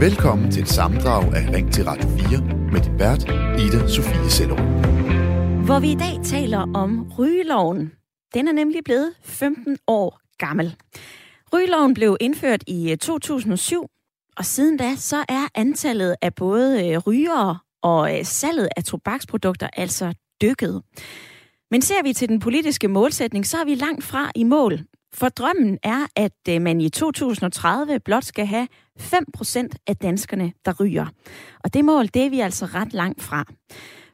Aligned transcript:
Velkommen 0.00 0.50
til 0.50 0.62
et 0.62 0.68
samdrag 0.68 1.34
af 1.34 1.54
Ring 1.54 1.72
til 1.72 1.84
Radio 1.84 2.08
4 2.08 2.40
med 2.72 2.80
din 2.80 2.98
vært, 2.98 3.22
Ida 3.60 3.88
Sofie 3.88 4.30
Sellerup. 4.30 4.60
Hvor 5.64 5.80
vi 5.80 5.92
i 5.92 5.94
dag 5.94 6.24
taler 6.24 6.58
om 6.74 7.12
rygeloven. 7.18 7.92
Den 8.34 8.48
er 8.48 8.52
nemlig 8.52 8.84
blevet 8.84 9.12
15 9.22 9.78
år 9.86 10.20
gammel. 10.38 10.76
Rygeloven 11.52 11.94
blev 11.94 12.16
indført 12.20 12.64
i 12.66 12.90
øh, 12.90 12.96
2007, 12.96 13.86
og 14.36 14.44
siden 14.44 14.76
da 14.76 14.96
så 14.96 15.16
er 15.28 15.48
antallet 15.54 16.16
af 16.22 16.34
både 16.34 16.88
øh, 16.88 16.98
rygere 16.98 17.58
og 17.82 18.18
øh, 18.18 18.24
salget 18.24 18.68
af 18.76 18.84
tobaksprodukter 18.84 19.68
altså 19.72 20.14
dykket. 20.42 20.82
Men 21.70 21.82
ser 21.82 22.02
vi 22.02 22.12
til 22.12 22.28
den 22.28 22.40
politiske 22.40 22.88
målsætning, 22.88 23.46
så 23.46 23.58
er 23.58 23.64
vi 23.64 23.74
langt 23.74 24.04
fra 24.04 24.32
i 24.34 24.44
mål. 24.44 24.80
For 25.14 25.28
drømmen 25.28 25.78
er, 25.82 26.06
at 26.16 26.32
øh, 26.48 26.62
man 26.62 26.80
i 26.80 26.88
2030 26.88 28.00
blot 28.00 28.24
skal 28.24 28.46
have 28.46 28.68
5% 29.00 29.68
af 29.86 29.96
danskerne, 29.96 30.52
der 30.64 30.74
ryger. 30.80 31.06
Og 31.64 31.74
det 31.74 31.84
mål, 31.84 32.06
det 32.06 32.26
er 32.26 32.30
vi 32.30 32.40
altså 32.40 32.66
ret 32.66 32.92
langt 32.92 33.22
fra. 33.22 33.44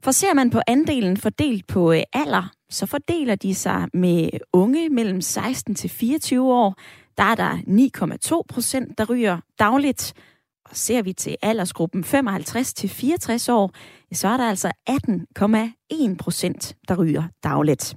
For 0.04 0.10
ser 0.10 0.34
man 0.34 0.50
på 0.50 0.60
andelen 0.66 1.16
fordelt 1.16 1.66
på 1.66 1.92
øh, 1.92 2.02
alder, 2.12 2.52
så 2.70 2.86
fordeler 2.86 3.34
de 3.34 3.54
sig 3.54 3.88
med 3.94 4.28
unge 4.52 4.88
mellem 4.88 5.20
16 5.20 5.74
til 5.74 5.90
24 5.90 6.52
år, 6.52 6.74
der 7.18 7.24
er 7.24 7.34
der 7.34 7.58
9,2 8.36 8.42
procent, 8.48 8.98
der 8.98 9.04
ryger 9.04 9.38
dagligt. 9.58 10.12
Og 10.64 10.76
ser 10.76 11.02
vi 11.02 11.12
til 11.12 11.36
aldersgruppen 11.42 12.04
55 12.04 12.74
til 12.74 12.88
64 12.88 13.48
år, 13.48 13.70
så 14.12 14.28
er 14.28 14.36
der 14.36 14.48
altså 14.48 14.72
18,1 14.90 16.16
procent, 16.16 16.76
der 16.88 16.96
ryger 16.96 17.22
dagligt. 17.44 17.96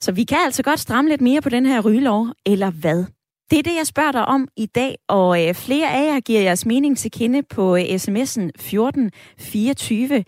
Så 0.00 0.12
vi 0.12 0.24
kan 0.24 0.38
altså 0.44 0.62
godt 0.62 0.80
stramme 0.80 1.10
lidt 1.10 1.20
mere 1.20 1.40
på 1.40 1.48
den 1.48 1.66
her 1.66 1.80
rygelov, 1.80 2.26
eller 2.46 2.70
hvad? 2.70 3.04
Det 3.50 3.58
er 3.58 3.62
det, 3.62 3.76
jeg 3.76 3.86
spørger 3.86 4.12
dig 4.12 4.24
om 4.24 4.48
i 4.56 4.66
dag, 4.66 4.96
og 5.08 5.48
øh, 5.48 5.54
flere 5.54 5.90
af 5.90 6.14
jer 6.14 6.20
giver 6.20 6.40
jeres 6.40 6.66
mening 6.66 6.98
til 6.98 7.10
kende 7.10 7.42
på 7.42 7.76
øh, 7.76 7.82
sms'en 7.82 8.50
1424. 8.54 10.24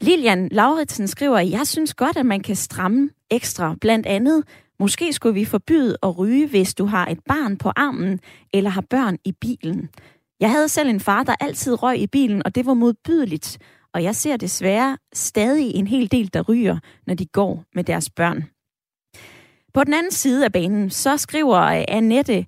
Lilian 0.00 0.48
Lauritsen 0.48 1.08
skriver, 1.08 1.38
jeg 1.38 1.66
synes 1.66 1.94
godt, 1.94 2.16
at 2.16 2.26
man 2.26 2.40
kan 2.40 2.56
stramme 2.56 3.10
ekstra, 3.30 3.74
blandt 3.80 4.06
andet 4.06 4.44
Måske 4.82 5.12
skulle 5.12 5.34
vi 5.34 5.44
forbyde 5.44 5.96
at 6.02 6.18
ryge, 6.18 6.48
hvis 6.48 6.74
du 6.74 6.84
har 6.84 7.06
et 7.06 7.18
barn 7.28 7.56
på 7.56 7.72
armen 7.76 8.20
eller 8.52 8.70
har 8.70 8.80
børn 8.80 9.18
i 9.24 9.32
bilen. 9.32 9.88
Jeg 10.40 10.50
havde 10.50 10.68
selv 10.68 10.88
en 10.88 11.00
far, 11.00 11.22
der 11.22 11.34
altid 11.40 11.82
røg 11.82 11.98
i 11.98 12.06
bilen, 12.06 12.42
og 12.44 12.54
det 12.54 12.66
var 12.66 12.74
modbydeligt. 12.74 13.58
Og 13.94 14.02
jeg 14.02 14.16
ser 14.16 14.36
desværre 14.36 14.98
stadig 15.14 15.74
en 15.74 15.86
hel 15.86 16.10
del, 16.12 16.34
der 16.34 16.42
ryger, 16.42 16.78
når 17.06 17.14
de 17.14 17.26
går 17.26 17.64
med 17.74 17.84
deres 17.84 18.10
børn. 18.10 18.44
På 19.74 19.84
den 19.84 19.94
anden 19.94 20.12
side 20.12 20.44
af 20.44 20.52
banen, 20.52 20.90
så 20.90 21.16
skriver 21.16 21.58
øh, 21.60 21.84
Annette, 21.88 22.46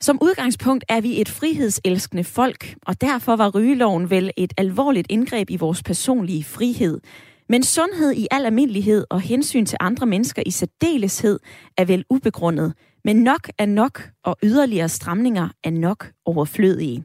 som 0.00 0.18
udgangspunkt 0.22 0.84
er 0.88 1.00
vi 1.00 1.20
et 1.20 1.28
frihedselskende 1.28 2.24
folk, 2.24 2.74
og 2.86 3.00
derfor 3.00 3.36
var 3.36 3.50
rygeloven 3.50 4.10
vel 4.10 4.30
et 4.36 4.52
alvorligt 4.56 5.06
indgreb 5.10 5.50
i 5.50 5.56
vores 5.56 5.82
personlige 5.82 6.44
frihed. 6.44 7.00
Men 7.48 7.62
sundhed 7.62 8.12
i 8.12 8.26
al 8.30 8.46
almindelighed 8.46 9.06
og 9.10 9.20
hensyn 9.20 9.66
til 9.66 9.78
andre 9.80 10.06
mennesker 10.06 10.42
i 10.46 10.50
særdeleshed 10.50 11.38
er 11.76 11.84
vel 11.84 12.04
ubegrundet. 12.10 12.74
Men 13.04 13.16
nok 13.16 13.48
er 13.58 13.66
nok, 13.66 14.10
og 14.24 14.36
yderligere 14.42 14.88
stramninger 14.88 15.48
er 15.64 15.70
nok 15.70 16.10
overflødige. 16.24 17.04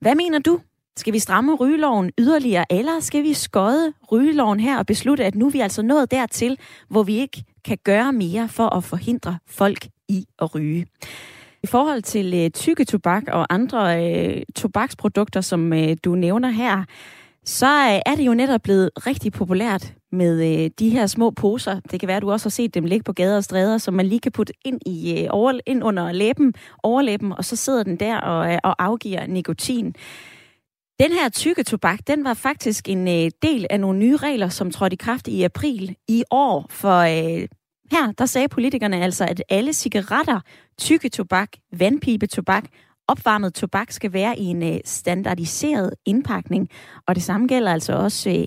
Hvad 0.00 0.14
mener 0.14 0.38
du? 0.38 0.60
Skal 0.96 1.12
vi 1.12 1.18
stramme 1.18 1.54
rygeloven 1.54 2.10
yderligere, 2.18 2.64
eller 2.70 3.00
skal 3.00 3.22
vi 3.22 3.34
skåde 3.34 3.92
rygeloven 4.12 4.60
her 4.60 4.78
og 4.78 4.86
beslutte, 4.86 5.24
at 5.24 5.34
nu 5.34 5.46
er 5.46 5.50
vi 5.50 5.60
altså 5.60 5.82
nået 5.82 6.10
dertil, 6.10 6.58
hvor 6.88 7.02
vi 7.02 7.16
ikke 7.16 7.44
kan 7.64 7.78
gøre 7.84 8.12
mere 8.12 8.48
for 8.48 8.76
at 8.76 8.84
forhindre 8.84 9.38
folk 9.46 9.88
i 10.08 10.26
at 10.38 10.54
ryge? 10.54 10.86
I 11.62 11.66
forhold 11.66 12.02
til 12.02 12.34
øh, 12.34 12.50
tykke 12.50 12.84
tobak 12.84 13.22
og 13.28 13.46
andre 13.50 14.04
øh, 14.04 14.42
tobaksprodukter, 14.56 15.40
som 15.40 15.72
øh, 15.72 15.96
du 16.04 16.14
nævner 16.14 16.50
her, 16.50 16.84
så 17.44 17.66
øh, 17.66 18.12
er 18.12 18.14
det 18.16 18.26
jo 18.26 18.34
netop 18.34 18.62
blevet 18.62 18.90
rigtig 19.06 19.32
populært 19.32 19.94
med 20.12 20.62
øh, 20.64 20.70
de 20.78 20.88
her 20.88 21.06
små 21.06 21.30
poser. 21.30 21.80
Det 21.90 22.00
kan 22.00 22.06
være, 22.06 22.16
at 22.16 22.22
du 22.22 22.30
også 22.30 22.44
har 22.44 22.50
set 22.50 22.74
dem 22.74 22.84
ligge 22.84 23.04
på 23.04 23.12
gader 23.12 23.36
og 23.36 23.44
stræder, 23.44 23.78
som 23.78 23.94
man 23.94 24.06
lige 24.06 24.20
kan 24.20 24.32
putte 24.32 24.52
ind, 24.64 24.80
i, 24.86 25.20
øh, 25.20 25.26
over, 25.30 25.52
ind 25.66 25.84
under 25.84 26.12
læben, 26.12 26.54
overlæben, 26.82 27.32
og 27.32 27.44
så 27.44 27.56
sidder 27.56 27.82
den 27.82 27.96
der 27.96 28.16
og, 28.16 28.52
øh, 28.52 28.58
og 28.64 28.84
afgiver 28.84 29.26
nikotin. 29.26 29.94
Den 31.00 31.12
her 31.12 31.28
tykke 31.28 31.62
tobak, 31.62 31.98
den 32.06 32.24
var 32.24 32.34
faktisk 32.34 32.88
en 32.88 33.08
øh, 33.08 33.30
del 33.42 33.66
af 33.70 33.80
nogle 33.80 33.98
nye 33.98 34.16
regler, 34.16 34.48
som 34.48 34.70
trådte 34.70 34.94
i 34.94 34.96
kraft 34.96 35.28
i 35.28 35.42
april 35.42 35.96
i 36.08 36.24
år. 36.30 36.66
For 36.70 36.98
øh, 36.98 37.48
her, 37.90 38.12
der 38.18 38.26
sagde 38.26 38.48
politikerne 38.48 39.04
altså, 39.04 39.24
at 39.24 39.42
alle 39.48 39.72
cigaretter, 39.72 40.40
tykke 40.78 41.08
tobak, 41.08 41.48
vandpibetobak 41.72 42.64
opvarmet 43.08 43.54
tobak 43.54 43.90
skal 43.90 44.12
være 44.12 44.38
i 44.38 44.44
en 44.44 44.62
øh, 44.74 44.80
standardiseret 44.84 45.94
indpakning, 46.06 46.68
og 47.06 47.14
det 47.14 47.22
samme 47.22 47.46
gælder 47.46 47.72
altså 47.72 47.92
også 47.92 48.30
øh, 48.30 48.46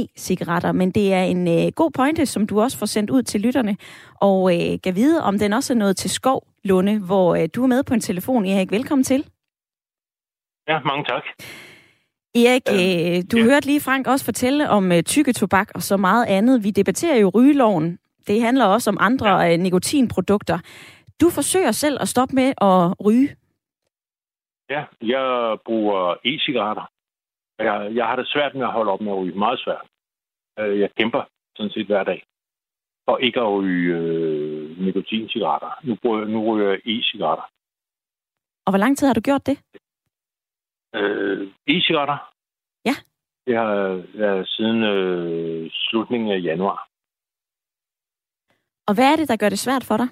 e-cigaretter. 0.00 0.72
Men 0.72 0.90
det 0.90 1.14
er 1.14 1.22
en 1.22 1.48
øh, 1.48 1.72
god 1.76 1.90
pointe, 1.90 2.26
som 2.26 2.46
du 2.46 2.60
også 2.60 2.78
får 2.78 2.86
sendt 2.86 3.10
ud 3.10 3.22
til 3.22 3.40
lytterne, 3.40 3.76
og 4.20 4.54
øh, 4.54 4.78
kan 4.84 4.96
vide, 4.96 5.22
om 5.22 5.38
den 5.38 5.52
også 5.52 5.72
er 5.72 5.76
noget 5.76 5.96
til 5.96 6.10
Skov 6.10 6.46
Lunde, 6.64 6.98
hvor 6.98 7.34
øh, 7.34 7.48
du 7.54 7.62
er 7.62 7.66
med 7.66 7.82
på 7.82 7.94
en 7.94 8.00
telefon. 8.00 8.46
Erik, 8.46 8.70
velkommen 8.70 9.04
til. 9.04 9.26
Ja, 10.68 10.80
mange 10.80 11.04
tak. 11.04 11.22
Erik, 12.34 12.66
øh, 12.76 13.22
du 13.32 13.36
ja. 13.38 13.44
hørte 13.44 13.66
lige 13.66 13.80
Frank 13.80 14.06
også 14.06 14.24
fortælle 14.24 14.70
om 14.70 14.92
øh, 14.92 15.02
tykke 15.02 15.32
tobak 15.32 15.68
og 15.74 15.82
så 15.82 15.96
meget 15.96 16.26
andet. 16.26 16.64
Vi 16.64 16.70
debatterer 16.70 17.16
jo 17.16 17.28
rygeloven. 17.34 17.98
Det 18.26 18.42
handler 18.42 18.64
også 18.64 18.90
om 18.90 18.96
andre 19.00 19.40
ja. 19.40 19.52
øh, 19.52 19.58
nikotinprodukter. 19.58 20.58
Du 21.20 21.30
forsøger 21.30 21.72
selv 21.72 21.98
at 22.00 22.08
stoppe 22.08 22.34
med 22.34 22.48
at 22.60 23.06
ryge. 23.06 23.36
Ja, 24.70 24.84
jeg 25.02 25.58
bruger 25.64 26.14
e-cigaretter. 26.24 26.86
Jeg, 27.58 27.90
jeg 27.94 28.06
har 28.06 28.16
det 28.16 28.28
svært 28.28 28.54
med 28.54 28.62
at 28.62 28.72
holde 28.72 28.92
op 28.92 29.00
med 29.00 29.12
at 29.12 29.18
ryge. 29.18 29.38
Meget 29.38 29.60
svært. 29.64 29.86
Øh, 30.58 30.80
jeg 30.80 30.90
kæmper 30.98 31.22
sådan 31.56 31.70
set 31.70 31.86
hver 31.86 32.04
dag 32.04 32.22
for 33.08 33.18
ikke 33.18 33.40
at 33.40 33.52
ryge 33.52 33.96
øh, 33.96 34.78
nikotincigaretter. 34.84 35.80
Nu, 35.82 35.96
bruger, 36.02 36.24
nu 36.24 36.38
ryger 36.52 36.70
jeg 36.70 36.80
e-cigaretter. 36.84 37.46
Og 38.66 38.70
hvor 38.72 38.78
lang 38.78 38.98
tid 38.98 39.06
har 39.06 39.14
du 39.14 39.20
gjort 39.20 39.46
det? 39.46 39.58
Øh, 40.94 41.48
e-cigaretter? 41.66 42.18
Ja. 42.84 42.94
Det 43.46 43.56
har 43.56 44.02
ja, 44.14 44.44
siden 44.44 44.82
øh, 44.82 45.70
slutningen 45.72 46.30
af 46.32 46.42
januar. 46.42 46.88
Og 48.86 48.94
hvad 48.94 49.12
er 49.12 49.16
det, 49.16 49.28
der 49.28 49.36
gør 49.36 49.48
det 49.48 49.58
svært 49.58 49.84
for 49.84 49.96
dig? 49.96 50.08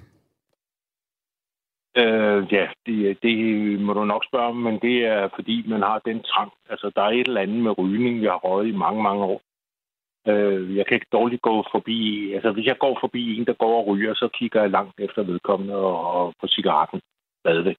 Øh, 1.96 2.52
ja, 2.52 2.68
det, 2.86 3.22
det 3.22 3.36
må 3.80 3.92
du 3.92 4.04
nok 4.04 4.24
spørge 4.24 4.46
om, 4.46 4.56
men 4.56 4.78
det 4.80 5.06
er 5.06 5.28
fordi, 5.34 5.68
man 5.68 5.82
har 5.82 5.98
den 5.98 6.22
trang. 6.22 6.52
Altså, 6.68 6.90
der 6.96 7.02
er 7.02 7.10
et 7.10 7.28
eller 7.28 7.40
andet 7.40 7.62
med 7.62 7.78
rygning, 7.78 8.22
jeg 8.22 8.30
har 8.30 8.38
røget 8.38 8.68
i 8.68 8.76
mange, 8.76 9.02
mange 9.02 9.24
år. 9.24 9.40
Øh, 10.28 10.76
jeg 10.76 10.86
kan 10.86 10.94
ikke 10.94 11.06
dårligt 11.12 11.42
gå 11.42 11.64
forbi... 11.72 12.32
Altså, 12.32 12.50
hvis 12.52 12.66
jeg 12.66 12.78
går 12.78 12.98
forbi 13.00 13.38
en, 13.38 13.46
der 13.46 13.52
går 13.52 13.80
og 13.80 13.86
ryger, 13.86 14.14
så 14.14 14.28
kigger 14.28 14.60
jeg 14.60 14.70
langt 14.70 15.00
efter 15.00 15.22
vedkommende 15.22 15.74
og, 15.74 16.10
og 16.12 16.34
på 16.40 16.46
cigaretten 16.46 17.00
stadigvæk. 17.40 17.76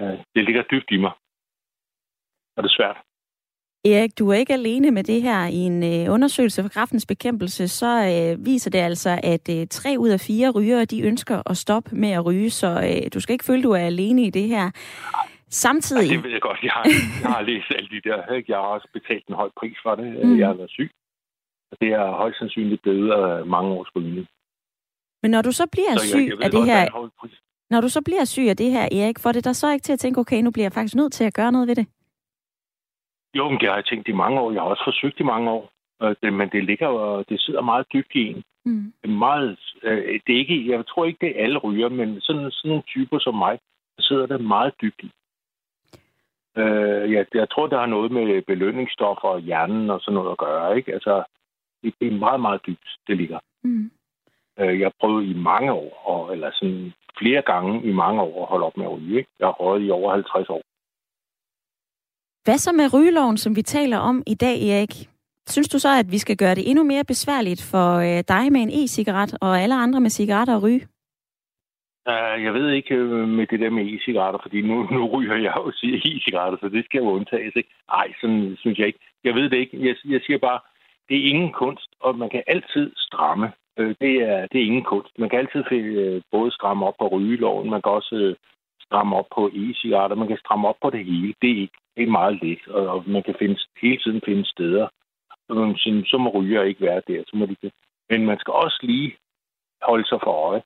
Øh, 0.00 0.18
det 0.34 0.44
ligger 0.44 0.62
dybt 0.62 0.90
i 0.90 0.96
mig. 0.96 1.12
Og 2.56 2.62
det 2.62 2.68
er 2.68 2.76
svært. 2.78 2.96
Erik, 3.84 4.18
du 4.18 4.28
er 4.28 4.34
ikke 4.34 4.52
alene 4.52 4.90
med 4.90 5.04
det 5.04 5.22
her. 5.22 5.46
I 5.46 5.54
en 5.54 5.82
øh, 5.82 6.14
undersøgelse 6.14 6.62
for 6.62 6.68
kraftens 6.68 7.06
bekæmpelse, 7.06 7.68
så 7.68 7.90
øh, 8.12 8.46
viser 8.46 8.70
det 8.70 8.78
altså, 8.78 9.20
at 9.22 9.48
øh, 9.56 9.66
tre 9.66 9.96
ud 9.98 10.08
af 10.08 10.20
fire 10.20 10.50
rygere, 10.50 10.84
de 10.84 11.02
ønsker 11.02 11.50
at 11.50 11.56
stoppe 11.56 11.96
med 11.96 12.10
at 12.10 12.26
ryge, 12.26 12.50
så 12.50 12.68
øh, 12.68 13.10
du 13.14 13.20
skal 13.20 13.32
ikke 13.32 13.44
føle, 13.44 13.62
du 13.62 13.70
er 13.70 13.78
alene 13.92 14.22
i 14.22 14.30
det 14.30 14.48
her. 14.48 14.70
Samtidig... 15.48 16.08
Ja, 16.08 16.16
det 16.16 16.24
ved 16.24 16.30
jeg 16.30 16.40
godt. 16.40 16.58
Jeg 16.62 16.72
har, 16.72 16.84
jeg 17.22 17.30
har 17.30 17.42
læst 17.42 17.66
alle 17.76 17.88
de 17.94 18.00
der. 18.08 18.34
Ikke? 18.34 18.52
Jeg 18.52 18.58
har 18.58 18.64
også 18.76 18.88
betalt 18.92 19.26
en 19.26 19.34
høj 19.34 19.50
pris 19.60 19.76
for 19.82 19.94
det. 19.94 20.26
Mm. 20.26 20.38
Jeg 20.38 20.46
har 20.46 20.54
været 20.54 20.70
syg. 20.70 20.90
Og 21.72 21.76
det 21.80 21.88
er 21.88 22.16
højst 22.22 22.38
sandsynligt 22.38 22.82
blevet 22.82 23.12
af 23.12 23.46
mange 23.46 23.70
års 23.70 23.90
rygning. 23.96 24.26
Men 25.22 25.30
når 25.30 25.42
du 25.42 25.52
så 25.52 25.66
bliver 25.72 25.96
så 25.96 26.06
syg 26.06 26.30
af 26.42 26.50
det 26.50 26.64
her... 26.64 27.10
Når 27.70 27.80
du 27.80 27.88
så 27.88 28.00
bliver 28.02 28.24
syg 28.24 28.46
af 28.48 28.56
det 28.56 28.70
her, 28.70 28.82
Erik, 28.82 29.18
får 29.18 29.32
det 29.32 29.44
dig 29.44 29.56
så 29.56 29.72
ikke 29.72 29.82
til 29.82 29.92
at 29.92 29.98
tænke, 29.98 30.20
okay, 30.20 30.40
nu 30.42 30.50
bliver 30.50 30.64
jeg 30.64 30.72
faktisk 30.72 30.94
nødt 30.94 31.12
til 31.12 31.24
at 31.24 31.34
gøre 31.34 31.52
noget 31.52 31.68
ved 31.68 31.74
det? 31.74 31.86
Jo, 33.34 33.48
men 33.48 33.58
det 33.60 33.68
har 33.68 33.74
jeg 33.74 33.84
tænkt 33.84 34.08
i 34.08 34.12
mange 34.12 34.40
år. 34.40 34.52
Jeg 34.52 34.62
har 34.62 34.68
også 34.68 34.84
forsøgt 34.84 35.20
i 35.20 35.22
mange 35.22 35.50
år. 35.50 35.72
Men 36.22 36.48
det 36.48 36.64
ligger 36.64 36.86
og 36.86 37.28
det 37.28 37.40
sidder 37.40 37.60
meget 37.60 37.86
dybt 37.92 38.14
i 38.14 38.26
en. 38.26 38.42
Mm. 38.64 38.92
Det 39.02 39.10
er 39.10 39.14
meget, 39.14 39.58
øh, 39.82 40.20
det 40.26 40.34
er 40.34 40.38
ikke, 40.38 40.70
jeg 40.70 40.86
tror 40.86 41.04
ikke, 41.04 41.18
det 41.20 41.28
er 41.28 41.44
alle 41.44 41.58
ryger, 41.58 41.88
men 41.88 42.20
sådan, 42.20 42.50
sådan 42.50 42.68
nogle 42.68 42.82
typer 42.86 43.18
som 43.18 43.34
mig, 43.34 43.58
der 43.96 44.02
sidder 44.02 44.26
der 44.26 44.38
meget 44.38 44.74
dybt 44.82 45.02
i. 45.02 45.10
Øh, 46.56 47.12
jeg, 47.12 47.26
jeg 47.34 47.50
tror, 47.50 47.66
det 47.66 47.78
har 47.78 47.86
noget 47.86 48.12
med 48.12 48.42
belønningsstoffer 48.42 49.28
og 49.28 49.40
hjernen 49.40 49.90
og 49.90 50.00
sådan 50.00 50.14
noget 50.14 50.30
at 50.30 50.38
gøre. 50.38 50.76
Ikke? 50.76 50.92
Altså, 50.92 51.24
det, 51.82 51.94
det 52.00 52.08
er 52.08 52.18
meget, 52.18 52.40
meget 52.40 52.60
dybt, 52.66 52.88
det 53.06 53.16
ligger. 53.16 53.38
Mm. 53.64 53.90
Øh, 54.58 54.80
jeg 54.80 54.86
har 54.86 54.94
prøvet 55.00 55.24
i 55.24 55.34
mange 55.34 55.72
år, 55.72 56.02
og, 56.06 56.32
eller 56.32 56.50
sådan 56.54 56.92
flere 57.18 57.42
gange 57.42 57.82
i 57.84 57.92
mange 57.92 58.22
år 58.22 58.42
at 58.42 58.48
holde 58.48 58.66
op 58.66 58.76
med 58.76 58.86
at 58.86 58.92
ryge. 58.92 59.18
Ikke? 59.18 59.30
Jeg 59.38 59.46
har 59.46 59.52
røget 59.52 59.86
i 59.86 59.90
over 59.90 60.12
50 60.12 60.48
år. 60.48 60.62
Hvad 62.44 62.58
så 62.58 62.72
med 62.72 62.94
rygeloven, 62.94 63.36
som 63.36 63.56
vi 63.56 63.62
taler 63.62 63.98
om 63.98 64.22
i 64.26 64.34
dag, 64.34 64.56
Erik? 64.70 64.94
Synes 65.48 65.68
du 65.68 65.78
så, 65.78 65.88
at 65.98 66.06
vi 66.10 66.18
skal 66.18 66.36
gøre 66.36 66.54
det 66.54 66.70
endnu 66.70 66.84
mere 66.84 67.04
besværligt 67.04 67.62
for 67.72 67.88
øh, 68.06 68.24
dig 68.28 68.52
med 68.52 68.60
en 68.60 68.72
e-cigaret 68.80 69.32
og 69.40 69.60
alle 69.60 69.74
andre 69.74 70.00
med 70.00 70.10
cigaretter 70.10 70.54
og 70.56 70.62
ryge? 70.62 70.86
Jeg 72.46 72.54
ved 72.54 72.70
ikke 72.70 72.94
øh, 72.94 73.28
med 73.28 73.46
det 73.46 73.60
der 73.60 73.70
med 73.70 73.84
e-cigaretter, 73.92 74.40
fordi 74.42 74.60
nu, 74.60 74.76
nu 74.94 75.06
ryger 75.06 75.36
jeg 75.36 75.52
jo 75.56 75.70
e-cigaretter, 75.70 76.58
så 76.60 76.68
det 76.68 76.84
skal 76.84 76.98
jo 76.98 77.10
undtages. 77.10 77.52
Ikke? 77.56 77.70
Nej, 77.88 78.12
sådan 78.20 78.56
synes 78.58 78.78
jeg 78.78 78.86
ikke. 78.86 78.98
Jeg 79.24 79.34
ved 79.34 79.50
det 79.50 79.56
ikke. 79.56 79.86
Jeg, 79.86 79.94
jeg 80.04 80.20
siger 80.26 80.38
bare, 80.38 80.60
det 81.08 81.16
er 81.16 81.30
ingen 81.30 81.52
kunst, 81.52 81.90
og 82.00 82.18
man 82.18 82.30
kan 82.30 82.42
altid 82.46 82.92
stramme. 82.96 83.52
Øh, 83.78 83.94
det, 84.00 84.14
er, 84.30 84.46
det 84.46 84.58
er 84.60 84.66
ingen 84.70 84.84
kunst. 84.92 85.18
Man 85.18 85.28
kan 85.28 85.38
altid 85.38 85.62
øh, 85.72 86.22
både 86.30 86.50
stramme 86.52 86.86
op 86.86 86.94
på 86.98 87.06
rygeloven, 87.08 87.70
man 87.70 87.82
kan 87.82 87.92
også 87.92 88.34
stramme 88.86 89.16
op 89.16 89.28
på 89.34 89.42
e-cigaretter, 89.48 90.16
man 90.16 90.28
kan 90.28 90.42
stramme 90.44 90.68
op 90.68 90.80
på 90.82 90.90
det 90.90 91.04
hele. 91.04 91.34
Det 91.42 91.50
er, 91.50 91.60
ikke, 91.66 91.78
det 91.96 92.02
er 92.02 92.18
meget 92.20 92.42
lidt, 92.42 92.68
og, 92.68 92.88
og 92.88 93.04
man 93.06 93.22
kan 93.22 93.34
finde, 93.38 93.58
hele 93.82 93.98
tiden 93.98 94.20
finde 94.24 94.46
steder. 94.46 94.88
Så, 95.48 96.02
så 96.06 96.18
må 96.18 96.30
ryger 96.30 96.62
ikke 96.62 96.80
være 96.80 97.02
der. 97.08 97.22
Så 97.26 97.36
må 97.36 97.46
de, 97.46 97.70
men 98.10 98.26
man 98.26 98.38
skal 98.38 98.52
også 98.52 98.78
lige 98.82 99.16
holde 99.82 100.08
sig 100.08 100.18
for 100.22 100.32
øje, 100.48 100.62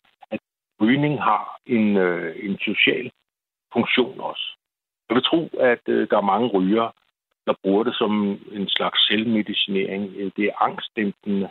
rygning 0.81 1.23
har 1.23 1.61
en, 1.67 1.97
øh, 1.97 2.37
en 2.47 2.59
social 2.59 3.11
funktion 3.73 4.21
også. 4.21 4.47
Jeg 5.09 5.15
vil 5.15 5.25
tro, 5.25 5.51
at 5.61 5.83
øh, 5.89 6.09
der 6.11 6.17
er 6.17 6.31
mange 6.33 6.49
rygere, 6.49 6.93
der 7.47 7.55
bruger 7.63 7.85
det 7.85 7.95
som 7.95 8.13
en 8.53 8.69
slags 8.69 9.07
selvmedicinering. 9.07 10.03
Det 10.37 10.45
er 10.45 10.63
angstdæmpende. 10.63 11.51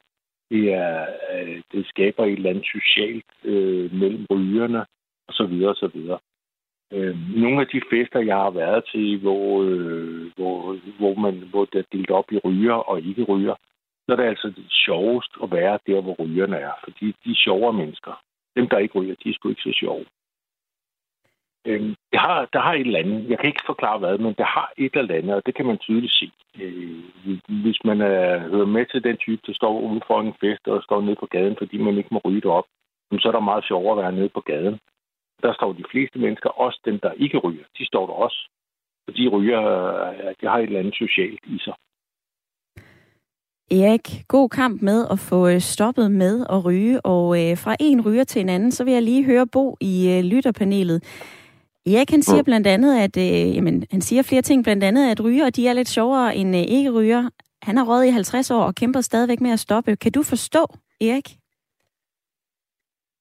Det, 0.51 0.74
er, 0.74 1.07
øh, 1.33 1.62
det 1.71 1.88
skaber 1.88 2.25
et 2.25 2.31
eller 2.31 2.50
andet 2.50 2.66
socialt 2.66 3.31
øh, 3.44 3.94
mellem 3.94 4.25
rygerne 4.31 4.86
osv. 5.28 5.54
osv. 5.71 5.98
Øh, 6.93 7.15
nogle 7.35 7.61
af 7.61 7.67
de 7.67 7.81
fester, 7.89 8.19
jeg 8.19 8.35
har 8.35 8.49
været 8.49 8.85
til, 8.91 9.19
hvor, 9.19 9.63
øh, 9.63 10.31
hvor, 10.35 10.77
hvor, 10.99 11.15
man, 11.15 11.35
hvor 11.49 11.65
det 11.65 11.79
er 11.79 11.91
delt 11.91 12.11
op 12.11 12.31
i 12.31 12.37
ryger 12.37 12.73
og 12.73 13.01
ikke 13.01 13.23
ryger, 13.23 13.55
så 14.05 14.11
er 14.11 14.15
det 14.15 14.23
altså 14.23 14.47
det 14.47 14.65
sjovest 14.69 15.31
at 15.43 15.51
være 15.51 15.79
der, 15.87 16.01
hvor 16.01 16.15
rygerne 16.19 16.57
er, 16.57 16.71
fordi 16.83 17.05
de 17.25 17.31
er 17.31 17.43
sjovere 17.45 17.73
mennesker. 17.73 18.21
Dem, 18.55 18.67
der 18.69 18.77
ikke 18.77 18.99
ryger, 18.99 19.15
de 19.23 19.29
er 19.29 19.33
sgu 19.33 19.49
ikke 19.49 19.61
så 19.61 19.73
sjove. 19.79 20.05
Øh, 21.67 21.81
det 22.11 22.19
har, 22.19 22.49
der 22.53 22.59
har 22.59 22.73
et 22.73 22.79
eller 22.79 22.99
andet, 22.99 23.29
jeg 23.29 23.39
kan 23.39 23.47
ikke 23.47 23.63
forklare 23.65 23.99
hvad, 23.99 24.17
men 24.17 24.33
det 24.33 24.45
har 24.45 24.71
et 24.77 24.95
eller 24.95 25.15
andet, 25.15 25.35
og 25.35 25.45
det 25.45 25.55
kan 25.55 25.65
man 25.65 25.77
tydeligt 25.77 26.13
se. 26.13 26.31
Øh, 26.61 27.03
hvis 27.63 27.79
man 27.85 28.01
er, 28.01 28.39
hører 28.39 28.65
med 28.65 28.85
til 28.85 29.03
den 29.03 29.17
type, 29.17 29.41
der 29.47 29.53
står 29.53 29.79
ude 29.79 30.01
for 30.07 30.21
en 30.21 30.33
fest 30.41 30.67
og 30.67 30.83
står 30.83 31.01
nede 31.01 31.15
på 31.15 31.25
gaden, 31.25 31.55
fordi 31.57 31.77
man 31.77 31.97
ikke 31.97 32.13
må 32.13 32.21
ryge 32.25 32.41
det 32.41 32.51
op, 32.51 32.65
så 33.19 33.27
er 33.27 33.31
der 33.31 33.39
meget 33.39 33.65
sjovere 33.65 33.97
at 33.97 34.03
være 34.03 34.19
nede 34.19 34.29
på 34.29 34.41
gaden. 34.41 34.79
Der 35.45 35.53
står 35.53 35.74
de 35.74 35.86
fleste 35.92 36.19
mennesker, 36.19 36.50
også 36.50 36.80
dem, 36.86 37.00
der 37.00 37.12
ikke 37.12 37.38
ryger, 37.38 37.65
de 37.77 37.86
står 37.86 38.06
der 38.06 38.13
også. 38.13 38.39
For 39.06 39.12
de 39.18 39.27
ryger, 39.27 39.62
de 40.39 40.47
har 40.47 40.57
et 40.57 40.63
eller 40.63 40.80
andet 40.80 40.95
socialt 40.95 41.39
i 41.56 41.57
sig. 41.65 41.75
Erik, 43.71 44.07
god 44.27 44.50
kamp 44.50 44.81
med 44.81 45.07
at 45.12 45.19
få 45.19 45.47
øh, 45.47 45.59
stoppet 45.59 46.12
med 46.12 46.45
at 46.50 46.65
ryge, 46.65 47.06
og 47.06 47.25
øh, 47.42 47.57
fra 47.57 47.75
en 47.80 48.06
ryger 48.06 48.24
til 48.24 48.39
en 48.42 48.50
anden, 48.50 48.71
så 48.71 48.83
vil 48.83 48.94
jeg 48.94 49.03
lige 49.03 49.25
høre 49.25 49.47
Bo 49.47 49.77
i 49.81 50.18
øh, 50.18 50.24
lytterpanelet. 50.24 51.03
Erik, 51.86 52.12
han 52.12 52.21
siger 52.24 52.44
blandt 52.44 52.68
andet, 52.68 52.97
at 53.00 53.18
øh, 53.18 53.56
jamen, 53.56 53.86
han 53.92 54.01
siger 54.01 54.24
flere 54.24 54.42
ting, 54.42 54.63
blandt 54.63 54.83
andet, 54.83 55.12
at 55.12 55.24
ryger, 55.24 55.50
de 55.50 55.68
er 55.68 55.74
lidt 55.74 55.89
sjovere 55.89 56.36
end 56.36 56.56
øh, 56.56 56.62
ikke 56.62 56.92
ryger. 56.92 57.30
Han 57.62 57.77
har 57.77 57.86
rådet 57.86 58.06
i 58.06 58.09
50 58.09 58.51
år 58.51 58.62
og 58.62 58.75
kæmper 58.75 59.01
stadigvæk 59.01 59.42
med 59.42 59.51
at 59.51 59.59
stoppe. 59.59 59.95
Kan 59.95 60.12
du 60.12 60.24
forstå, 60.24 60.65
Erik? 61.01 61.44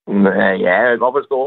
Ja, 0.09 0.75
jeg 0.83 0.91
kan 0.91 0.99
godt 0.99 1.19
forstå. 1.21 1.39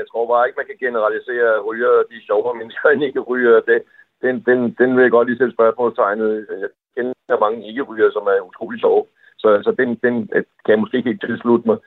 Jeg 0.00 0.06
tror 0.10 0.24
bare 0.32 0.46
ikke, 0.46 0.60
man 0.60 0.66
kan 0.66 0.84
generalisere 0.86 1.60
ryger, 1.68 1.92
de 2.10 2.26
sjovere 2.26 2.54
mennesker 2.60 2.88
end 2.92 3.02
ikke 3.04 3.20
ryger. 3.20 3.60
Det, 3.60 3.82
den, 4.22 4.34
den, 4.48 4.58
den 4.80 4.96
vil 4.96 5.02
jeg 5.02 5.10
godt 5.10 5.28
lige 5.28 5.38
sætte 5.38 5.56
spørgsmålstegnet. 5.56 6.46
Jeg 6.62 6.70
kender 6.96 7.40
mange 7.44 7.68
ikke-ryger, 7.68 8.10
som 8.12 8.22
er 8.22 8.48
utrolig 8.50 8.80
sjove. 8.80 9.04
Så 9.38 9.48
altså, 9.48 9.72
den, 9.80 9.88
den 10.04 10.14
øh, 10.34 10.42
kan 10.64 10.72
jeg 10.74 10.78
måske 10.78 10.96
ikke 10.96 11.26
tilslutte 11.26 11.66
mig. 11.68 11.78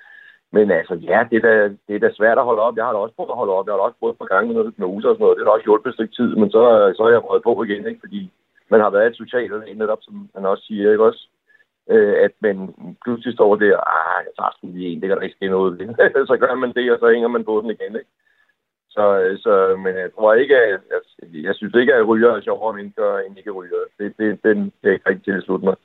Men 0.52 0.72
altså, 0.72 0.96
ja, 1.12 1.20
det 1.30 1.38
er, 1.38 1.46
da, 1.50 1.54
det 1.88 1.94
er 1.96 2.00
da 2.00 2.10
svært 2.14 2.38
at 2.38 2.48
holde 2.50 2.62
op. 2.62 2.78
Jeg 2.78 2.86
har 2.86 2.94
da 2.94 3.00
også 3.00 3.16
prøvet 3.16 3.30
at 3.30 3.42
holde 3.42 3.54
op. 3.54 3.66
Jeg 3.66 3.74
har 3.74 3.80
da 3.80 3.88
også 3.88 4.00
prøvet 4.00 4.18
på 4.18 4.26
gange 4.32 4.48
med 4.48 4.56
noget 4.56 4.70
hypnose 4.70 5.10
og 5.10 5.16
sådan 5.16 5.24
noget. 5.24 5.38
Det 5.38 5.46
har 5.46 5.52
også 5.52 5.68
hjulpet 5.68 5.90
et 5.90 5.98
stykke 5.98 6.16
tid, 6.20 6.36
men 6.36 6.50
så, 6.52 6.62
så 6.98 7.02
er 7.04 7.12
jeg 7.12 7.22
prøvet 7.22 7.44
på 7.44 7.64
igen, 7.64 7.88
ikke? 7.88 8.04
fordi 8.06 8.32
man 8.70 8.80
har 8.82 8.90
været 8.90 9.08
et 9.08 9.22
socialt 9.22 9.78
netop, 9.78 10.02
som 10.02 10.30
man 10.36 10.46
også 10.46 10.64
siger, 10.68 10.92
ikke 10.92 11.06
også? 11.10 11.28
Øh, 11.90 12.16
at 12.26 12.32
man 12.40 12.58
pludselig 13.04 13.34
står 13.34 13.56
der, 13.56 13.76
ah, 13.96 14.20
jeg 14.26 14.34
tager 14.38 14.52
sgu 14.54 14.68
lige 14.68 14.88
en, 14.88 15.02
det 15.02 15.08
kan 15.08 15.18
der 15.18 15.24
ikke 15.24 15.36
ske 15.36 15.48
noget 15.48 15.80
ved. 15.80 15.88
så 16.32 16.38
gør 16.38 16.56
man 16.56 16.74
det, 16.74 16.92
og 16.92 17.00
så 17.00 17.08
hænger 17.14 17.28
man 17.28 17.46
på 17.46 17.62
den 17.62 17.70
igen, 17.70 17.96
ikke? 17.96 18.12
Så, 18.90 19.20
øh, 19.22 19.40
så, 19.40 19.76
men 19.84 19.96
jeg 19.96 20.14
tror 20.14 20.34
ikke, 20.34 20.58
at 20.58 20.70
jeg, 20.70 21.02
jeg 21.48 21.56
synes 21.56 21.76
ikke, 21.76 21.94
at 21.94 22.08
ryger 22.08 22.32
er 22.32 22.42
sjovere 22.42 22.76
mennesker 22.76 23.18
end 23.18 23.38
ikke 23.38 23.52
ryger. 23.52 23.82
Det, 24.00 24.18
det, 24.18 24.44
den 24.44 24.58
kan 24.58 24.90
jeg 24.90 24.94
ikke 24.94 25.10
rigtig 25.10 25.64
mig. 25.64 25.76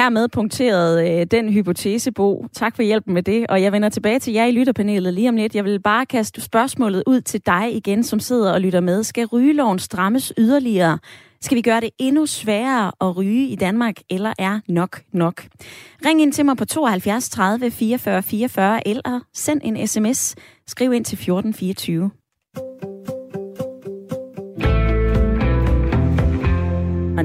Hermed 0.00 0.28
punkteret 0.28 1.20
øh, 1.20 1.26
den 1.30 1.52
hypotese, 1.52 2.12
Bo. 2.12 2.46
Tak 2.52 2.76
for 2.76 2.82
hjælpen 2.82 3.14
med 3.14 3.22
det, 3.22 3.46
og 3.46 3.62
jeg 3.62 3.72
vender 3.72 3.88
tilbage 3.88 4.18
til 4.18 4.32
jer 4.32 4.44
i 4.44 4.50
lytterpanelet 4.50 5.14
lige 5.14 5.28
om 5.28 5.36
lidt. 5.36 5.54
Jeg 5.54 5.64
vil 5.64 5.80
bare 5.80 6.06
kaste 6.06 6.40
spørgsmålet 6.40 7.02
ud 7.06 7.20
til 7.20 7.40
dig 7.46 7.76
igen, 7.76 8.04
som 8.04 8.20
sidder 8.20 8.52
og 8.52 8.60
lytter 8.60 8.80
med. 8.80 9.02
Skal 9.02 9.26
rygeloven 9.26 9.78
strammes 9.78 10.32
yderligere? 10.38 10.98
Skal 11.40 11.56
vi 11.56 11.62
gøre 11.62 11.80
det 11.80 11.90
endnu 11.98 12.26
sværere 12.26 12.92
at 13.00 13.16
ryge 13.16 13.48
i 13.48 13.56
Danmark, 13.56 13.94
eller 14.10 14.32
er 14.38 14.60
nok 14.68 15.00
nok? 15.12 15.44
Ring 16.06 16.22
ind 16.22 16.32
til 16.32 16.44
mig 16.44 16.56
på 16.56 16.64
72 16.64 17.28
30 17.28 17.70
44 17.70 18.22
44, 18.22 18.88
eller 18.88 19.20
send 19.34 19.60
en 19.64 19.86
sms. 19.86 20.34
Skriv 20.66 20.92
ind 20.92 21.04
til 21.04 21.16
1424. 21.16 22.10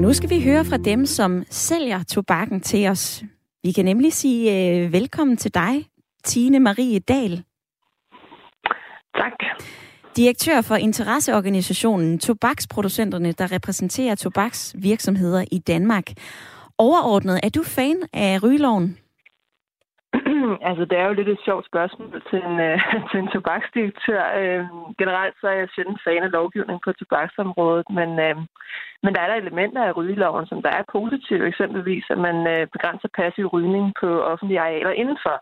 nu 0.06 0.12
skal 0.12 0.30
vi 0.30 0.42
høre 0.42 0.64
fra 0.64 0.76
dem, 0.76 1.06
som 1.06 1.44
sælger 1.50 2.02
tobakken 2.02 2.60
til 2.60 2.88
os. 2.88 3.24
Vi 3.62 3.72
kan 3.72 3.84
nemlig 3.84 4.12
sige 4.12 4.52
øh, 4.52 4.92
velkommen 4.92 5.36
til 5.36 5.54
dig, 5.54 5.86
Tine 6.24 6.60
Marie 6.60 6.98
Dahl. 6.98 7.44
Tak. 9.16 9.32
Direktør 10.16 10.60
for 10.60 10.76
interesseorganisationen 10.76 12.18
Tobaksproducenterne, 12.18 13.32
der 13.32 13.52
repræsenterer 13.52 14.14
tobaksvirksomheder 14.14 15.44
i 15.52 15.58
Danmark. 15.58 16.04
Overordnet, 16.78 17.40
er 17.42 17.48
du 17.48 17.62
fan 17.62 17.96
af 18.12 18.42
rygeloven? 18.42 18.98
altså, 20.68 20.84
det 20.90 20.96
er 20.98 21.06
jo 21.06 21.12
lidt 21.12 21.28
et 21.28 21.44
sjovt 21.44 21.66
spørgsmål 21.66 22.22
til 22.30 22.38
en, 22.48 22.60
øh, 22.68 22.78
til 23.10 23.18
en 23.20 23.32
tobaksdirektør. 23.34 24.22
Øh, 24.40 24.64
generelt 25.00 25.34
så 25.40 25.46
er 25.48 25.56
jeg 25.58 25.68
sjældent 25.74 26.00
fan 26.04 26.22
af 26.22 26.30
lovgivning 26.38 26.78
på 26.84 26.92
tobaksområdet, 26.92 27.86
men, 27.98 28.10
øh, 28.26 28.36
men 29.02 29.14
der 29.14 29.20
er 29.20 29.28
der 29.28 29.34
elementer 29.34 29.82
af 29.84 29.96
rygeloven, 29.96 30.46
som 30.46 30.62
der 30.62 30.70
er 30.70 30.92
positive, 30.92 31.46
eksempelvis 31.46 32.04
at 32.10 32.18
man 32.18 32.36
øh, 32.52 32.66
begrænser 32.74 33.08
passiv 33.18 33.46
rygning 33.46 33.94
på 34.00 34.08
offentlige 34.22 34.60
arealer 34.60 34.90
indenfor. 34.90 35.36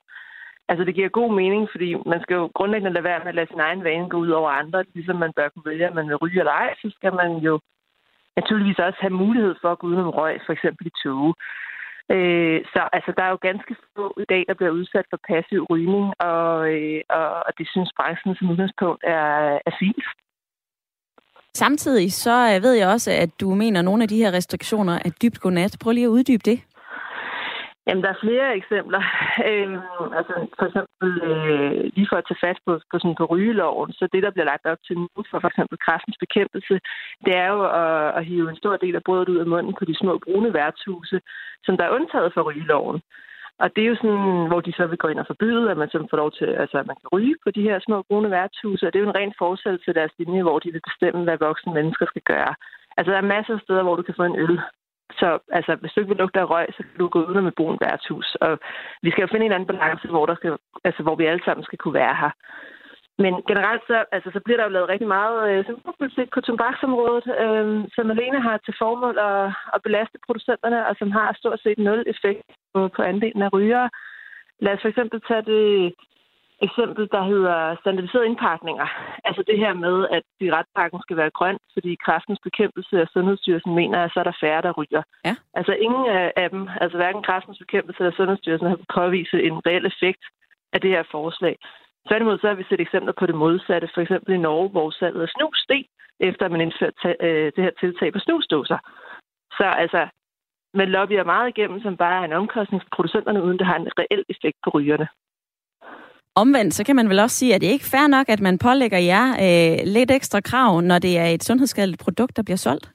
Altså, 0.69 0.85
det 0.85 0.95
giver 0.95 1.19
god 1.21 1.31
mening, 1.35 1.69
fordi 1.71 1.89
man 2.13 2.21
skal 2.23 2.35
jo 2.35 2.51
grundlæggende 2.55 2.95
lade 2.95 3.05
være 3.05 3.19
med 3.19 3.29
at 3.29 3.35
lade 3.35 3.51
sin 3.51 3.61
egen 3.61 3.85
vane 3.85 4.09
gå 4.09 4.17
ud 4.17 4.31
over 4.31 4.51
andre, 4.51 4.85
ligesom 4.95 5.17
man 5.17 5.33
bør 5.37 5.49
kunne 5.49 5.71
vælge, 5.71 5.87
at 5.87 5.95
man 5.95 6.09
vil 6.09 6.17
ryge 6.17 6.39
eller 6.39 6.53
ej, 6.53 6.75
så 6.83 6.91
skal 6.97 7.13
man 7.15 7.31
jo 7.47 7.61
naturligvis 8.37 8.79
også 8.79 8.99
have 9.01 9.21
mulighed 9.25 9.55
for 9.61 9.73
at 9.73 9.79
gå 9.79 9.87
udenom 9.87 10.09
røg, 10.09 10.41
for 10.47 10.53
eksempel 10.53 10.87
i 10.87 10.91
tog. 11.03 11.35
Øh, 12.11 12.61
så 12.73 12.81
altså, 12.93 13.13
der 13.17 13.23
er 13.25 13.31
jo 13.31 13.39
ganske 13.49 13.75
få 13.97 14.15
i 14.25 14.25
dag, 14.29 14.45
der 14.49 14.55
bliver 14.55 14.71
udsat 14.71 15.07
for 15.11 15.19
passiv 15.29 15.67
rygning, 15.71 16.07
og, 16.19 16.73
øh, 16.75 17.01
og 17.47 17.53
det 17.59 17.67
synes 17.73 17.91
branchen 17.99 18.37
som 18.37 18.51
udgangspunkt 18.51 19.03
er, 19.05 19.59
er 19.69 19.75
fint. 19.79 20.05
Samtidig 21.55 22.13
så 22.13 22.37
øh, 22.55 22.63
ved 22.63 22.73
jeg 22.73 22.89
også, 22.89 23.11
at 23.11 23.31
du 23.41 23.55
mener, 23.55 23.81
at 23.81 23.85
nogle 23.85 24.03
af 24.03 24.09
de 24.09 24.17
her 24.17 24.33
restriktioner 24.33 24.95
er 25.05 25.11
dybt 25.23 25.41
godnat. 25.41 25.77
Prøv 25.81 25.93
lige 25.93 26.05
at 26.05 26.17
uddybe 26.17 26.43
det. 26.45 26.61
Jamen, 27.87 28.03
der 28.05 28.11
er 28.11 28.25
flere 28.25 28.57
eksempler. 28.61 29.03
Øh, 29.51 29.71
altså, 30.19 30.35
for 30.59 30.67
eksempel, 30.69 31.09
øh, 31.29 31.81
lige 31.97 32.09
for 32.11 32.17
at 32.17 32.27
tage 32.29 32.45
fat 32.47 32.59
på, 32.67 32.73
på, 32.91 32.97
sådan, 32.99 33.21
på 33.21 33.27
rygeloven, 33.33 33.93
så 33.93 34.09
det, 34.13 34.23
der 34.23 34.31
bliver 34.31 34.51
lagt 34.53 34.67
op 34.73 34.81
til 34.87 34.97
nu 34.99 35.09
for 35.31 35.39
for 35.41 35.49
eksempel 35.49 35.79
kraftens 35.87 36.17
bekæmpelse, 36.25 36.75
det 37.25 37.35
er 37.43 37.49
jo 37.55 37.61
at, 37.83 38.19
at 38.19 38.27
hive 38.27 38.51
en 38.51 38.61
stor 38.63 38.77
del 38.77 38.95
af 38.97 39.03
brødet 39.07 39.29
ud 39.29 39.39
af 39.45 39.47
munden 39.47 39.75
på 39.79 39.85
de 39.85 39.99
små 40.03 40.13
brune 40.25 40.55
værtshuse, 40.55 41.21
som 41.65 41.77
der 41.77 41.85
er 41.85 41.95
undtaget 41.99 42.35
for 42.35 42.43
rygeloven. 42.43 43.01
Og 43.63 43.69
det 43.77 43.83
er 43.85 43.89
jo 43.93 43.97
sådan, 44.03 44.47
hvor 44.51 44.61
de 44.61 44.73
så 44.73 44.87
vil 44.87 44.99
gå 44.99 45.09
ind 45.09 45.19
og 45.19 45.27
forbyde, 45.27 45.71
at 45.71 45.77
man 45.77 45.91
så 45.91 46.07
får 46.11 46.17
lov 46.17 46.31
til, 46.33 46.45
altså 46.63 46.77
at 46.79 46.87
man 46.87 46.97
kan 47.01 47.09
ryge 47.13 47.37
på 47.45 47.51
de 47.51 47.63
her 47.69 47.79
små 47.87 48.03
brune 48.09 48.31
værtshuse, 48.31 48.87
og 48.87 48.93
det 48.93 48.99
er 48.99 49.05
jo 49.05 49.11
en 49.11 49.19
ren 49.21 49.35
forsættelse 49.39 49.85
til 49.85 49.95
deres 49.95 50.13
linje, 50.19 50.43
hvor 50.43 50.59
de 50.59 50.73
vil 50.73 50.87
bestemme, 50.89 51.25
hvad 51.25 51.39
voksne 51.49 51.75
mennesker 51.75 52.07
skal 52.07 52.23
gøre. 52.33 52.55
Altså, 52.97 53.11
der 53.13 53.19
er 53.19 53.33
masser 53.35 53.55
af 53.55 53.61
steder, 53.61 53.83
hvor 53.83 53.97
du 53.97 54.03
kan 54.03 54.15
få 54.17 54.25
en 54.25 54.39
øl 54.45 54.61
så 55.25 55.31
altså, 55.59 55.73
hvis 55.81 55.93
du 55.93 56.01
ikke 56.01 56.13
vil 56.13 56.23
lugte 56.23 56.41
af 56.41 56.51
røg, 56.51 56.67
så 56.77 56.83
kan 56.87 56.99
du 56.99 57.07
gå 57.09 57.21
ud 57.31 57.41
med 57.43 57.57
brun 57.59 57.79
værtshus. 57.85 58.29
Og 58.45 58.53
vi 59.03 59.11
skal 59.11 59.23
jo 59.23 59.29
finde 59.31 59.47
en 59.47 59.57
anden 59.57 59.71
balance, 59.73 60.07
hvor, 60.09 60.27
der 60.27 60.35
skal, 60.35 60.51
altså, 60.89 61.03
hvor 61.03 61.17
vi 61.17 61.25
alle 61.27 61.45
sammen 61.45 61.65
skal 61.65 61.79
kunne 61.79 62.01
være 62.03 62.17
her. 62.23 62.33
Men 63.23 63.33
generelt 63.51 63.83
så, 63.91 64.05
altså, 64.17 64.29
så 64.35 64.41
bliver 64.45 64.59
der 64.59 64.65
jo 64.65 64.75
lavet 64.77 64.93
rigtig 64.93 65.09
meget 65.09 65.39
øh, 65.51 65.65
symbolpolitik 65.65 66.29
på 66.33 66.41
tobaksområdet, 66.41 67.27
øh, 67.45 67.67
som 67.97 68.11
alene 68.11 68.41
har 68.47 68.57
til 68.57 68.75
formål 68.83 69.17
at, 69.31 69.45
at 69.75 69.83
belaste 69.87 70.19
producenterne, 70.27 70.87
og 70.89 70.95
som 70.99 71.11
har 71.11 71.39
stort 71.41 71.61
set 71.63 71.79
nul 71.79 72.05
effekt 72.07 72.49
på, 72.75 72.89
på 72.97 73.03
andelen 73.03 73.43
af 73.43 73.53
rygere. 73.53 73.91
Lad 74.61 74.73
os 74.73 74.83
for 74.83 74.89
eksempel 74.89 75.21
tage 75.29 75.45
det 75.53 75.95
eksempel, 76.69 77.09
der 77.15 77.23
hedder 77.33 77.77
standardiserede 77.81 78.27
indpakninger. 78.27 78.87
Altså 79.29 79.43
det 79.49 79.59
her 79.59 79.73
med, 79.85 79.97
at 80.17 80.23
cigaretpakken 80.39 81.01
skal 81.03 81.17
være 81.17 81.37
grøn, 81.39 81.59
fordi 81.75 81.97
kraftens 82.07 82.41
bekæmpelse 82.49 82.95
af 83.01 83.09
Sundhedsstyrelsen 83.09 83.75
mener, 83.75 83.99
at 84.03 84.11
så 84.13 84.21
er 84.21 84.25
der 84.25 84.41
færre, 84.45 84.63
der 84.63 84.73
ryger. 84.81 85.03
Ja. 85.25 85.35
Altså 85.55 85.73
ingen 85.73 86.05
af 86.43 86.51
dem, 86.51 86.69
altså 86.83 86.97
hverken 86.97 87.23
kraftens 87.23 87.59
bekæmpelse 87.59 88.01
eller 88.01 88.17
Sundhedsstyrelsen, 88.17 88.69
har 88.69 88.79
påvist 88.95 89.35
en 89.35 89.59
reel 89.67 89.87
effekt 89.93 90.25
af 90.75 90.81
det 90.81 90.91
her 90.91 91.05
forslag. 91.11 91.57
Tværtimod 92.09 92.39
så 92.39 92.47
har 92.49 92.55
vi 92.55 92.65
set 92.69 92.81
eksempler 92.81 93.15
på 93.19 93.27
det 93.27 93.35
modsatte, 93.35 93.89
for 93.95 94.01
eksempel 94.01 94.35
i 94.35 94.45
Norge, 94.47 94.69
hvor 94.69 94.91
salget 94.91 95.23
af 95.23 95.29
snus 95.29 95.59
steg, 95.59 95.85
efter 96.21 96.49
man 96.49 96.61
indførte 96.61 97.17
øh, 97.21 97.53
det 97.57 97.65
her 97.65 97.75
tiltag 97.81 98.13
på 98.13 98.19
snusdåser. 98.19 98.79
Så 99.59 99.65
altså, 99.65 100.09
man 100.75 100.89
lobbyer 100.89 101.25
meget 101.25 101.49
igennem, 101.49 101.83
som 101.83 101.97
bare 101.97 102.21
er 102.21 102.25
en 102.25 102.33
omkostning 102.33 102.83
for 102.83 102.89
producenterne, 102.97 103.43
uden 103.43 103.59
det 103.59 103.67
har 103.67 103.77
en 103.77 103.91
reel 103.99 104.25
effekt 104.29 104.59
på 104.65 104.71
rygerne. 104.71 105.09
Omvendt, 106.37 106.75
så 106.75 106.85
kan 106.85 106.97
man 106.97 107.09
vel 107.09 107.19
også 107.19 107.37
sige, 107.37 107.55
at 107.55 107.61
det 107.61 107.67
ikke 107.67 107.87
er 107.89 107.95
fair 107.97 108.07
nok, 108.07 108.29
at 108.29 108.41
man 108.41 108.59
pålægger 108.59 108.99
jer 108.99 109.27
øh, 109.47 109.79
lidt 109.97 110.11
ekstra 110.11 110.41
krav, 110.41 110.81
når 110.81 110.99
det 110.99 111.19
er 111.19 111.27
et 111.27 111.45
sundhedsskadeligt 111.45 112.05
produkt, 112.05 112.37
der 112.37 112.43
bliver 112.43 112.57
solgt? 112.57 112.91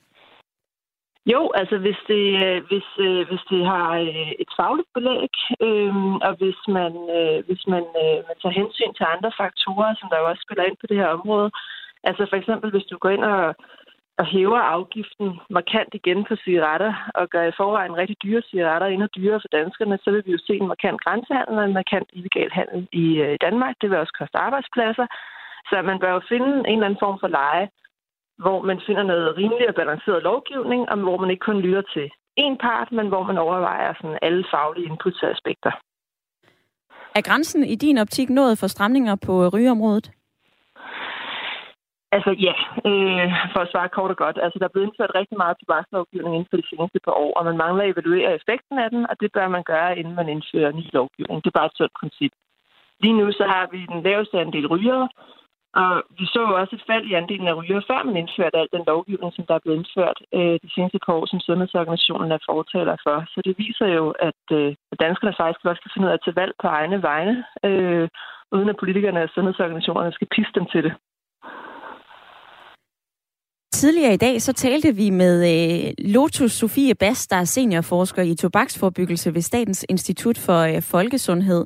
Jo, 1.34 1.42
altså 1.60 1.78
hvis 1.84 2.00
det, 2.12 2.24
øh, 2.46 2.60
hvis, 2.70 2.88
øh, 3.08 3.22
hvis 3.30 3.44
det 3.52 3.62
har 3.72 3.88
øh, 4.06 4.32
et 4.44 4.52
fagligt 4.60 4.92
belæg, 4.96 5.34
øh, 5.66 5.96
og 6.28 6.34
hvis 6.42 6.60
man, 6.78 6.94
øh, 7.18 7.38
hvis 7.48 7.64
man, 7.74 7.86
øh, 8.04 8.18
man 8.28 8.38
tager 8.42 8.60
hensyn 8.62 8.94
til 8.96 9.06
andre 9.14 9.32
faktorer, 9.42 9.92
som 9.96 10.08
der 10.10 10.18
jo 10.20 10.30
også 10.32 10.44
spiller 10.46 10.64
ind 10.66 10.78
på 10.80 10.88
det 10.90 10.98
her 11.02 11.10
område. 11.18 11.50
Altså 12.10 12.24
for 12.30 12.38
eksempel, 12.42 12.70
hvis 12.72 12.90
du 12.92 12.98
går 13.04 13.12
ind 13.16 13.26
og, 13.36 13.56
og 14.20 14.26
hæver 14.34 14.62
afgiften 14.76 15.28
markant 15.58 15.92
igen 16.00 16.20
på 16.28 16.34
cigaretter, 16.44 16.94
og 17.20 17.30
gør 17.34 17.44
i 17.48 17.58
forvejen 17.60 17.98
rigtig 18.02 18.18
dyre 18.24 18.42
cigaretter 18.50 18.88
endnu 18.88 19.08
dyrere 19.18 19.42
for 19.44 19.52
danskerne, 19.60 20.00
så 20.04 20.12
vil 20.12 20.24
vi 20.26 20.32
jo 20.32 20.42
se 20.48 20.54
en 20.62 20.72
markant 20.74 21.00
grænsehandel 21.04 21.56
og 21.60 21.66
en 21.66 21.80
markant 21.80 22.10
illegal 22.18 22.52
handel 22.60 22.82
i 23.04 23.06
øh, 23.26 23.38
Danmark. 23.46 23.76
Det 23.82 23.90
vil 23.90 24.02
også 24.04 24.16
koste 24.20 24.38
arbejdspladser. 24.48 25.08
Så 25.70 25.76
man 25.90 26.00
bør 26.00 26.12
jo 26.18 26.22
finde 26.32 26.52
en 26.70 26.78
eller 26.78 26.88
anden 26.88 27.04
form 27.06 27.18
for 27.24 27.28
leje, 27.40 27.68
hvor 28.44 28.60
man 28.70 28.80
finder 28.88 29.04
noget 29.04 29.38
rimelig 29.38 29.68
og 29.70 29.76
balanceret 29.76 30.24
lovgivning, 30.24 30.82
og 30.92 30.98
hvor 30.98 31.18
man 31.22 31.30
ikke 31.30 31.48
kun 31.50 31.60
lytter 31.66 31.84
til 31.94 32.08
én 32.46 32.56
part, 32.66 32.90
men 32.92 33.08
hvor 33.08 33.24
man 33.30 33.38
overvejer 33.38 33.94
sådan 33.94 34.20
alle 34.22 34.44
faglige 34.54 34.88
inputs 34.90 35.24
og 35.24 35.30
aspekter. 35.36 35.72
Er 37.16 37.22
grænsen 37.22 37.64
i 37.64 37.76
din 37.76 37.98
optik 37.98 38.30
nået 38.30 38.58
for 38.58 38.68
stramninger 38.68 39.16
på 39.26 39.34
rygeområdet? 39.54 40.12
Altså 42.16 42.32
ja, 42.48 42.56
øh, 42.90 43.28
for 43.54 43.60
at 43.62 43.72
svare 43.72 43.90
kort 43.96 44.12
og 44.16 44.18
godt. 44.24 44.38
Altså 44.44 44.58
der 44.60 44.66
er 44.66 44.74
blevet 44.74 44.88
indført 44.88 45.18
rigtig 45.20 45.38
meget 45.38 45.60
tobakslovgivning 45.60 46.34
inden 46.36 46.50
for 46.50 46.58
de 46.58 46.70
seneste 46.70 47.00
par 47.06 47.16
år, 47.24 47.34
og 47.38 47.46
man 47.46 47.58
mangler 47.64 47.84
at 47.84 47.92
evaluere 47.94 48.36
effekten 48.40 48.78
af 48.84 48.90
den, 48.90 49.02
og 49.10 49.16
det 49.22 49.30
bør 49.36 49.48
man 49.56 49.64
gøre, 49.64 49.98
inden 50.00 50.16
man 50.20 50.30
indfører 50.30 50.72
ny 50.72 50.86
lovgivning. 50.94 51.38
Det 51.44 51.50
er 51.50 51.60
bare 51.60 51.72
et 51.72 51.78
sundt 51.78 51.94
princip. 52.00 52.32
Lige 53.04 53.18
nu 53.20 53.26
så 53.32 53.46
har 53.54 53.66
vi 53.74 53.80
den 53.94 54.02
laveste 54.08 54.40
andel 54.40 54.68
rygere, 54.68 55.10
og 55.82 56.04
vi 56.20 56.26
så 56.26 56.40
jo 56.48 56.54
også 56.62 56.76
et 56.76 56.88
fald 56.90 57.06
i 57.08 57.14
andelen 57.14 57.48
af 57.48 57.58
rygere, 57.60 57.84
før 57.90 58.04
man 58.04 58.18
indførte 58.18 58.58
al 58.58 58.68
den 58.76 58.84
lovgivning, 58.88 59.34
som 59.34 59.46
der 59.46 59.56
er 59.56 59.64
blevet 59.64 59.78
indført 59.78 60.20
øh, 60.38 60.56
de 60.64 60.70
seneste 60.76 61.00
par 61.06 61.14
år, 61.14 61.26
som 61.26 61.40
sundhedsorganisationen 61.40 62.32
er 62.32 62.46
fortaler 62.50 62.96
for. 63.06 63.18
Så 63.34 63.40
det 63.46 63.56
viser 63.58 63.88
jo, 63.98 64.06
at, 64.30 64.44
øh, 64.52 64.76
danskerne 65.06 65.34
faktisk 65.42 65.66
også 65.66 65.82
kan 65.82 65.92
finde 65.94 66.06
ud 66.06 66.12
af 66.12 66.18
at 66.18 66.24
tage 66.26 66.40
valg 66.42 66.54
på 66.62 66.68
egne 66.68 66.98
vegne, 67.10 67.36
øh, 67.68 68.08
uden 68.56 68.70
at 68.70 68.78
politikerne 68.82 69.24
og 69.24 69.30
sundhedsorganisationerne 69.30 70.12
skal 70.12 70.28
pisse 70.36 70.54
dem 70.60 70.66
til 70.66 70.84
det. 70.84 70.94
Tidligere 73.72 74.14
i 74.14 74.18
dag 74.18 74.42
så 74.42 74.54
talte 74.54 74.96
vi 74.96 75.10
med 75.10 75.36
øh, 75.54 75.94
Lotus 76.14 76.52
Sofie 76.52 76.96
Bast, 76.96 77.32
der 77.32 77.38
er 77.38 77.44
seniorforsker 77.44 78.22
i 78.22 78.36
tobaksforbyggelse 78.36 79.34
ved 79.34 79.42
Statens 79.42 79.86
Institut 79.90 80.38
for 80.38 80.60
øh, 80.70 80.82
Folkesundhed. 80.82 81.66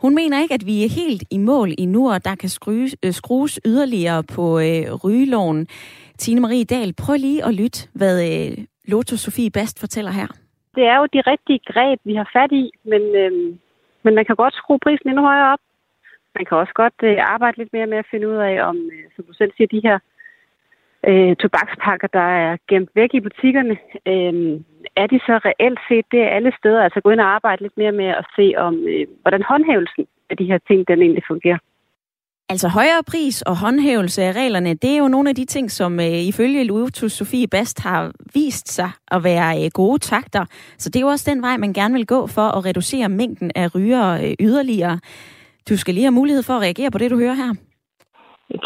Hun 0.00 0.14
mener 0.14 0.40
ikke, 0.42 0.54
at 0.54 0.66
vi 0.66 0.84
er 0.84 0.90
helt 1.04 1.22
i 1.30 1.38
mål 1.38 1.68
endnu, 1.78 2.12
og 2.12 2.24
der 2.24 2.34
kan 2.34 2.48
skrues, 2.48 2.96
øh, 3.04 3.12
skrues 3.12 3.60
yderligere 3.66 4.22
på 4.34 4.44
øh, 4.58 4.84
rygeloven. 5.04 5.66
Tine 6.18 6.40
Marie 6.40 6.64
Dahl, 6.64 6.94
prøv 7.04 7.16
lige 7.16 7.44
at 7.44 7.54
lytte, 7.54 7.88
hvad 7.94 8.16
øh, 8.30 8.64
Lotus 8.84 9.20
Sofie 9.20 9.50
Bast 9.50 9.80
fortæller 9.80 10.10
her. 10.10 10.28
Det 10.76 10.84
er 10.92 10.96
jo 11.00 11.06
de 11.14 11.20
rigtige 11.32 11.60
greb, 11.72 11.98
vi 12.04 12.14
har 12.14 12.30
fat 12.32 12.52
i, 12.52 12.70
men, 12.84 13.02
øh, 13.20 13.32
men 14.04 14.14
man 14.14 14.24
kan 14.24 14.36
godt 14.36 14.54
skrue 14.54 14.78
prisen 14.84 15.08
endnu 15.08 15.22
højere 15.22 15.52
op. 15.52 15.62
Man 16.36 16.44
kan 16.46 16.58
også 16.58 16.74
godt 16.74 16.98
øh, 17.02 17.16
arbejde 17.34 17.58
lidt 17.58 17.72
mere 17.72 17.86
med 17.86 17.98
at 17.98 18.10
finde 18.10 18.28
ud 18.28 18.38
af, 18.50 18.54
om, 18.70 18.76
øh, 18.76 19.04
som 19.16 19.24
du 19.24 19.32
selv 19.32 19.52
siger, 19.56 19.68
de 19.74 19.86
her 19.88 19.98
øh, 21.08 21.36
tobakspakker, 21.36 22.08
der 22.18 22.28
er 22.46 22.56
gemt 22.68 22.90
væk 22.94 23.10
i 23.14 23.20
butikkerne, 23.20 23.76
øh, 24.12 24.34
er 24.96 25.06
de 25.12 25.18
så 25.28 25.34
reelt 25.48 25.80
set 25.88 26.06
det 26.12 26.22
alle 26.36 26.52
steder? 26.58 26.82
Altså 26.82 27.00
gå 27.00 27.10
ind 27.10 27.20
og 27.20 27.34
arbejde 27.36 27.62
lidt 27.62 27.76
mere 27.76 27.92
med 27.92 28.08
at 28.20 28.26
se 28.36 28.46
om, 28.56 28.74
øh, 28.92 29.06
hvordan 29.22 29.42
håndhævelsen 29.50 30.04
af 30.30 30.36
de 30.36 30.44
her 30.44 30.58
ting, 30.68 30.88
den 30.88 31.02
egentlig 31.02 31.24
fungerer. 31.32 31.58
Altså 32.48 32.68
højere 32.68 33.02
pris 33.06 33.42
og 33.42 33.56
håndhævelse 33.56 34.22
af 34.22 34.32
reglerne, 34.32 34.74
det 34.74 34.90
er 34.90 34.98
jo 34.98 35.08
nogle 35.08 35.28
af 35.28 35.34
de 35.34 35.44
ting, 35.44 35.70
som 35.70 36.00
øh, 36.00 36.22
ifølge 36.32 36.64
Lutus 36.64 37.12
Sofie 37.12 37.48
Bast 37.48 37.80
har 37.80 38.12
vist 38.34 38.72
sig 38.72 38.90
at 39.10 39.24
være 39.24 39.64
øh, 39.64 39.70
gode 39.74 39.98
takter. 39.98 40.44
Så 40.78 40.88
det 40.88 40.96
er 40.96 41.00
jo 41.00 41.06
også 41.06 41.30
den 41.30 41.42
vej, 41.42 41.56
man 41.56 41.72
gerne 41.72 41.94
vil 41.94 42.06
gå 42.06 42.26
for 42.26 42.42
at 42.56 42.64
reducere 42.64 43.08
mængden 43.08 43.50
af 43.54 43.74
ryger 43.74 44.08
øh, 44.10 44.34
yderligere. 44.40 44.98
Du 45.68 45.76
skal 45.76 45.94
lige 45.94 46.04
have 46.04 46.20
mulighed 46.20 46.42
for 46.42 46.52
at 46.52 46.62
reagere 46.62 46.90
på 46.90 46.98
det, 46.98 47.10
du 47.10 47.18
hører 47.18 47.34
her. 47.34 47.54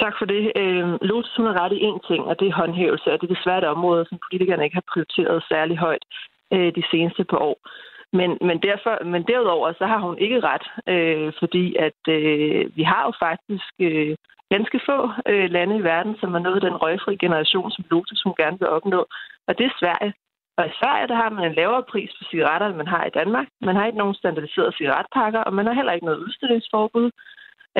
Tak 0.03 0.15
for 0.19 0.27
det. 0.35 0.53
Øh, 0.57 0.99
Lotus 1.03 1.37
hun 1.37 1.47
har 1.47 1.61
ret 1.63 1.73
i 1.73 1.85
én 1.89 1.99
ting, 2.09 2.23
og 2.25 2.41
det 2.41 2.49
er 2.49 2.61
håndhævelse, 2.63 3.13
og 3.13 3.21
det 3.21 3.31
er 3.31 3.35
desværre 3.35 3.59
et 3.59 3.73
område, 3.77 4.07
som 4.09 4.19
politikerne 4.25 4.65
ikke 4.65 4.81
har 4.81 4.91
prioriteret 4.93 5.45
særlig 5.49 5.77
højt 5.79 6.05
øh, 6.55 6.71
de 6.79 6.83
seneste 6.91 7.25
par 7.25 7.39
år. 7.39 7.59
Men, 8.13 8.31
men, 8.49 8.59
derfor, 8.69 9.05
men 9.05 9.23
derudover 9.23 9.73
så 9.73 9.87
har 9.87 9.99
hun 10.07 10.19
ikke 10.19 10.41
ret, 10.51 10.67
øh, 10.93 11.33
fordi 11.39 11.65
at 11.87 12.01
øh, 12.09 12.77
vi 12.77 12.83
har 12.83 13.03
jo 13.07 13.13
faktisk 13.27 13.73
øh, 13.81 14.17
ganske 14.55 14.81
få 14.89 14.99
øh, 15.31 15.51
lande 15.51 15.77
i 15.77 15.85
verden, 15.93 16.17
som 16.21 16.33
har 16.33 16.41
nået 16.41 16.63
den 16.63 16.77
røgfri 16.83 17.17
generation, 17.17 17.71
som 17.71 17.85
Lotus 17.91 18.23
hun 18.23 18.35
gerne 18.43 18.59
vil 18.59 18.69
opnå. 18.69 19.01
Og 19.49 19.59
det 19.59 19.67
er 19.67 19.79
Sverige. 19.81 20.13
Og 20.59 20.67
i 20.67 20.77
Sverige 20.81 21.09
der 21.09 21.15
har 21.23 21.31
man 21.31 21.45
en 21.45 21.59
lavere 21.61 21.85
pris 21.93 22.11
på 22.19 22.25
cigaretter, 22.31 22.67
end 22.67 22.77
man 22.77 22.93
har 22.95 23.05
i 23.05 23.17
Danmark. 23.21 23.47
Man 23.61 23.77
har 23.77 23.87
ikke 23.87 23.99
nogen 23.99 24.15
standardiserede 24.15 24.77
cigaretpakker, 24.79 25.41
og 25.41 25.53
man 25.55 25.67
har 25.67 25.75
heller 25.75 25.93
ikke 25.93 26.07
noget 26.07 26.25
udstillingsforbud. 26.27 27.11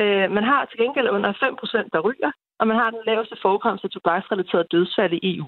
Øh, 0.01 0.31
man 0.31 0.43
har 0.43 0.65
til 0.65 0.79
gengæld 0.79 1.09
under 1.09 1.31
5% 1.33 1.89
der 1.93 1.99
ryger, 1.99 2.31
og 2.59 2.67
man 2.67 2.77
har 2.77 2.89
den 2.89 3.03
laveste 3.05 3.37
forekomst 3.41 3.83
af 3.83 3.89
tobaksrelateret 3.89 4.71
dødsfald 4.71 5.13
i 5.13 5.37
EU. 5.37 5.45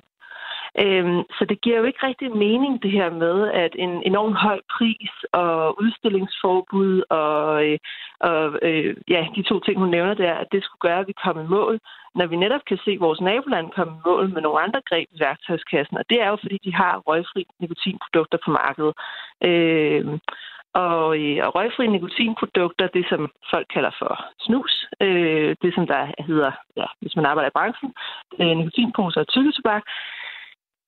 Øhm, 0.84 1.22
så 1.38 1.46
det 1.50 1.62
giver 1.62 1.78
jo 1.78 1.84
ikke 1.84 2.08
rigtig 2.08 2.38
mening 2.38 2.84
det 2.84 2.92
her 2.92 3.10
med, 3.10 3.52
at 3.52 3.74
en 3.76 4.04
enorm 4.04 4.34
høj 4.34 4.60
pris 4.78 5.12
og 5.32 5.82
udstillingsforbud 5.82 7.04
og, 7.10 7.66
øh, 7.68 7.78
og 8.20 8.60
øh, 8.62 8.96
ja, 9.08 9.28
de 9.36 9.44
to 9.44 9.60
ting, 9.60 9.80
hun 9.80 9.90
nævner 9.90 10.14
der, 10.14 10.34
at 10.34 10.48
det 10.52 10.64
skulle 10.64 10.86
gøre, 10.88 11.00
at 11.00 11.08
vi 11.08 11.22
kommer 11.24 11.44
i 11.44 11.48
mål, 11.48 11.80
når 12.16 12.28
vi 12.28 12.36
netop 12.36 12.62
kan 12.68 12.80
se 12.86 12.98
vores 13.00 13.22
naboland 13.22 13.72
komme 13.72 13.94
i 13.94 14.02
mål 14.06 14.34
med 14.34 14.42
nogle 14.42 14.62
andre 14.62 14.82
greb 14.90 15.08
i 15.12 15.20
værktøjskassen. 15.20 15.98
Og 15.98 16.06
det 16.10 16.22
er 16.22 16.30
jo, 16.30 16.38
fordi 16.42 16.58
de 16.64 16.74
har 16.74 17.04
røgfri 17.08 17.46
nikotinprodukter 17.60 18.38
på 18.46 18.52
markedet. 18.52 18.94
Øh, 19.48 20.20
og, 20.74 21.20
øh, 21.20 21.38
og 21.46 21.56
røgfri 21.56 21.88
nikotinprodukter, 21.88 22.88
det 22.88 23.06
som 23.10 23.32
folk 23.54 23.68
kalder 23.74 23.92
for 24.00 24.26
snus, 24.40 24.88
øh, 25.02 25.56
det 25.62 25.72
som 25.76 25.88
der 25.88 26.24
hedder, 26.28 26.52
ja, 26.78 26.86
hvis 27.02 27.16
man 27.16 27.26
arbejder 27.26 27.50
i 27.50 27.58
branchen, 27.58 27.94
øh, 28.40 28.58
nikotinposer 28.58 29.22
og 29.22 29.28
tykketobak, 29.28 29.84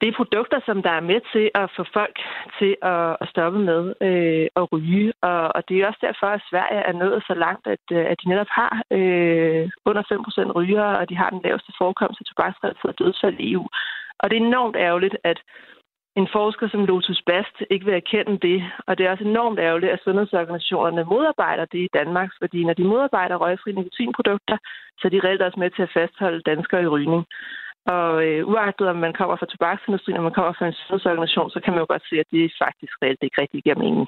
det 0.02 0.08
er 0.10 0.20
produkter, 0.22 0.60
som 0.66 0.78
der 0.84 0.94
er 1.00 1.10
med 1.12 1.20
til 1.34 1.46
at 1.62 1.72
få 1.78 1.84
folk 1.94 2.16
til 2.60 2.76
at, 2.82 3.18
at 3.22 3.30
stoppe 3.34 3.60
med 3.60 3.82
øh, 4.08 4.48
at 4.60 4.72
ryge. 4.74 5.14
Og, 5.22 5.42
og 5.56 5.62
det 5.68 5.76
er 5.78 5.88
også 5.88 6.02
derfor, 6.08 6.28
at 6.28 6.46
Sverige 6.50 6.82
er 6.90 6.94
nået 7.04 7.24
så 7.28 7.34
langt, 7.34 7.68
at, 7.68 7.86
øh, 7.92 8.06
at 8.12 8.18
de 8.22 8.30
netop 8.30 8.52
har 8.60 8.74
øh, 8.98 9.70
under 9.86 10.04
5% 10.50 10.52
rygere, 10.60 10.98
og 11.00 11.10
de 11.10 11.16
har 11.18 11.30
den 11.30 11.42
laveste 11.44 11.72
forekomst 11.78 12.22
af 12.22 12.26
tobaksrelateret 12.26 13.00
dødsfald 13.00 13.38
i 13.40 13.52
EU. 13.54 13.66
Og 14.20 14.30
det 14.30 14.38
er 14.38 14.46
enormt 14.46 14.76
ærgerligt, 14.76 15.18
at 15.24 15.40
en 16.20 16.28
forsker 16.36 16.68
som 16.70 16.86
Lotus 16.86 17.22
Bast 17.30 17.56
ikke 17.74 17.86
vil 17.86 18.00
erkende 18.02 18.36
det. 18.48 18.60
Og 18.88 18.98
det 18.98 19.04
er 19.06 19.12
også 19.12 19.24
enormt 19.24 19.60
ærgerligt, 19.60 19.92
at 19.92 20.04
sundhedsorganisationerne 20.04 21.04
modarbejder 21.14 21.66
det 21.66 21.82
i 21.88 21.94
Danmark, 22.00 22.30
fordi 22.42 22.60
når 22.64 22.74
de 22.74 22.84
modarbejder 22.84 23.36
røgfri 23.36 23.72
nikotinprodukter, 23.72 24.58
så 24.98 25.04
er 25.08 25.14
de 25.14 25.24
reelt 25.26 25.42
også 25.42 25.60
med 25.60 25.70
til 25.72 25.84
at 25.88 25.94
fastholde 25.98 26.42
danskere 26.52 26.84
i 26.84 26.92
rygning. 26.96 27.24
Og 27.86 28.10
øh, 28.26 28.48
uagtet 28.48 28.88
om 28.88 28.96
man 28.96 29.14
kommer 29.20 29.36
fra 29.36 29.46
tobaksindustrien, 29.52 30.18
og 30.18 30.24
man 30.24 30.38
kommer 30.38 30.54
fra 30.58 30.68
en 30.68 30.74
sundhedsorganisation, 30.74 31.50
så 31.50 31.60
kan 31.64 31.74
man 31.74 31.82
jo 31.84 31.88
godt 31.90 32.04
se, 32.10 32.16
at 32.24 32.30
det 32.32 32.54
faktisk 32.64 32.94
reelt 33.02 33.24
ikke 33.24 33.42
rigtig 33.42 33.64
giver 33.64 33.76
mening. 33.86 34.08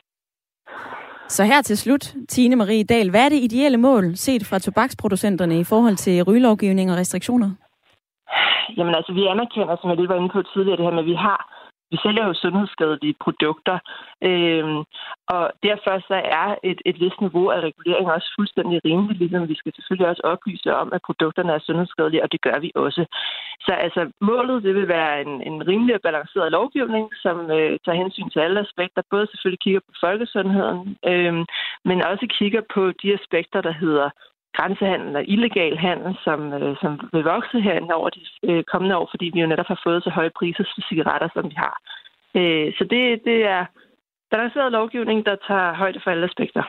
Så 1.27 1.43
her 1.43 1.61
til 1.61 1.77
slut, 1.77 2.05
Tine 2.29 2.55
Marie 2.55 2.83
Dahl, 2.83 3.09
hvad 3.09 3.25
er 3.25 3.29
det 3.29 3.43
ideelle 3.47 3.77
mål 3.77 4.15
set 4.15 4.43
fra 4.49 4.59
tobaksproducenterne 4.59 5.59
i 5.59 5.63
forhold 5.63 5.95
til 5.95 6.23
rygelovgivning 6.23 6.91
og 6.91 6.97
restriktioner? 6.97 7.49
Jamen 8.77 8.95
altså, 8.95 9.13
vi 9.13 9.23
anerkender, 9.33 9.75
som 9.81 9.89
jeg 9.89 9.97
lige 9.97 10.09
var 10.09 10.15
inde 10.15 10.29
på 10.29 10.41
tidligere, 10.53 10.77
det 10.77 10.85
her 10.85 10.97
med, 10.97 11.05
at 11.05 11.11
vi 11.13 11.17
har 11.27 11.39
vi 11.93 11.97
sælger 12.03 12.23
jo 12.27 12.33
sundhedsskadelige 12.33 13.15
produkter, 13.25 13.77
øh, 14.29 14.65
og 15.35 15.43
derfor 15.67 15.93
så 16.09 16.17
er 16.41 16.49
et, 16.69 16.79
et 16.89 16.97
vist 17.03 17.21
niveau 17.21 17.47
af 17.55 17.59
regulering 17.67 18.07
også 18.11 18.29
fuldstændig 18.37 18.77
rimeligt, 18.85 19.19
ligesom 19.19 19.49
vi 19.49 19.55
skal 19.61 19.73
selvfølgelig 19.75 20.09
også 20.09 20.23
oplyse 20.33 20.69
om, 20.81 20.87
at 20.95 21.05
produkterne 21.07 21.51
er 21.53 21.59
sundhedsskadelige, 21.59 22.23
og 22.23 22.31
det 22.31 22.41
gør 22.41 22.57
vi 22.59 22.71
også. 22.75 23.03
Så 23.65 23.71
altså, 23.85 24.01
målet 24.21 24.63
det 24.63 24.75
vil 24.75 24.87
være 24.87 25.21
en, 25.21 25.33
en 25.49 25.67
rimelig 25.67 25.95
og 25.95 26.01
balanceret 26.01 26.51
lovgivning, 26.51 27.05
som 27.23 27.37
øh, 27.51 27.79
tager 27.85 28.01
hensyn 28.03 28.29
til 28.29 28.39
alle 28.39 28.59
aspekter, 28.59 29.01
både 29.09 29.27
selvfølgelig 29.27 29.63
kigger 29.65 29.79
på 29.87 29.93
folkesundheden, 30.05 30.97
øh, 31.11 31.33
men 31.89 31.97
også 32.11 32.25
kigger 32.39 32.61
på 32.73 32.91
de 33.01 33.13
aspekter, 33.19 33.61
der 33.61 33.73
hedder 33.83 34.09
grænsehandel 34.57 35.15
og 35.15 35.23
illegal 35.27 35.77
handel, 35.77 36.17
som, 36.25 36.39
øh, 36.53 36.75
som 36.81 36.91
vil 37.13 37.23
vokse 37.33 37.57
her 37.67 37.93
over 37.99 38.09
de 38.09 38.21
øh, 38.49 38.63
kommende 38.71 38.97
år, 38.97 39.07
fordi 39.13 39.31
vi 39.33 39.39
jo 39.41 39.47
netop 39.47 39.67
har 39.73 39.81
fået 39.85 40.03
så 40.03 40.09
høje 40.09 40.31
priser 40.39 40.63
for 40.63 40.81
cigaretter, 40.89 41.29
som 41.33 41.45
vi 41.51 41.55
har. 41.65 41.75
Øh, 42.39 42.67
så 42.77 42.83
det, 42.93 43.03
det 43.29 43.39
er 43.55 43.65
balanceret 44.31 44.71
lovgivning, 44.71 45.25
der 45.25 45.35
tager 45.47 45.73
højde 45.73 45.99
for 46.03 46.11
alle 46.11 46.25
aspekter. 46.25 46.63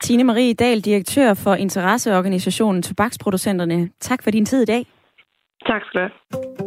Tine 0.00 0.24
Marie 0.24 0.54
Dahl, 0.54 0.80
direktør 0.80 1.34
for 1.44 1.54
interesseorganisationen 1.54 2.82
Tobaksproducenterne. 2.82 3.90
Tak 4.00 4.22
for 4.22 4.30
din 4.30 4.46
tid 4.46 4.62
i 4.62 4.66
dag. 4.66 4.86
Tak 5.66 5.82
skal 5.86 6.00
du 6.00 6.08
have. 6.08 6.63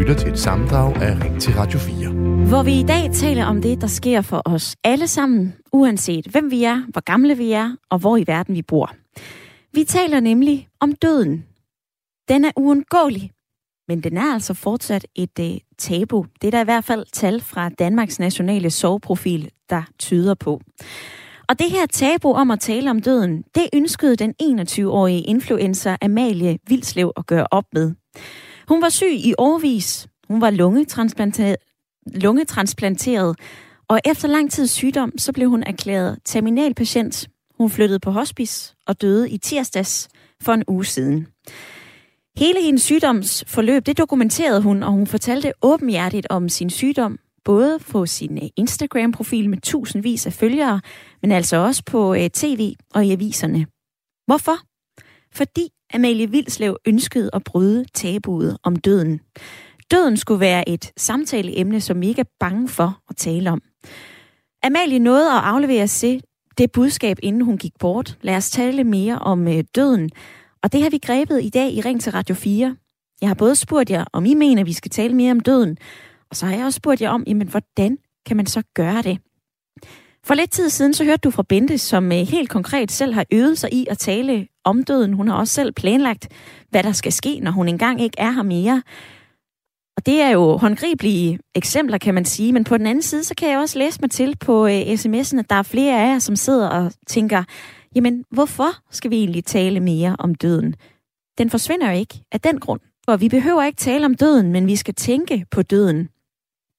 Lytter 0.00 0.14
til 0.14 0.30
et 0.30 0.38
samdrag 0.38 0.96
af 0.96 1.24
Ring 1.24 1.40
til 1.40 1.52
Radio 1.54 1.78
4. 1.78 2.08
Hvor 2.48 2.62
vi 2.62 2.80
i 2.80 2.82
dag 2.82 3.10
taler 3.12 3.44
om 3.44 3.62
det, 3.62 3.80
der 3.80 3.86
sker 3.86 4.20
for 4.20 4.42
os 4.44 4.76
alle 4.84 5.08
sammen, 5.08 5.54
uanset 5.72 6.26
hvem 6.26 6.50
vi 6.50 6.64
er, 6.64 6.82
hvor 6.88 7.00
gamle 7.00 7.36
vi 7.36 7.52
er 7.52 7.76
og 7.90 7.98
hvor 7.98 8.16
i 8.16 8.24
verden 8.26 8.54
vi 8.54 8.62
bor. 8.62 8.94
Vi 9.72 9.84
taler 9.84 10.20
nemlig 10.20 10.68
om 10.80 10.92
døden. 10.92 11.44
Den 12.28 12.44
er 12.44 12.50
uundgåelig, 12.56 13.30
men 13.88 14.00
den 14.00 14.16
er 14.16 14.32
altså 14.32 14.54
fortsat 14.54 15.06
et 15.14 15.38
uh, 15.40 15.46
tabu. 15.78 16.26
Det 16.42 16.46
er 16.46 16.50
der 16.50 16.60
i 16.60 16.64
hvert 16.64 16.84
fald 16.84 17.04
tal 17.12 17.40
fra 17.40 17.68
Danmarks 17.68 18.18
nationale 18.18 18.70
soveprofil, 18.70 19.50
der 19.70 19.82
tyder 19.98 20.34
på. 20.34 20.60
Og 21.48 21.58
det 21.58 21.70
her 21.70 21.86
tabu 21.86 22.32
om 22.32 22.50
at 22.50 22.60
tale 22.60 22.90
om 22.90 23.02
døden, 23.02 23.44
det 23.54 23.68
ønskede 23.72 24.16
den 24.16 24.34
21-årige 24.42 25.20
influencer 25.20 25.96
Amalie 26.02 26.58
Vilslev 26.68 27.12
at 27.16 27.26
gøre 27.26 27.46
op 27.50 27.64
med. 27.72 27.94
Hun 28.70 28.82
var 28.82 28.88
syg 28.88 29.12
i 29.12 29.34
årvis. 29.38 30.08
Hun 30.28 30.40
var 30.40 30.50
lungetransplanteret, 30.50 31.56
lungetransplanteret, 32.06 33.36
og 33.88 34.00
efter 34.04 34.28
lang 34.28 34.50
tids 34.50 34.70
sygdom, 34.70 35.18
så 35.18 35.32
blev 35.32 35.48
hun 35.48 35.62
erklæret 35.62 36.18
terminalpatient. 36.24 37.28
Hun 37.58 37.70
flyttede 37.70 38.00
på 38.00 38.10
hospice 38.10 38.74
og 38.86 39.00
døde 39.00 39.30
i 39.30 39.38
tirsdags 39.38 40.08
for 40.42 40.52
en 40.52 40.64
uge 40.68 40.84
siden. 40.84 41.26
Hele 42.36 42.62
hendes 42.62 42.82
sygdomsforløb, 42.82 43.86
det 43.86 43.98
dokumenterede 43.98 44.62
hun, 44.62 44.82
og 44.82 44.92
hun 44.92 45.06
fortalte 45.06 45.52
åbenhjertigt 45.62 46.26
om 46.30 46.48
sin 46.48 46.70
sygdom, 46.70 47.18
både 47.44 47.78
på 47.78 48.06
sin 48.06 48.38
øh, 48.42 48.48
Instagram-profil 48.56 49.50
med 49.50 49.58
tusindvis 49.58 50.26
af 50.26 50.32
følgere, 50.32 50.80
men 51.22 51.32
altså 51.32 51.56
også 51.56 51.82
på 51.86 52.14
øh, 52.14 52.30
tv 52.30 52.74
og 52.94 53.04
i 53.06 53.12
aviserne. 53.12 53.66
Hvorfor? 54.26 54.56
Fordi 55.32 55.68
Amalie 55.94 56.30
Vilslev 56.30 56.76
ønskede 56.86 57.30
at 57.32 57.44
bryde 57.44 57.84
tabuet 57.94 58.56
om 58.62 58.76
døden. 58.76 59.20
Døden 59.90 60.16
skulle 60.16 60.40
være 60.40 60.68
et 60.68 60.92
samtaleemne, 60.96 61.80
som 61.80 62.00
vi 62.00 62.08
ikke 62.08 62.20
er 62.20 62.30
bange 62.40 62.68
for 62.68 63.00
at 63.08 63.16
tale 63.16 63.50
om. 63.50 63.62
Amalie 64.62 64.98
nåede 64.98 65.30
at 65.32 65.40
aflevere 65.44 65.88
sig 65.88 66.20
det 66.58 66.72
budskab, 66.72 67.16
inden 67.22 67.42
hun 67.42 67.58
gik 67.58 67.72
bort. 67.78 68.18
Lad 68.22 68.36
os 68.36 68.50
tale 68.50 68.84
mere 68.84 69.18
om 69.18 69.48
øh, 69.48 69.64
døden. 69.74 70.10
Og 70.62 70.72
det 70.72 70.82
har 70.82 70.90
vi 70.90 70.98
grebet 70.98 71.44
i 71.44 71.48
dag 71.48 71.72
i 71.72 71.80
Ring 71.80 72.00
til 72.00 72.12
Radio 72.12 72.34
4. 72.34 72.76
Jeg 73.20 73.28
har 73.28 73.34
både 73.34 73.56
spurgt 73.56 73.90
jer, 73.90 74.04
om 74.12 74.24
I 74.24 74.34
mener, 74.34 74.64
vi 74.64 74.72
skal 74.72 74.90
tale 74.90 75.14
mere 75.14 75.30
om 75.30 75.40
døden, 75.40 75.76
og 76.30 76.36
så 76.36 76.46
har 76.46 76.56
jeg 76.56 76.64
også 76.64 76.76
spurgt 76.76 77.00
jer 77.00 77.10
om, 77.10 77.24
jamen, 77.26 77.48
hvordan 77.48 77.98
kan 78.26 78.36
man 78.36 78.46
så 78.46 78.62
gøre 78.74 79.02
det? 79.02 79.18
For 80.24 80.34
lidt 80.34 80.50
tid 80.50 80.70
siden, 80.70 80.94
så 80.94 81.04
hørte 81.04 81.20
du 81.20 81.30
fra 81.30 81.42
Bente, 81.48 81.78
som 81.78 82.12
øh, 82.12 82.18
helt 82.18 82.50
konkret 82.50 82.92
selv 82.92 83.14
har 83.14 83.24
øvet 83.32 83.58
sig 83.58 83.72
i 83.72 83.86
at 83.90 83.98
tale 83.98 84.46
om 84.64 84.84
døden. 84.84 85.12
Hun 85.12 85.28
har 85.28 85.34
også 85.34 85.54
selv 85.54 85.72
planlagt, 85.72 86.28
hvad 86.70 86.82
der 86.82 86.92
skal 86.92 87.12
ske, 87.12 87.40
når 87.40 87.50
hun 87.50 87.68
engang 87.68 88.00
ikke 88.00 88.20
er 88.20 88.30
her 88.30 88.42
mere. 88.42 88.82
Og 89.96 90.06
det 90.06 90.20
er 90.20 90.30
jo 90.30 90.56
håndgribelige 90.56 91.38
eksempler, 91.54 91.98
kan 91.98 92.14
man 92.14 92.24
sige. 92.24 92.52
Men 92.52 92.64
på 92.64 92.78
den 92.78 92.86
anden 92.86 93.02
side, 93.02 93.24
så 93.24 93.34
kan 93.38 93.50
jeg 93.50 93.58
også 93.58 93.78
læse 93.78 94.00
mig 94.00 94.10
til 94.10 94.36
på 94.40 94.66
øh, 94.66 94.80
sms'en, 94.80 95.38
at 95.38 95.50
der 95.50 95.56
er 95.56 95.62
flere 95.62 96.02
af 96.02 96.12
jer, 96.12 96.18
som 96.18 96.36
sidder 96.36 96.68
og 96.68 96.92
tænker, 97.06 97.44
jamen 97.94 98.24
hvorfor 98.30 98.68
skal 98.90 99.10
vi 99.10 99.16
egentlig 99.16 99.44
tale 99.44 99.80
mere 99.80 100.16
om 100.18 100.34
døden? 100.34 100.74
Den 101.38 101.50
forsvinder 101.50 101.90
jo 101.92 101.98
ikke 101.98 102.22
af 102.32 102.40
den 102.40 102.60
grund. 102.60 102.80
For 103.04 103.16
vi 103.16 103.28
behøver 103.28 103.62
ikke 103.62 103.76
tale 103.76 104.04
om 104.04 104.14
døden, 104.14 104.52
men 104.52 104.66
vi 104.66 104.76
skal 104.76 104.94
tænke 104.94 105.44
på 105.50 105.62
døden. 105.62 106.08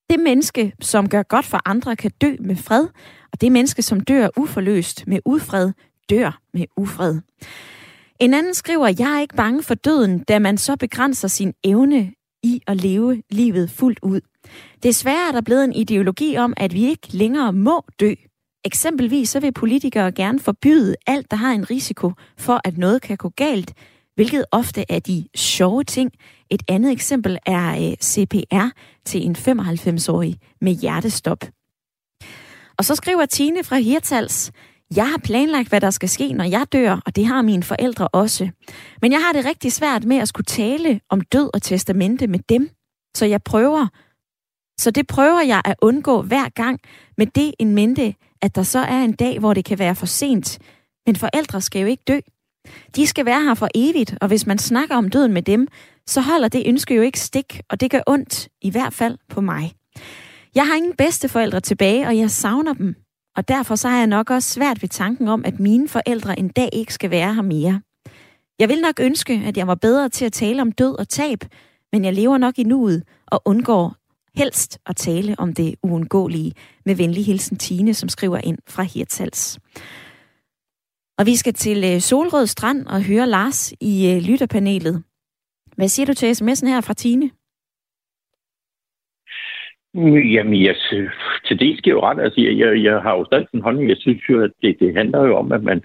Det 0.10 0.20
menneske, 0.20 0.74
som 0.82 1.10
gør 1.10 1.24
godt 1.24 1.46
for 1.46 1.62
andre, 1.66 1.96
kan 1.96 2.12
dø 2.22 2.36
med 2.40 2.56
fred, 2.56 2.88
og 3.34 3.42
det 3.42 3.52
menneske, 3.52 3.82
som 3.82 4.00
dør 4.00 4.30
uforløst 4.38 5.08
med 5.08 5.20
ufred, 5.26 5.72
dør 6.10 6.42
med 6.54 6.66
ufred. 6.78 7.20
En 8.20 8.34
anden 8.34 8.54
skriver, 8.54 8.88
jeg 9.00 9.16
er 9.16 9.22
ikke 9.22 9.36
bange 9.36 9.64
for 9.64 9.74
døden, 9.74 10.20
da 10.20 10.40
man 10.40 10.58
så 10.58 10.76
begrænser 10.76 11.28
sin 11.28 11.54
evne 11.64 12.14
i 12.44 12.62
at 12.68 12.82
leve 12.82 13.24
livet 13.30 13.70
fuldt 13.70 14.00
ud. 14.04 14.22
Desværre 14.84 15.28
er 15.28 15.32
der 15.32 15.42
blevet 15.42 15.64
en 15.64 15.74
ideologi 15.74 16.38
om, 16.38 16.54
at 16.58 16.74
vi 16.74 16.86
ikke 16.86 17.08
længere 17.12 17.54
må 17.54 17.86
dø. 18.00 18.14
Eksempelvis 18.66 19.30
så 19.30 19.40
vil 19.40 19.54
politikere 19.54 20.12
gerne 20.12 20.40
forbyde 20.40 20.96
alt, 21.08 21.32
der 21.32 21.38
har 21.38 21.52
en 21.52 21.70
risiko 21.70 22.12
for, 22.38 22.62
at 22.64 22.78
noget 22.78 23.02
kan 23.02 23.18
gå 23.18 23.30
galt, 23.30 23.74
hvilket 24.16 24.46
ofte 24.52 24.86
er 24.90 25.00
de 25.00 25.28
sjove 25.36 25.84
ting. 25.84 26.12
Et 26.50 26.64
andet 26.68 26.92
eksempel 26.92 27.38
er 27.46 27.90
øh, 27.92 27.98
CPR 27.98 28.68
til 29.06 29.26
en 29.26 29.36
95-årig 29.36 30.40
med 30.62 30.74
hjertestop. 30.74 31.46
Og 32.78 32.86
så 32.86 32.96
skriver 32.96 33.26
Tine 33.26 33.64
fra 33.64 33.78
Hirtals, 33.78 34.52
jeg 34.96 35.10
har 35.10 35.18
planlagt, 35.18 35.70
hvad 35.70 35.82
der 35.82 35.90
skal 35.90 36.10
ske, 36.10 36.34
når 36.34 36.44
jeg 36.44 36.68
dør, 36.72 37.02
og 37.06 37.16
det 37.16 37.26
har 37.26 37.42
mine 37.42 37.64
forældre 37.64 38.08
også. 38.08 38.50
Men 39.02 39.12
jeg 39.12 39.22
har 39.22 39.34
det 39.34 39.46
rigtig 39.46 39.72
svært 39.72 40.06
med 40.06 40.18
at 40.18 40.28
skulle 40.28 40.46
tale 40.46 41.00
om 41.10 41.22
død 41.22 41.50
og 41.54 41.62
testamente 41.62 42.28
med 42.28 42.40
dem. 42.50 42.70
Så 43.16 43.26
jeg 43.26 43.44
prøver, 43.44 43.88
så 44.80 44.92
det 44.92 45.08
prøver 45.08 45.42
jeg 45.42 45.62
at 45.66 45.76
undgå 45.82 46.22
hver 46.22 46.50
gang 46.50 46.80
med 47.18 47.28
det 47.28 47.54
en 47.60 47.76
mente, 47.76 48.16
at 48.42 48.56
der 48.56 48.64
så 48.64 48.80
er 48.80 49.04
en 49.04 49.14
dag, 49.14 49.40
hvor 49.40 49.54
det 49.54 49.66
kan 49.66 49.80
være 49.80 49.96
for 49.96 50.06
sent. 50.06 50.60
Men 51.06 51.16
forældre 51.16 51.62
skal 51.62 51.82
jo 51.82 51.88
ikke 51.88 52.04
dø. 52.08 52.20
De 52.96 53.08
skal 53.08 53.26
være 53.26 53.42
her 53.42 53.54
for 53.54 53.68
evigt, 53.76 54.16
og 54.22 54.28
hvis 54.28 54.46
man 54.46 54.58
snakker 54.58 54.96
om 54.96 55.10
døden 55.10 55.34
med 55.34 55.42
dem, 55.42 55.68
så 56.08 56.22
holder 56.22 56.48
det 56.48 56.64
ønske 56.68 56.96
jo 56.96 57.02
ikke 57.02 57.20
stik, 57.20 57.62
og 57.70 57.82
det 57.82 57.92
gør 57.92 58.02
ondt, 58.08 58.50
i 58.62 58.72
hvert 58.72 58.94
fald 58.94 59.18
på 59.30 59.42
mig. 59.42 59.74
Jeg 60.56 60.68
har 60.68 60.76
ingen 60.76 60.96
bedsteforældre 60.96 61.60
tilbage, 61.60 62.08
og 62.08 62.18
jeg 62.18 62.32
savner 62.32 62.74
dem. 62.74 62.96
Og 63.36 63.48
derfor 63.48 63.76
så 63.76 63.90
har 63.90 63.98
jeg 63.98 64.08
nok 64.08 64.30
også 64.30 64.50
svært 64.50 64.82
ved 64.82 64.90
tanken 64.90 65.28
om, 65.28 65.46
at 65.46 65.60
mine 65.60 65.90
forældre 65.90 66.40
en 66.40 66.50
dag 66.50 66.70
ikke 66.74 66.94
skal 66.94 67.12
være 67.12 67.34
her 67.34 67.42
mere. 67.42 67.82
Jeg 68.60 68.70
vil 68.70 68.82
nok 68.82 69.00
ønske, 69.00 69.34
at 69.46 69.58
jeg 69.58 69.68
var 69.68 69.76
bedre 69.76 70.10
til 70.10 70.26
at 70.26 70.34
tale 70.34 70.62
om 70.62 70.72
død 70.72 71.00
og 71.00 71.10
tab, 71.10 71.40
men 71.92 72.06
jeg 72.06 72.14
lever 72.14 72.38
nok 72.38 72.60
i 72.60 72.64
nuet 72.64 73.04
og 73.28 73.42
undgår 73.46 73.96
helst 74.36 74.80
at 74.86 74.96
tale 74.96 75.36
om 75.38 75.54
det 75.54 75.76
uundgåelige. 75.84 76.54
Med 76.86 76.96
venlig 76.96 77.26
hilsen 77.26 77.58
Tine, 77.58 77.94
som 77.94 78.10
skriver 78.10 78.38
ind 78.38 78.58
fra 78.68 78.84
Hirtals. 78.84 79.60
Og 81.18 81.26
vi 81.26 81.36
skal 81.36 81.54
til 81.54 81.84
øh, 81.84 82.02
Solrød 82.02 82.48
Strand 82.48 82.88
og 82.88 83.04
høre 83.04 83.28
Lars 83.28 83.74
i 83.82 84.12
øh, 84.12 84.22
lytterpanelet. 84.22 85.04
Hvad 85.76 85.88
siger 85.88 86.06
du 86.06 86.14
til 86.14 86.32
sms'en 86.32 86.68
her 86.68 86.82
fra 86.82 86.94
Tine? 86.94 87.30
Jamen, 89.96 90.64
jeg, 90.64 90.76
til 91.46 91.60
det 91.60 91.78
skal 91.78 91.92
jo 91.92 92.02
ret. 92.02 92.20
Altså, 92.20 92.42
jeg, 92.42 92.58
jeg, 92.60 92.84
jeg 92.84 93.02
har 93.02 93.18
jo 93.18 93.26
stadig 93.26 93.48
en 93.54 93.62
holdning. 93.62 93.90
Jeg 93.90 93.98
synes 93.98 94.30
jo, 94.30 94.42
at 94.42 94.52
det, 94.62 94.80
det 94.80 94.96
handler 94.96 95.28
jo 95.28 95.38
om, 95.38 95.52
at 95.52 95.64
man 95.64 95.84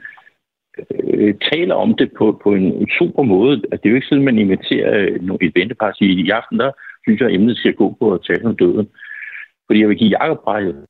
øh, 0.90 1.34
taler 1.52 1.74
om 1.74 1.94
det 1.94 2.10
på, 2.18 2.40
på 2.42 2.54
en 2.54 2.88
super 2.98 3.22
måde. 3.22 3.62
At 3.72 3.82
det 3.82 3.88
er 3.88 3.90
jo 3.90 3.96
ikke 3.96 4.06
sådan, 4.06 4.28
at 4.28 4.34
man 4.34 4.38
inviterer 4.38 4.98
øh, 4.98 5.36
et 5.40 5.52
ventepar 5.54 5.88
og 5.88 5.94
siger, 5.96 6.24
i 6.24 6.30
aften 6.30 6.58
der 6.58 6.70
synes 7.02 7.20
jeg, 7.20 7.28
at 7.28 7.34
emnet 7.34 7.56
skal 7.56 7.74
gå 7.74 7.96
på 8.00 8.14
at 8.14 8.24
tale 8.26 8.44
om 8.44 8.56
døden. 8.56 8.88
Fordi 9.66 9.80
jeg 9.80 9.88
vil 9.88 9.98
give 9.98 10.16
Jacob 10.18 10.46
ret. 10.46 10.86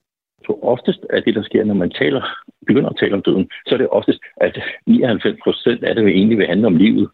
Så 0.47 0.59
oftest 0.63 1.01
er 1.11 1.21
det, 1.21 1.35
der 1.35 1.43
sker, 1.43 1.65
når 1.65 1.75
man 1.75 1.91
taler, 1.91 2.23
begynder 2.67 2.91
at 2.91 2.97
tale 3.01 3.15
om 3.15 3.23
døden, 3.23 3.51
så 3.67 3.75
er 3.75 3.79
det 3.79 3.89
oftest, 3.89 4.21
at 4.37 4.63
99 4.87 5.39
procent 5.45 5.85
af 5.85 5.95
det 5.95 6.05
vil 6.05 6.15
egentlig 6.15 6.39
vil 6.39 6.47
handle 6.47 6.67
om 6.67 6.77
livet. 6.77 7.11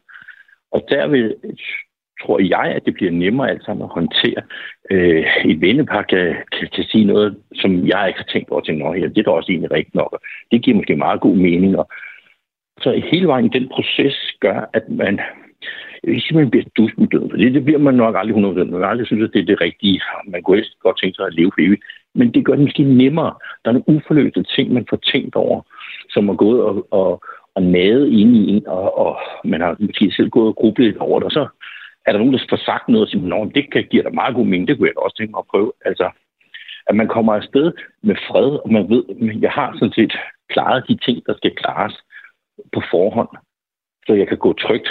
Og 0.71 0.87
der 0.89 1.07
vil 1.07 1.35
tror 2.23 2.41
jeg, 2.41 2.75
at 2.77 2.85
det 2.87 2.95
bliver 2.95 3.13
nemmere 3.13 3.51
alt 3.51 3.65
sammen 3.65 3.85
at 3.85 3.95
håndtere. 3.95 4.43
Øh, 4.91 5.25
et 5.45 5.61
vennepar 5.61 6.03
kan, 6.03 6.37
kan, 6.53 6.69
kan 6.75 6.85
sige 6.85 7.05
noget, 7.05 7.37
som 7.55 7.87
jeg 7.87 8.05
ikke 8.09 8.21
har 8.21 8.33
tænkt 8.33 8.51
over 8.51 8.61
til 8.61 8.79
noget 8.79 9.01
her. 9.01 9.09
det 9.09 9.19
er 9.19 9.23
da 9.23 9.31
også 9.31 9.53
egentlig 9.53 9.71
rigtigt 9.71 9.95
nok. 9.95 10.21
Det 10.51 10.63
giver 10.63 10.77
måske 10.77 10.97
meget 10.97 11.21
god 11.21 11.37
mening. 11.37 11.79
Og 11.79 11.89
så 12.81 13.03
hele 13.11 13.27
vejen 13.27 13.53
den 13.53 13.69
proces 13.69 14.17
gør, 14.41 14.71
at 14.73 14.89
man 14.89 15.21
jeg 16.03 16.09
vil 16.09 16.15
ikke 16.15 16.27
sige, 16.27 16.39
man 16.39 16.51
bliver 16.51 16.65
dus 16.77 16.93
med 16.99 17.09
døden, 17.09 17.31
for 17.31 17.37
det, 17.37 17.55
det 17.55 17.65
bliver 17.65 17.79
man 17.79 17.95
nok 17.95 18.15
aldrig 18.19 18.37
100%. 18.37 18.41
Man 18.41 18.81
vil 18.81 18.85
aldrig 18.85 19.07
synes, 19.07 19.29
at 19.29 19.35
det 19.35 19.41
er 19.41 19.45
det 19.45 19.61
rigtige. 19.61 20.01
Man 20.27 20.43
kunne 20.43 20.57
helst 20.57 20.79
godt 20.81 21.01
tænke 21.01 21.17
sig 21.17 21.27
at 21.27 21.35
leve 21.35 21.51
for 21.55 21.61
evigt. 21.61 21.83
Men 22.15 22.35
det 22.35 22.45
gør 22.45 22.53
det 22.53 22.61
måske 22.61 22.83
nemmere. 22.83 23.35
Der 23.65 23.71
er 23.71 23.73
nogle 23.73 23.89
uforløste 23.89 24.43
ting, 24.43 24.73
man 24.73 24.87
får 24.91 24.97
tænkt 24.97 25.35
over, 25.37 25.61
som 26.11 26.29
er 26.29 26.35
gået 26.35 26.63
og, 26.63 26.87
og, 26.91 27.23
og 27.55 27.63
nade 27.63 28.11
ind 28.21 28.37
i 28.37 28.51
en, 28.51 28.67
og, 28.67 28.99
og 28.99 29.19
man 29.45 29.61
har 29.61 29.77
måske 29.81 30.13
selv 30.17 30.31
gået 30.31 30.49
og 30.49 30.57
grublet 30.57 30.97
over 30.97 31.19
det, 31.19 31.27
og 31.27 31.33
så 31.33 31.47
er 32.07 32.13
der 32.13 32.19
nogen, 32.19 32.33
der 32.33 32.47
får 32.51 32.57
sagt 32.57 32.89
noget 32.89 33.03
og 33.07 33.09
siger, 33.09 33.35
at 33.35 33.55
det 33.55 33.73
kan 33.73 33.85
give 33.91 34.03
dig 34.03 34.15
meget 34.15 34.35
god 34.35 34.47
mening, 34.47 34.69
det 34.69 34.77
kunne 34.77 34.89
jeg 34.89 34.95
da 34.95 35.01
også 35.01 35.17
tænke 35.17 35.31
mig 35.31 35.39
at 35.39 35.51
prøve. 35.53 35.73
Altså, 35.85 36.11
at 36.87 36.95
man 36.97 37.09
kommer 37.09 37.35
afsted 37.35 37.73
med 38.03 38.17
fred, 38.29 38.51
og 38.65 38.73
man 38.73 38.89
ved, 38.89 39.05
at 39.09 39.43
jeg 39.43 39.51
har 39.51 39.73
sådan 39.79 39.93
set 39.93 40.13
klaret 40.49 40.89
de 40.89 40.97
ting, 40.97 41.27
der 41.27 41.35
skal 41.37 41.57
klares 41.57 41.95
på 42.73 42.83
forhånd, 42.91 43.29
så 44.07 44.13
jeg 44.15 44.29
kan 44.29 44.39
gå 44.39 44.53
trygt 44.53 44.89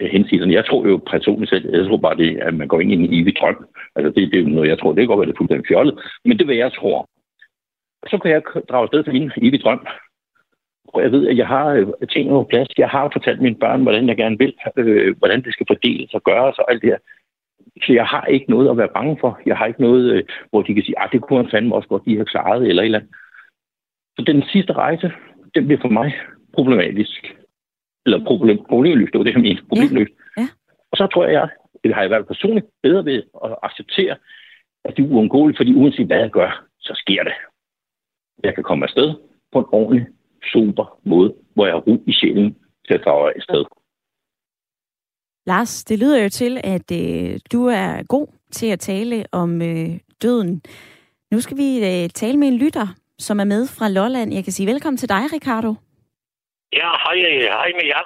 øh, 0.00 0.10
hensigten. 0.10 0.52
Jeg 0.52 0.66
tror 0.66 0.88
jo 0.88 0.96
personligt 1.10 1.50
selv, 1.50 1.74
jeg 1.74 1.86
tror 1.86 1.96
bare, 1.96 2.16
det, 2.16 2.36
at 2.36 2.54
man 2.54 2.68
går 2.68 2.80
ind 2.80 2.92
i 2.92 2.94
en 2.94 3.14
evig 3.22 3.34
drøm. 3.40 3.66
Altså, 3.96 4.10
det, 4.16 4.32
det 4.32 4.40
er 4.40 4.48
noget, 4.48 4.68
jeg 4.68 4.78
tror. 4.78 4.92
Det 4.92 5.00
kan 5.00 5.06
godt 5.06 5.18
være, 5.20 5.26
det 5.26 5.34
er 5.34 5.40
fuldstændig 5.40 5.68
fjollet, 5.68 5.94
men 6.24 6.32
det 6.32 6.40
er, 6.40 6.50
hvad 6.50 6.62
jeg 6.64 6.72
tror. 6.72 7.08
Så 8.10 8.18
kan 8.18 8.30
jeg 8.30 8.42
drage 8.68 8.82
afsted 8.82 9.04
til 9.04 9.12
min 9.12 9.32
evige 9.36 9.62
drøm, 9.62 9.86
jeg 11.00 11.12
ved, 11.12 11.28
at 11.28 11.36
jeg 11.36 11.46
har 11.46 11.66
øh, 11.66 11.86
ting 12.12 12.28
på 12.28 12.46
plads. 12.50 12.68
Jeg 12.78 12.88
har 12.88 13.10
fortalt 13.12 13.42
mine 13.42 13.56
børn, 13.56 13.82
hvordan 13.82 14.08
jeg 14.08 14.16
gerne 14.16 14.38
vil, 14.38 14.54
øh, 14.76 15.16
hvordan 15.18 15.42
det 15.44 15.52
skal 15.52 15.66
fordeles 15.70 16.14
og 16.14 16.22
gøres 16.22 16.58
og 16.58 16.70
alt 16.70 16.82
det 16.82 16.90
her. 16.90 16.98
Så 17.86 17.92
jeg 17.92 18.06
har 18.06 18.24
ikke 18.24 18.50
noget 18.50 18.70
at 18.70 18.76
være 18.76 18.94
bange 18.94 19.16
for. 19.20 19.40
Jeg 19.46 19.56
har 19.56 19.66
ikke 19.66 19.80
noget, 19.80 20.12
øh, 20.12 20.24
hvor 20.50 20.62
de 20.62 20.74
kan 20.74 20.84
sige, 20.84 20.98
at 20.98 21.04
ah, 21.04 21.12
det 21.12 21.20
kunne 21.22 21.42
han 21.42 21.50
fandme 21.50 21.74
også 21.74 21.88
godt, 21.88 22.04
de 22.06 22.16
har 22.16 22.24
klaret 22.24 22.68
eller 22.68 22.82
et 22.82 22.86
eller 22.86 22.98
andet. 22.98 23.14
Så 24.18 24.24
den 24.26 24.42
sidste 24.52 24.72
rejse, 24.72 25.12
den 25.54 25.66
bliver 25.66 25.80
for 25.80 25.88
mig 25.88 26.14
problematisk. 26.54 27.36
Eller 28.06 28.24
problem, 28.24 28.58
problemløst, 28.68 29.12
det 29.12 29.18
var 29.18 29.24
det, 29.24 29.32
jeg 29.32 29.40
mente. 29.40 29.62
Problemløst. 29.68 30.12
Ja. 30.36 30.42
Ja. 30.42 30.48
Og 30.90 30.96
så 30.96 31.06
tror 31.06 31.26
jeg, 31.26 31.48
det 31.84 31.94
har 31.94 32.02
jeg 32.02 32.10
været 32.10 32.26
personligt 32.26 32.66
bedre 32.82 33.04
ved 33.04 33.22
at 33.44 33.56
acceptere, 33.62 34.16
at 34.84 34.96
det 34.96 35.04
er 35.04 35.08
uundgåeligt, 35.08 35.58
fordi 35.58 35.74
uanset 35.74 36.06
hvad 36.06 36.18
jeg 36.18 36.30
gør, 36.30 36.64
så 36.80 36.92
sker 36.94 37.22
det. 37.22 37.32
Jeg 38.44 38.54
kan 38.54 38.64
komme 38.64 38.84
afsted 38.84 39.14
på 39.52 39.58
en 39.58 39.66
ordentlig, 39.72 40.06
super 40.52 40.98
måde, 41.04 41.34
hvor 41.54 41.66
jeg 41.66 41.74
har 41.74 41.80
ro 41.80 41.94
i 42.06 42.12
sjælen 42.12 42.56
til 42.86 42.94
at 42.94 43.02
drage 43.04 43.32
afsted. 43.36 43.64
Lars, 45.46 45.84
det 45.84 45.98
lyder 45.98 46.22
jo 46.22 46.28
til, 46.28 46.52
at 46.74 46.88
øh, 47.02 47.40
du 47.52 47.66
er 47.66 48.06
god 48.08 48.26
til 48.50 48.66
at 48.74 48.80
tale 48.80 49.24
om 49.32 49.62
øh, 49.62 49.90
døden. 50.22 50.62
Nu 51.32 51.40
skal 51.40 51.56
vi 51.56 51.68
øh, 51.90 52.08
tale 52.20 52.36
med 52.38 52.48
en 52.48 52.58
lytter, 52.64 52.86
som 53.18 53.40
er 53.40 53.48
med 53.54 53.62
fra 53.76 53.88
Lolland. 53.88 54.34
Jeg 54.34 54.44
kan 54.44 54.52
sige 54.52 54.70
velkommen 54.72 54.98
til 54.98 55.08
dig, 55.08 55.22
Ricardo. 55.36 55.70
Ja, 56.80 56.90
hej, 57.04 57.16
hej 57.60 57.70
med 57.78 57.86
jer. 57.92 58.04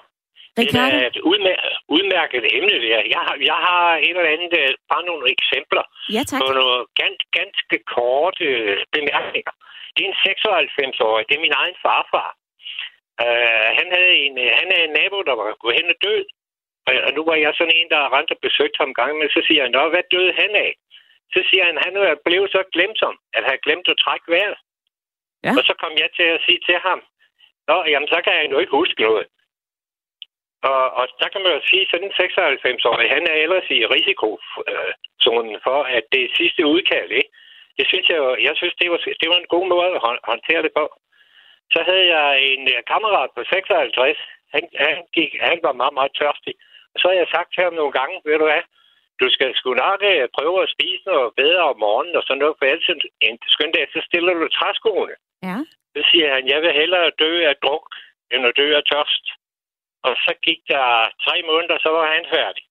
Ricardo? 0.59 0.97
Det 0.97 1.05
er 1.05 1.11
et 1.15 1.21
udmær- 1.31 1.67
udmærket 1.97 2.45
emne, 2.59 2.77
der. 2.85 3.01
Jeg 3.15 3.23
har, 3.27 3.35
jeg 3.51 3.59
har 3.67 3.85
et 4.07 4.17
eller 4.21 4.35
andet, 4.37 4.53
øh, 4.61 4.69
bare 4.93 5.05
nogle 5.11 5.25
eksempler 5.35 5.85
ja, 6.17 6.23
tak. 6.31 6.41
på 6.43 6.47
nogle 6.59 6.79
ganske, 7.01 7.27
ganske 7.39 7.77
korte 7.97 8.47
bemærkninger. 8.95 9.55
Det 9.95 10.03
er 10.03 10.11
en 10.11 10.23
96-årig, 10.27 11.25
det 11.29 11.35
er 11.37 11.47
min 11.47 11.59
egen 11.63 11.77
farfar. 11.85 12.31
Uh, 13.25 13.69
han, 13.79 13.89
havde 13.97 14.15
en, 14.25 14.35
han 14.61 14.69
er 14.77 14.83
en 14.85 14.95
nabo, 14.99 15.19
der 15.29 15.35
var 15.41 15.47
gået 15.63 15.79
hen 15.79 15.93
og 15.95 15.99
død. 16.07 16.25
Og 17.07 17.13
nu 17.17 17.23
var 17.31 17.37
jeg 17.45 17.53
sådan 17.55 17.77
en, 17.79 17.89
der 17.95 18.13
rent 18.17 18.35
og 18.35 18.39
besøgt 18.47 18.77
ham 18.81 18.95
gang, 19.01 19.13
men 19.19 19.29
så 19.35 19.41
siger 19.47 19.63
han, 19.63 19.73
Nå, 19.77 19.83
hvad 19.89 20.05
døde 20.15 20.33
han 20.41 20.53
af? 20.67 20.73
Så 21.35 21.41
siger 21.49 21.65
han, 21.69 21.77
han 21.87 21.97
er 21.97 22.25
blevet 22.27 22.51
så 22.51 22.63
glemsom, 22.75 23.17
at 23.37 23.45
han 23.49 23.59
glemt 23.65 23.89
at 23.89 24.01
trække 24.05 24.27
vejret. 24.35 24.59
Ja. 25.45 25.51
Og 25.59 25.63
så 25.69 25.75
kom 25.83 25.93
jeg 26.03 26.11
til 26.19 26.29
at 26.35 26.43
sige 26.47 26.61
til 26.69 26.79
ham, 26.87 27.01
Nå, 27.69 27.77
jamen, 27.93 28.09
så 28.09 28.19
kan 28.25 28.35
jeg 28.35 28.51
jo 28.53 28.59
ikke 28.59 28.79
huske 28.81 29.03
noget. 29.03 29.27
Og, 30.71 30.85
og 30.99 31.05
der 31.21 31.29
kan 31.33 31.43
man 31.43 31.53
jo 31.57 31.61
sige, 31.71 31.87
sådan 31.91 32.07
en 32.09 32.19
96-årig, 32.21 33.09
han 33.17 33.25
er 33.33 33.37
ellers 33.45 33.69
i 33.71 33.87
risikozonen 33.95 35.57
for, 35.67 35.79
at 35.97 36.05
det 36.13 36.21
er 36.25 36.37
sidste 36.41 36.67
udkald, 36.67 37.11
ikke? 37.21 37.31
Det 37.81 37.89
synes 37.89 38.07
jeg 38.13 38.19
jo, 38.25 38.29
jeg 38.49 38.55
synes, 38.57 38.75
det 38.81 38.91
var, 38.91 38.99
det 39.23 39.29
var 39.33 39.39
en 39.41 39.53
god 39.55 39.67
måde 39.75 39.91
at 39.97 40.03
håndtere 40.33 40.63
det 40.67 40.73
på. 40.81 40.87
Så 41.75 41.81
havde 41.89 42.07
jeg 42.17 42.29
en 42.53 42.63
øh, 42.75 42.81
kammerat 42.93 43.31
på 43.37 43.43
56, 43.45 44.19
han, 44.55 44.63
han, 44.85 44.97
gik, 45.17 45.31
han 45.49 45.59
var 45.67 45.73
meget, 45.81 45.95
meget 45.99 46.13
tørstig. 46.21 46.55
Og 46.93 46.97
så 47.01 47.05
har 47.09 47.17
jeg 47.21 47.29
sagt 47.35 47.51
til 47.53 47.63
ham 47.65 47.75
nogle 47.81 47.95
gange, 47.99 48.15
ved 48.25 48.39
du 48.39 48.47
hvad, 48.51 48.65
du 49.21 49.27
skal 49.35 49.51
sgu 49.55 49.71
nok 49.75 50.01
uh, 50.13 50.25
prøve 50.37 50.57
at 50.63 50.73
spise 50.75 51.03
noget 51.11 51.31
bedre 51.43 51.63
om 51.73 51.79
morgenen, 51.87 52.17
og 52.19 52.23
så 52.27 52.33
noget 52.35 52.57
for 52.59 52.67
altid 52.67 52.95
en 53.29 53.39
skøn 53.55 53.73
dag, 53.77 53.87
så 53.95 54.01
stiller 54.09 54.33
du 54.35 54.49
træskoene. 54.49 55.17
Ja. 55.49 55.57
Så 55.95 56.01
siger 56.11 56.29
han, 56.35 56.45
jeg 56.53 56.61
vil 56.63 56.79
hellere 56.81 57.17
dø 57.23 57.33
af 57.51 57.57
druk, 57.65 57.87
end 58.33 58.47
at 58.47 58.57
dø 58.61 58.67
af 58.79 58.85
tørst. 58.93 59.25
Og 60.07 60.13
så 60.25 60.33
gik 60.47 60.61
der 60.73 60.87
tre 61.25 61.37
måneder, 61.51 61.77
så 61.85 61.91
var 61.97 62.07
han 62.15 62.25
færdig. 62.37 62.65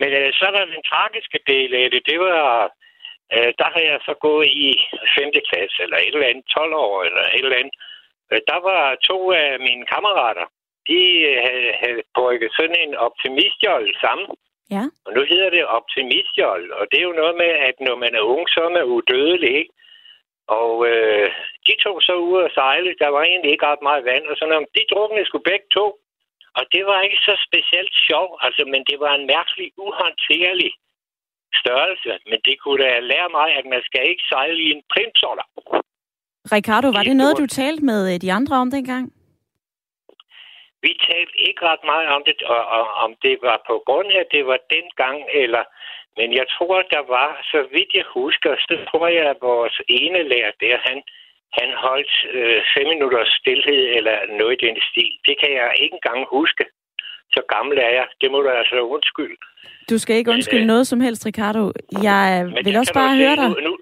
Men 0.00 0.10
uh, 0.20 0.28
så 0.36 0.42
er 0.48 0.52
der 0.56 0.64
den 0.74 0.82
tragiske 0.90 1.38
del 1.52 1.70
af 1.82 1.90
det, 1.90 2.02
det 2.10 2.18
var, 2.20 2.72
uh, 3.34 3.50
der 3.60 3.68
har 3.74 3.82
jeg 3.90 3.98
så 4.08 4.14
gået 4.26 4.48
i 4.66 4.68
5. 5.18 5.32
klasse, 5.50 5.78
eller 5.84 5.98
et 5.98 6.14
eller 6.14 6.32
andet 6.32 6.46
12 6.46 6.74
år, 6.74 6.96
eller 7.06 7.24
et 7.36 7.44
eller 7.46 7.60
andet. 7.60 7.76
Uh, 8.30 8.38
der 8.50 8.58
var 8.68 8.82
to 9.08 9.18
af 9.32 9.60
mine 9.66 9.84
kammerater, 9.92 10.46
de 10.90 11.00
havde, 11.46 11.70
havde 11.82 12.02
brygget 12.18 12.50
sådan 12.58 12.78
en 12.84 12.94
optimistjold 13.06 13.88
sammen. 14.04 14.28
Ja. 14.74 14.84
Og 15.06 15.10
nu 15.16 15.20
hedder 15.30 15.50
det 15.50 15.64
optimistjold, 15.78 16.66
og 16.78 16.84
det 16.90 16.98
er 16.98 17.08
jo 17.10 17.20
noget 17.22 17.36
med, 17.42 17.52
at 17.68 17.76
når 17.80 17.96
man 18.04 18.14
er 18.14 18.28
ung, 18.34 18.44
så 18.48 18.60
er 18.68 18.72
man 18.76 18.84
udødelig, 18.94 19.52
ikke? 19.60 19.72
Og 20.60 20.72
øh, 20.90 21.30
de 21.66 21.74
tog 21.84 21.96
så 22.02 22.14
ud 22.14 22.38
og 22.46 22.50
sejle. 22.54 22.94
Der 23.02 23.08
var 23.08 23.22
egentlig 23.22 23.50
ikke 23.52 23.66
ret 23.66 23.82
meget 23.88 24.04
vand, 24.04 24.24
og 24.26 24.36
sådan 24.36 24.52
noget. 24.52 24.74
De 24.78 24.84
drukne 24.92 25.26
skulle 25.26 25.48
begge 25.52 25.68
to. 25.78 25.86
Og 26.58 26.64
det 26.72 26.86
var 26.86 27.00
ikke 27.00 27.20
så 27.28 27.34
specielt 27.48 27.94
sjov, 28.08 28.28
altså, 28.46 28.62
men 28.72 28.82
det 28.90 28.98
var 29.00 29.14
en 29.14 29.26
mærkelig, 29.26 29.68
uhåndterlig 29.84 30.72
størrelse. 31.62 32.12
Men 32.30 32.38
det 32.46 32.54
kunne 32.62 32.80
da 32.84 32.90
lære 33.12 33.30
mig, 33.38 33.48
at 33.58 33.66
man 33.74 33.82
skal 33.88 34.02
ikke 34.10 34.24
sejle 34.32 34.58
i 34.66 34.68
en 34.76 34.82
primsoller. 34.92 35.46
Ricardo, 36.56 36.88
var 36.96 37.02
det 37.08 37.16
noget, 37.16 37.38
du 37.42 37.46
talte 37.46 37.84
med 37.90 38.00
øh, 38.12 38.20
de 38.24 38.32
andre 38.38 38.56
om 38.64 38.70
dengang? 38.76 39.04
Vi 40.84 40.92
talte 41.08 41.34
ikke 41.48 41.60
ret 41.70 41.84
meget 41.92 42.08
om 42.16 42.22
det, 42.26 42.36
og, 42.54 42.62
og 42.78 42.86
om 43.04 43.10
det 43.24 43.36
var 43.42 43.58
på 43.70 43.74
grund 43.86 44.08
af, 44.14 44.20
at 44.20 44.32
det 44.34 44.46
var 44.46 44.58
dengang, 44.76 45.18
eller... 45.42 45.64
Men 46.20 46.30
jeg 46.40 46.46
tror, 46.56 46.76
der 46.96 47.04
var, 47.16 47.30
så 47.52 47.60
vidt 47.74 47.90
jeg 47.94 48.06
husker, 48.18 48.52
så 48.68 48.74
tror 48.88 49.06
jeg, 49.16 49.24
at 49.32 49.38
vores 49.40 49.76
ene 49.88 50.20
lærer 50.32 50.52
der, 50.60 50.76
han, 50.88 50.98
han 51.58 51.68
holdt 51.84 52.14
øh, 52.38 52.60
fem 52.74 52.86
minutters 52.92 53.32
stillhed 53.40 53.82
eller 53.96 54.16
noget 54.40 54.54
i 54.56 54.66
den 54.66 54.76
stil. 54.90 55.12
Det 55.26 55.34
kan 55.40 55.52
jeg 55.60 55.70
ikke 55.82 55.94
engang 55.98 56.20
huske. 56.36 56.64
Så 57.34 57.40
gammel 57.54 57.76
er 57.78 57.92
jeg. 57.98 58.06
Det 58.20 58.28
må 58.30 58.38
du 58.42 58.48
altså 58.48 58.76
undskylde. 58.94 59.36
Du 59.90 59.98
skal 59.98 60.16
ikke 60.16 60.30
undskylde 60.30 60.64
men, 60.64 60.70
øh, 60.70 60.74
noget 60.74 60.86
som 60.86 61.00
helst, 61.00 61.26
Ricardo. 61.26 61.62
Jeg 62.08 62.24
vil 62.64 62.76
også 62.76 62.94
bare 62.94 63.16
høre 63.22 63.36
dig. 63.36 63.48
Nu, 63.48 63.56
nu, 63.68 63.72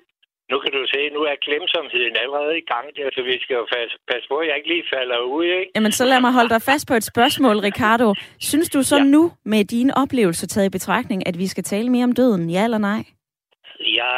nu 0.52 0.56
kan 0.62 0.72
du 0.72 0.82
se, 0.94 1.00
nu 1.16 1.20
er 1.30 1.36
glemsomheden 1.46 2.16
allerede 2.22 2.54
i 2.62 2.66
gang 2.72 2.86
der, 2.96 3.06
så 3.16 3.22
vi 3.22 3.36
skal 3.42 3.54
jo 3.60 3.66
passe, 3.74 3.96
passe 4.10 4.26
på, 4.30 4.36
at 4.36 4.46
jeg 4.48 4.56
ikke 4.56 4.68
lige 4.74 4.86
falder 4.94 5.18
ud, 5.36 5.44
ikke? 5.44 5.70
Jamen, 5.76 5.92
så 5.92 6.04
lad 6.04 6.20
mig 6.20 6.32
holde 6.32 6.52
dig 6.54 6.62
fast 6.62 6.84
på 6.88 6.94
et 6.94 7.04
spørgsmål, 7.12 7.56
Ricardo. 7.58 8.14
Synes 8.50 8.68
du 8.70 8.82
så 8.82 8.96
ja. 8.96 9.04
nu, 9.14 9.32
med 9.44 9.64
dine 9.64 9.92
oplevelser 10.02 10.46
taget 10.46 10.66
i 10.66 10.76
betragtning, 10.78 11.26
at 11.28 11.38
vi 11.38 11.46
skal 11.46 11.64
tale 11.64 11.88
mere 11.90 12.04
om 12.04 12.12
døden, 12.12 12.50
ja 12.50 12.64
eller 12.64 12.78
nej? 12.78 13.00
Ja, 13.98 14.12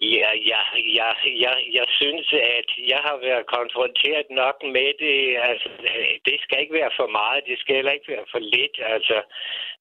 Ja, 0.00 0.30
ja, 0.32 0.62
ja, 0.98 1.10
ja, 1.44 1.52
jeg 1.72 1.86
synes, 1.88 2.32
at 2.32 2.68
jeg 2.88 2.98
har 2.98 3.16
været 3.16 3.46
konfronteret 3.46 4.26
nok 4.30 4.56
med 4.62 4.90
det. 4.98 5.36
Altså, 5.48 5.68
det 6.24 6.36
skal 6.40 6.60
ikke 6.60 6.74
være 6.74 6.90
for 6.96 7.06
meget, 7.06 7.46
det 7.46 7.58
skal 7.58 7.74
heller 7.74 7.92
ikke 7.92 8.12
være 8.12 8.26
for 8.30 8.38
lidt. 8.38 8.76
Altså, 8.94 9.22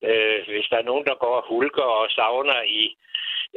øh, 0.02 0.46
hvis 0.48 0.68
der 0.72 0.78
er 0.78 0.90
nogen, 0.92 1.06
der 1.06 1.16
går 1.16 1.36
og 1.42 1.48
hulker 1.48 1.84
og 2.00 2.12
savner 2.12 2.62
i 2.62 2.98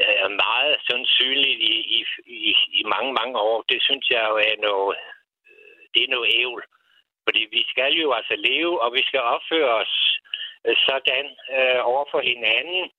øh, 0.03 0.31
meget 0.31 0.77
sandsynligt 0.91 1.61
i, 1.61 1.75
i, 1.99 2.01
i, 2.27 2.55
i 2.73 2.83
mange, 2.95 3.13
mange 3.13 3.39
år. 3.39 3.65
Det 3.69 3.83
synes 3.83 4.11
jeg 4.11 4.27
jo 4.31 4.37
er 4.37 4.57
noget, 4.69 4.99
det 5.95 6.03
er 6.03 6.15
noget 6.17 6.31
ævl. 6.41 6.63
Fordi 7.25 7.47
vi 7.51 7.63
skal 7.73 7.93
jo 7.93 8.13
altså 8.13 8.35
leve, 8.37 8.83
og 8.83 8.93
vi 8.93 9.03
skal 9.03 9.21
opføre 9.21 9.73
os 9.83 9.95
øh, 10.67 10.77
sådan 10.87 11.27
øh, 11.57 11.81
over 11.93 12.05
for 12.11 12.21
hinanden, 12.21 12.91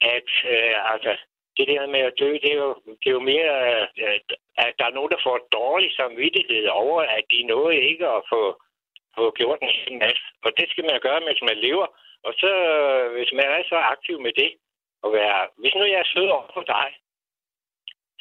at 0.00 0.30
øh, 0.52 0.92
altså, 0.92 1.12
det 1.58 1.66
der 1.68 1.86
med 1.94 2.02
at 2.08 2.16
dø, 2.20 2.30
det 2.42 2.50
er 2.52 2.60
jo, 2.64 2.74
det 3.00 3.08
er 3.08 3.16
jo 3.18 3.24
mere, 3.32 3.54
øh, 3.70 3.86
at, 4.14 4.26
at 4.64 4.72
der 4.78 4.86
er 4.86 4.96
nogen, 4.96 5.10
der 5.14 5.24
får 5.26 5.48
dårlig 5.52 5.90
samvittighed 6.00 6.66
over, 6.66 7.00
at 7.02 7.24
de 7.32 7.50
nåede 7.52 7.76
ikke 7.90 8.06
at 8.16 8.22
få, 8.32 8.42
få 9.16 9.24
gjort 9.38 9.58
en 9.62 9.74
hel 9.78 9.94
masse. 10.04 10.24
Og 10.44 10.50
det 10.58 10.66
skal 10.70 10.84
man 10.84 11.00
gøre, 11.06 11.20
mens 11.20 11.42
man 11.50 11.58
lever. 11.66 11.86
Og 12.26 12.32
så, 12.40 12.50
øh, 12.74 13.12
hvis 13.16 13.32
man 13.38 13.48
er 13.56 13.62
så 13.72 13.78
aktiv 13.94 14.16
med 14.20 14.32
det, 14.42 14.50
og 15.02 15.12
være... 15.12 15.40
Hvis 15.60 15.74
nu 15.74 15.84
jeg 15.84 16.00
er 16.00 16.12
sød 16.14 16.28
over 16.36 16.50
for 16.54 16.64
dig, 16.76 16.88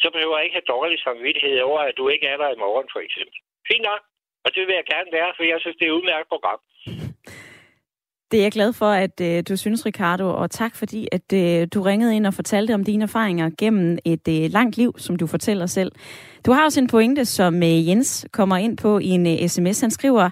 så 0.02 0.08
behøver 0.13 0.38
jeg 0.38 0.46
ikke 0.46 0.60
have 0.60 0.74
dårlig 0.76 1.00
samvittighed 1.00 1.60
over, 1.69 1.80
at 1.80 1.98
du 1.98 2.10
ikke 2.10 2.28
er 2.28 2.38
der 2.38 2.50
i 2.50 2.62
morgen, 2.65 2.88
for 2.93 3.00
eksempel. 3.00 3.38
Fint 3.69 3.86
nok. 3.91 4.02
Og 4.46 4.50
det 4.56 4.67
vil 4.67 4.76
jeg 4.76 4.86
gerne 4.93 5.12
være, 5.12 5.34
for 5.36 5.43
jeg 5.43 5.60
synes, 5.62 5.78
det 5.78 5.86
er 5.86 5.91
et 5.91 5.98
udmærket 6.00 6.28
program. 6.34 6.60
Det 8.34 8.39
er 8.39 8.43
jeg 8.43 8.52
glad 8.52 8.74
for, 8.74 8.86
at 8.86 9.22
øh, 9.22 9.43
du 9.50 9.58
synes, 9.58 9.86
Ricardo, 9.86 10.30
og 10.36 10.52
tak 10.52 10.76
fordi, 10.76 11.08
at 11.12 11.34
øh, 11.34 11.67
du 11.74 11.82
ringede 11.82 12.15
ind 12.15 12.28
og 12.28 12.34
fortalte 12.34 12.74
om 12.74 12.84
dine 12.84 13.04
erfaringer 13.04 13.50
gennem 13.58 13.98
et 14.06 14.28
øh, 14.28 14.52
langt 14.52 14.78
liv, 14.78 14.96
som 14.98 15.15
du 15.15 15.28
fortæller 15.28 15.65
selv. 15.65 15.91
Du 16.46 16.52
har 16.52 16.65
også 16.65 16.80
en 16.80 16.88
pointe, 16.88 17.26
som 17.26 17.63
øh, 17.63 17.88
Jens 17.88 18.26
kommer 18.32 18.58
ind 18.58 18.78
på 18.78 19.00
i 19.00 19.08
en 19.08 19.28
øh, 19.28 19.48
sms. 19.48 19.82
Han 19.82 19.91
skriver, 19.91 20.30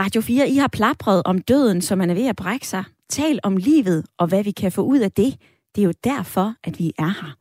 Radio 0.00 0.20
4, 0.20 0.48
I 0.48 0.56
har 0.56 0.68
plapret 0.68 1.22
om 1.24 1.38
døden, 1.38 1.82
som 1.82 1.98
man 1.98 2.10
er 2.10 2.14
ved 2.14 2.26
at 2.26 2.36
brække 2.36 2.68
sig. 2.68 2.84
Tal 3.08 3.40
om 3.42 3.56
livet 3.56 4.04
og 4.18 4.26
hvad 4.26 4.44
vi 4.44 4.50
kan 4.50 4.72
få 4.72 4.82
ud 4.82 4.98
af 4.98 5.12
det. 5.12 5.36
Det 5.74 5.82
er 5.82 5.86
jo 5.86 5.92
derfor, 6.04 6.54
at 6.64 6.78
vi 6.78 6.92
er 6.98 7.22
her. 7.22 7.36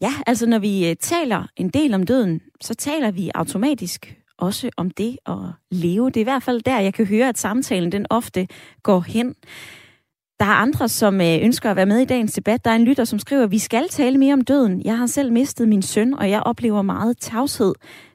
Ja, 0.00 0.12
altså 0.26 0.46
når 0.46 0.58
vi 0.58 0.88
øh, 0.90 0.96
taler 0.96 1.46
en 1.56 1.68
del 1.68 1.94
om 1.94 2.02
døden, 2.02 2.40
så 2.60 2.74
taler 2.74 3.10
vi 3.10 3.30
automatisk 3.34 4.16
også 4.38 4.70
om 4.76 4.90
det 4.90 5.18
at 5.26 5.36
leve. 5.70 6.06
Det 6.06 6.16
er 6.16 6.20
i 6.20 6.24
hvert 6.24 6.42
fald 6.42 6.62
der, 6.62 6.78
jeg 6.78 6.94
kan 6.94 7.06
høre, 7.06 7.28
at 7.28 7.38
samtalen 7.38 7.92
den 7.92 8.06
ofte 8.10 8.48
går 8.82 9.00
hen. 9.00 9.34
Der 10.40 10.44
er 10.44 10.54
andre, 10.54 10.88
som 10.88 11.20
øh, 11.20 11.38
ønsker 11.42 11.70
at 11.70 11.76
være 11.76 11.86
med 11.86 11.98
i 11.98 12.04
dagens 12.04 12.32
debat. 12.32 12.64
Der 12.64 12.70
er 12.70 12.74
en 12.74 12.84
lytter, 12.84 13.04
som 13.04 13.18
skriver, 13.18 13.44
at 13.44 13.50
vi 13.50 13.58
skal 13.58 13.88
tale 13.88 14.18
mere 14.18 14.32
om 14.32 14.40
døden. 14.40 14.82
Jeg 14.84 14.98
har 14.98 15.06
selv 15.06 15.32
mistet 15.32 15.68
min 15.68 15.82
søn, 15.82 16.14
og 16.14 16.30
jeg 16.30 16.42
oplever 16.42 16.82
meget 16.82 17.18
tavshed. 17.18 17.74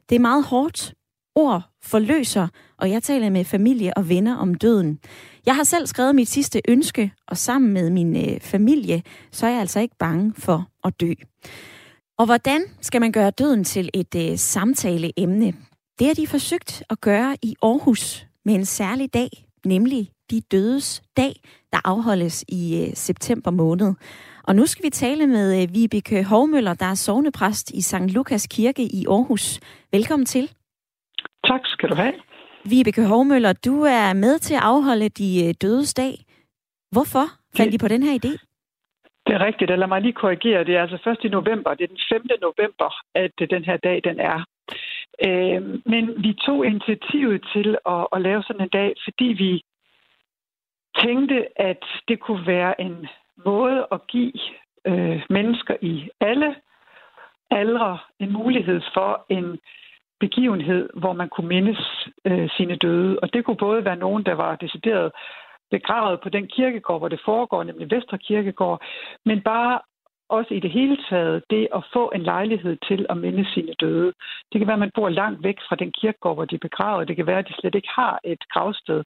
Det 0.10 0.16
er 0.16 0.20
meget 0.20 0.44
hårdt. 0.44 0.94
Ord 1.36 1.62
forløser, 1.84 2.48
og 2.78 2.90
jeg 2.90 3.04
taler 3.04 3.30
med 3.30 3.46
familie 3.46 3.98
og 3.98 4.10
venner 4.10 4.36
om 4.36 4.56
døden. 4.56 5.00
Jeg 5.46 5.56
har 5.56 5.64
selv 5.64 5.88
skrevet 5.88 6.16
mit 6.16 6.28
sidste 6.28 6.62
ønske, 6.68 7.12
og 7.28 7.38
sammen 7.38 7.74
med 7.74 7.90
min 7.90 8.16
øh, 8.16 8.40
familie, 8.40 9.04
så 9.32 9.46
er 9.46 9.50
jeg 9.50 9.60
altså 9.60 9.80
ikke 9.80 9.96
bange 10.00 10.34
for 10.38 10.68
at 10.84 11.02
dø. 11.02 11.14
Og 12.18 12.26
hvordan 12.26 12.62
skal 12.82 13.02
man 13.02 13.12
gøre 13.12 13.32
døden 13.32 13.64
til 13.64 13.90
et 13.94 14.16
øh, 14.16 14.38
samtaleemne? 14.38 15.54
Det 16.02 16.10
har 16.10 16.14
de 16.22 16.28
forsøgt 16.28 16.84
at 16.90 17.02
gøre 17.02 17.38
i 17.44 17.56
Aarhus 17.64 18.26
med 18.46 18.54
en 18.54 18.66
særlig 18.66 19.14
dag 19.14 19.30
nemlig 19.66 20.10
De 20.32 20.42
Dødes 20.52 21.02
Dag, 21.18 21.34
der 21.74 21.80
afholdes 21.86 22.46
i 22.60 22.62
øh, 22.82 22.94
september 22.94 23.52
måned. 23.52 23.94
Og 24.48 24.56
nu 24.56 24.66
skal 24.66 24.86
vi 24.86 24.90
tale 24.90 25.28
med 25.28 25.48
øh, 25.62 25.74
Vibeke 25.76 26.24
Hovmøller, 26.24 26.74
der 26.74 26.86
er 26.86 26.96
sovnepræst 26.96 27.72
i 27.72 27.82
St. 27.82 28.14
Lukas 28.16 28.48
Kirke 28.48 28.84
i 28.84 29.06
Aarhus. 29.10 29.60
Velkommen 29.92 30.26
til. 30.26 30.46
Tak 31.50 31.62
skal 31.66 31.90
du 31.90 31.96
have. 31.96 32.14
Vibeke 32.70 33.06
Hovmøller, 33.06 33.54
du 33.54 33.82
er 33.82 34.14
med 34.14 34.40
til 34.40 34.54
at 34.54 34.64
afholde 34.64 35.10
De 35.10 35.48
øh, 35.48 35.54
Dødes 35.62 35.94
Dag. 35.94 36.14
Hvorfor 36.92 37.26
fandt 37.58 37.74
I 37.74 37.78
på 37.78 37.88
den 37.88 38.04
her 38.04 38.14
idé? 38.22 38.32
Det 39.28 39.34
er 39.36 39.46
rigtigt. 39.46 39.80
Lad 39.80 39.88
mig 39.88 40.02
lige 40.02 40.14
korrigere. 40.14 40.64
Det 40.64 40.76
er 40.76 40.82
altså 40.82 41.00
først 41.04 41.24
i 41.24 41.30
november. 41.30 41.74
Det 41.74 41.84
er 41.84 41.88
den 41.88 42.04
5. 42.10 42.22
november, 42.42 42.90
at 43.16 43.34
den 43.50 43.64
her 43.64 43.78
dag 43.78 44.02
den 44.04 44.20
er. 44.20 44.46
Øh, 45.28 45.62
men 45.86 46.24
vi 46.24 46.34
tog 46.34 46.66
initiativet 46.66 47.46
til 47.54 47.78
at, 47.86 48.08
at 48.14 48.22
lave 48.22 48.44
sådan 48.44 48.62
en 48.62 48.70
dag, 48.70 48.94
fordi 49.04 49.26
vi 49.26 49.62
tænkte, 51.04 51.62
at 51.62 51.84
det 52.08 52.20
kunne 52.20 52.48
være 52.48 52.82
en 52.82 53.08
måde 53.46 53.88
at 53.92 54.08
give 54.08 54.34
øh, 54.86 55.22
mennesker 55.30 55.76
i 55.82 56.10
alle 56.20 56.56
aldre 57.52 57.98
en 58.20 58.34
mulighed 58.34 58.82
for 58.94 59.26
en 59.30 59.60
begivenhed, 60.20 60.90
hvor 60.94 61.14
man 61.14 61.30
kunne 61.30 61.48
mindes 61.48 62.08
øh, 62.26 62.50
sine 62.58 62.76
døde. 62.76 63.20
Og 63.20 63.34
det 63.34 63.46
kunne 63.46 63.58
både 63.58 63.86
være 63.86 63.96
nogen, 64.06 64.24
der 64.24 64.34
var 64.34 64.56
decideret 64.56 65.12
begravet 65.72 66.22
på 66.22 66.30
den 66.30 66.48
kirkegård, 66.48 67.00
hvor 67.00 67.08
det 67.08 67.22
foregår, 67.26 67.64
nemlig 67.64 67.92
Vestre 67.92 68.18
Kirkegård, 68.18 68.82
men 69.26 69.42
bare 69.42 69.80
også 70.38 70.54
i 70.54 70.60
det 70.60 70.72
hele 70.72 70.98
taget 71.10 71.44
det 71.50 71.68
at 71.76 71.84
få 71.94 72.12
en 72.16 72.24
lejlighed 72.24 72.78
til 72.88 73.06
at 73.10 73.18
minde 73.18 73.46
sine 73.54 73.74
døde. 73.80 74.14
Det 74.52 74.60
kan 74.60 74.68
være, 74.68 74.80
at 74.80 74.86
man 74.86 74.96
bor 74.96 75.10
langt 75.10 75.44
væk 75.44 75.58
fra 75.68 75.76
den 75.76 75.92
kirkegård, 75.92 76.36
hvor 76.36 76.46
de 76.46 76.56
er 76.56 76.68
begravet. 76.68 77.08
Det 77.08 77.16
kan 77.16 77.28
være, 77.28 77.40
at 77.40 77.48
de 77.48 77.54
slet 77.60 77.76
ikke 77.76 77.92
har 77.96 78.20
et 78.24 78.44
gravsted. 78.54 79.04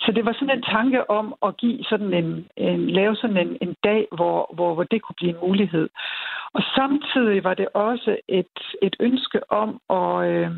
Så 0.00 0.12
det 0.12 0.24
var 0.24 0.32
sådan 0.32 0.56
en 0.56 0.62
tanke 0.62 1.10
om 1.10 1.34
at 1.46 1.56
give 1.56 1.84
sådan 1.84 2.14
en, 2.14 2.48
en 2.56 2.90
lave 2.90 3.16
sådan 3.16 3.36
en, 3.36 3.58
en 3.60 3.74
dag, 3.84 4.08
hvor, 4.16 4.54
hvor, 4.54 4.74
hvor 4.74 4.84
det 4.84 5.02
kunne 5.02 5.20
blive 5.20 5.30
en 5.30 5.46
mulighed. 5.48 5.88
Og 6.54 6.62
samtidig 6.74 7.44
var 7.44 7.54
det 7.54 7.68
også 7.74 8.16
et, 8.28 8.58
et 8.82 8.96
ønske 9.00 9.52
om 9.52 9.80
at, 9.90 10.28
øh, 10.30 10.50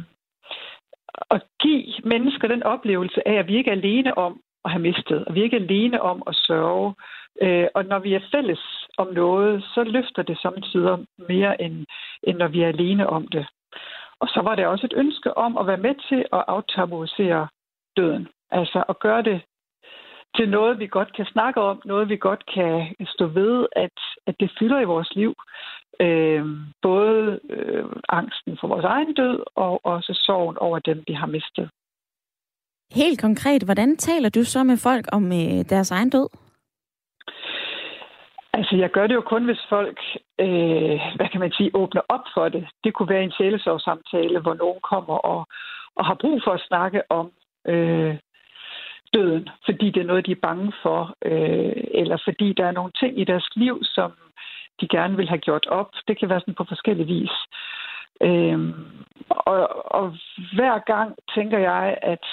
at 1.31 1.43
give 1.61 1.85
mennesker 2.05 2.49
den 2.49 2.63
oplevelse 2.63 3.29
af, 3.29 3.35
at 3.35 3.49
vi 3.49 3.57
ikke 3.57 3.71
er 3.71 3.75
alene 3.75 4.19
om 4.19 4.41
at 4.65 4.71
have 4.71 4.83
mistet, 4.83 5.25
og 5.25 5.35
vi 5.35 5.41
er 5.41 5.45
ikke 5.45 5.57
alene 5.57 6.03
om 6.03 6.23
at 6.27 6.35
sørge. 6.35 6.95
Øh, 7.43 7.67
og 7.75 7.85
når 7.85 7.99
vi 7.99 8.15
er 8.15 8.21
fælles 8.33 8.84
om 8.99 9.09
noget, 9.13 9.65
så 9.75 9.85
løfter 9.85 10.23
det 10.23 10.39
samtidig 10.39 11.07
mere, 11.29 11.63
end, 11.63 11.87
end 12.23 12.37
når 12.39 12.49
vi 12.49 12.63
er 12.63 12.69
alene 12.69 13.07
om 13.07 13.29
det. 13.29 13.47
Og 14.21 14.29
så 14.29 14.41
var 14.45 14.55
det 14.55 14.67
også 14.67 14.87
et 14.87 14.95
ønske 14.97 15.37
om 15.37 15.57
at 15.57 15.67
være 15.67 15.85
med 15.87 15.95
til 16.09 16.25
at 16.33 16.45
aftabuisere 16.49 17.49
døden. 17.97 18.29
Altså 18.51 18.85
at 18.89 18.99
gøre 18.99 19.23
det 19.23 19.43
til 20.37 20.49
noget, 20.49 20.79
vi 20.79 20.87
godt 20.87 21.17
kan 21.17 21.27
snakke 21.33 21.61
om, 21.61 21.83
noget, 21.85 22.09
vi 22.09 22.17
godt 22.17 22.43
kan 22.55 22.95
stå 23.07 23.27
ved, 23.27 23.67
at, 23.77 23.99
at 24.27 24.35
det 24.41 24.51
fylder 24.59 24.81
i 24.81 24.85
vores 24.85 25.11
liv. 25.15 25.35
Øh, 26.01 26.45
både 26.83 27.41
øh, 27.51 27.85
angsten 28.09 28.59
for 28.61 28.69
vores 28.69 28.85
egen 28.85 29.15
død, 29.15 29.39
og 29.55 29.81
også 29.85 30.13
sorgen 30.27 30.59
over 30.59 30.79
dem, 30.79 31.05
vi 31.07 31.13
har 31.13 31.27
mistet. 31.27 31.71
Helt 32.93 33.21
konkret, 33.21 33.63
hvordan 33.63 33.97
taler 33.97 34.29
du 34.29 34.45
så 34.45 34.65
med 34.65 34.77
folk 34.77 35.05
om 35.13 35.25
øh, 35.33 35.65
deres 35.73 35.91
egen 35.91 36.11
død? 36.11 36.29
Altså, 38.57 38.77
jeg 38.77 38.91
gør 38.91 39.07
det 39.07 39.15
jo 39.15 39.21
kun, 39.21 39.45
hvis 39.45 39.67
folk, 39.69 39.99
øh, 40.39 41.01
hvad 41.17 41.29
kan 41.33 41.41
man 41.41 41.53
sige, 41.53 41.71
åbner 41.75 42.03
op 42.09 42.25
for 42.35 42.49
det. 42.49 42.67
Det 42.85 42.95
kunne 42.95 43.09
være 43.09 43.25
en 43.25 43.33
sjælesorgssamtale, 43.39 44.41
hvor 44.41 44.55
nogen 44.55 44.81
kommer 44.81 45.15
og, 45.15 45.47
og 45.97 46.07
har 46.07 46.17
brug 46.21 46.41
for 46.45 46.51
at 46.51 46.67
snakke 46.69 47.03
om 47.11 47.33
øh, 47.67 48.17
døden, 49.15 49.49
fordi 49.65 49.91
det 49.91 50.01
er 50.01 50.11
noget, 50.11 50.27
de 50.27 50.33
er 50.33 50.47
bange 50.49 50.73
for, 50.83 51.15
øh, 51.25 51.85
eller 52.01 52.19
fordi 52.25 52.53
der 52.53 52.67
er 52.67 52.73
nogle 52.79 52.93
ting 53.01 53.21
i 53.21 53.25
deres 53.25 53.49
liv, 53.57 53.79
som 53.83 54.13
de 54.81 54.89
gerne 54.89 55.17
vil 55.17 55.29
have 55.29 55.45
gjort 55.47 55.67
op. 55.67 55.91
Det 56.09 56.19
kan 56.19 56.29
være 56.29 56.41
sådan 56.41 56.55
på 56.55 56.65
forskellige 56.69 57.07
vis. 57.07 57.35
Øh, 58.21 58.59
og, 59.29 59.93
og 59.95 60.17
hver 60.55 60.79
gang 60.79 61.15
tænker 61.35 61.59
jeg, 61.59 61.99
at 62.03 62.27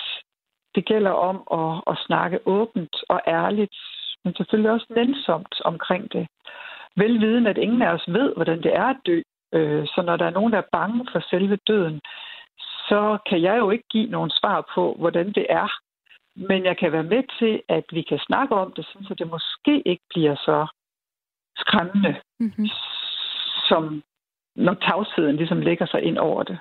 det 0.76 0.86
gælder 0.86 1.12
om 1.12 1.38
at, 1.60 1.84
at 1.92 2.04
snakke 2.06 2.40
åbent 2.46 2.96
og 3.10 3.22
ærligt, 3.28 3.78
men 4.24 4.36
selvfølgelig 4.36 4.72
også 4.72 4.86
nænsomt 4.90 5.62
omkring 5.66 6.14
det. 6.14 6.28
Velviden, 6.96 7.48
at 7.48 7.58
ingen 7.58 7.82
af 7.82 7.94
os 7.94 8.06
ved, 8.08 8.36
hvordan 8.36 8.64
det 8.64 8.76
er 8.76 8.86
at 8.86 8.98
dø. 9.06 9.22
Øh, 9.54 9.88
så 9.88 10.02
når 10.02 10.16
der 10.18 10.26
er 10.26 10.38
nogen, 10.38 10.52
der 10.54 10.58
er 10.58 10.72
bange 10.72 11.08
for 11.12 11.20
selve 11.30 11.58
døden, 11.68 12.00
så 12.90 13.18
kan 13.30 13.42
jeg 13.42 13.58
jo 13.60 13.70
ikke 13.70 13.88
give 13.90 14.10
nogen 14.10 14.30
svar 14.30 14.72
på, 14.76 14.96
hvordan 15.00 15.28
det 15.34 15.46
er. 15.50 15.68
Men 16.36 16.66
jeg 16.66 16.78
kan 16.78 16.92
være 16.92 17.04
med 17.04 17.24
til, 17.40 17.62
at 17.70 17.84
vi 17.92 18.02
kan 18.02 18.20
snakke 18.20 18.56
om 18.56 18.74
det, 18.74 18.86
så 18.86 19.16
det 19.20 19.28
måske 19.30 19.82
ikke 19.86 20.04
bliver 20.10 20.36
så 20.36 20.68
skræmmende, 21.58 22.16
mm-hmm. 22.40 22.68
som 23.70 24.04
når 24.56 24.74
tavsheden 24.74 25.36
ligesom 25.36 25.62
lægger 25.62 25.86
sig 25.86 26.02
ind 26.04 26.18
over 26.18 26.44
det. 26.44 26.60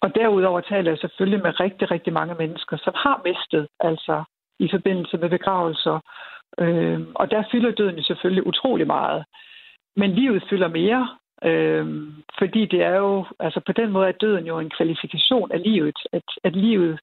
Og 0.00 0.14
derudover 0.14 0.60
taler 0.60 0.90
jeg 0.90 0.98
selvfølgelig 0.98 1.42
med 1.42 1.60
rigtig, 1.60 1.90
rigtig 1.90 2.12
mange 2.12 2.34
mennesker, 2.34 2.76
som 2.76 2.94
har 2.96 3.20
mistet, 3.24 3.68
altså 3.80 4.24
i 4.58 4.68
forbindelse 4.70 5.16
med 5.18 5.28
begravelser. 5.30 6.00
Øh, 6.58 7.00
og 7.14 7.30
der 7.30 7.42
fylder 7.52 7.70
døden 7.70 8.02
selvfølgelig 8.02 8.46
utrolig 8.46 8.86
meget. 8.86 9.24
Men 9.96 10.10
livet 10.10 10.44
fylder 10.50 10.68
mere, 10.68 11.08
øh, 11.44 11.86
fordi 12.38 12.66
det 12.66 12.82
er 12.82 12.96
jo, 12.96 13.26
altså 13.40 13.60
på 13.66 13.72
den 13.72 13.90
måde 13.90 14.08
er 14.08 14.12
døden 14.12 14.46
jo 14.46 14.58
en 14.58 14.70
kvalifikation 14.70 15.52
af 15.52 15.62
livet, 15.62 15.98
at, 16.12 16.24
at 16.44 16.56
livet 16.56 17.00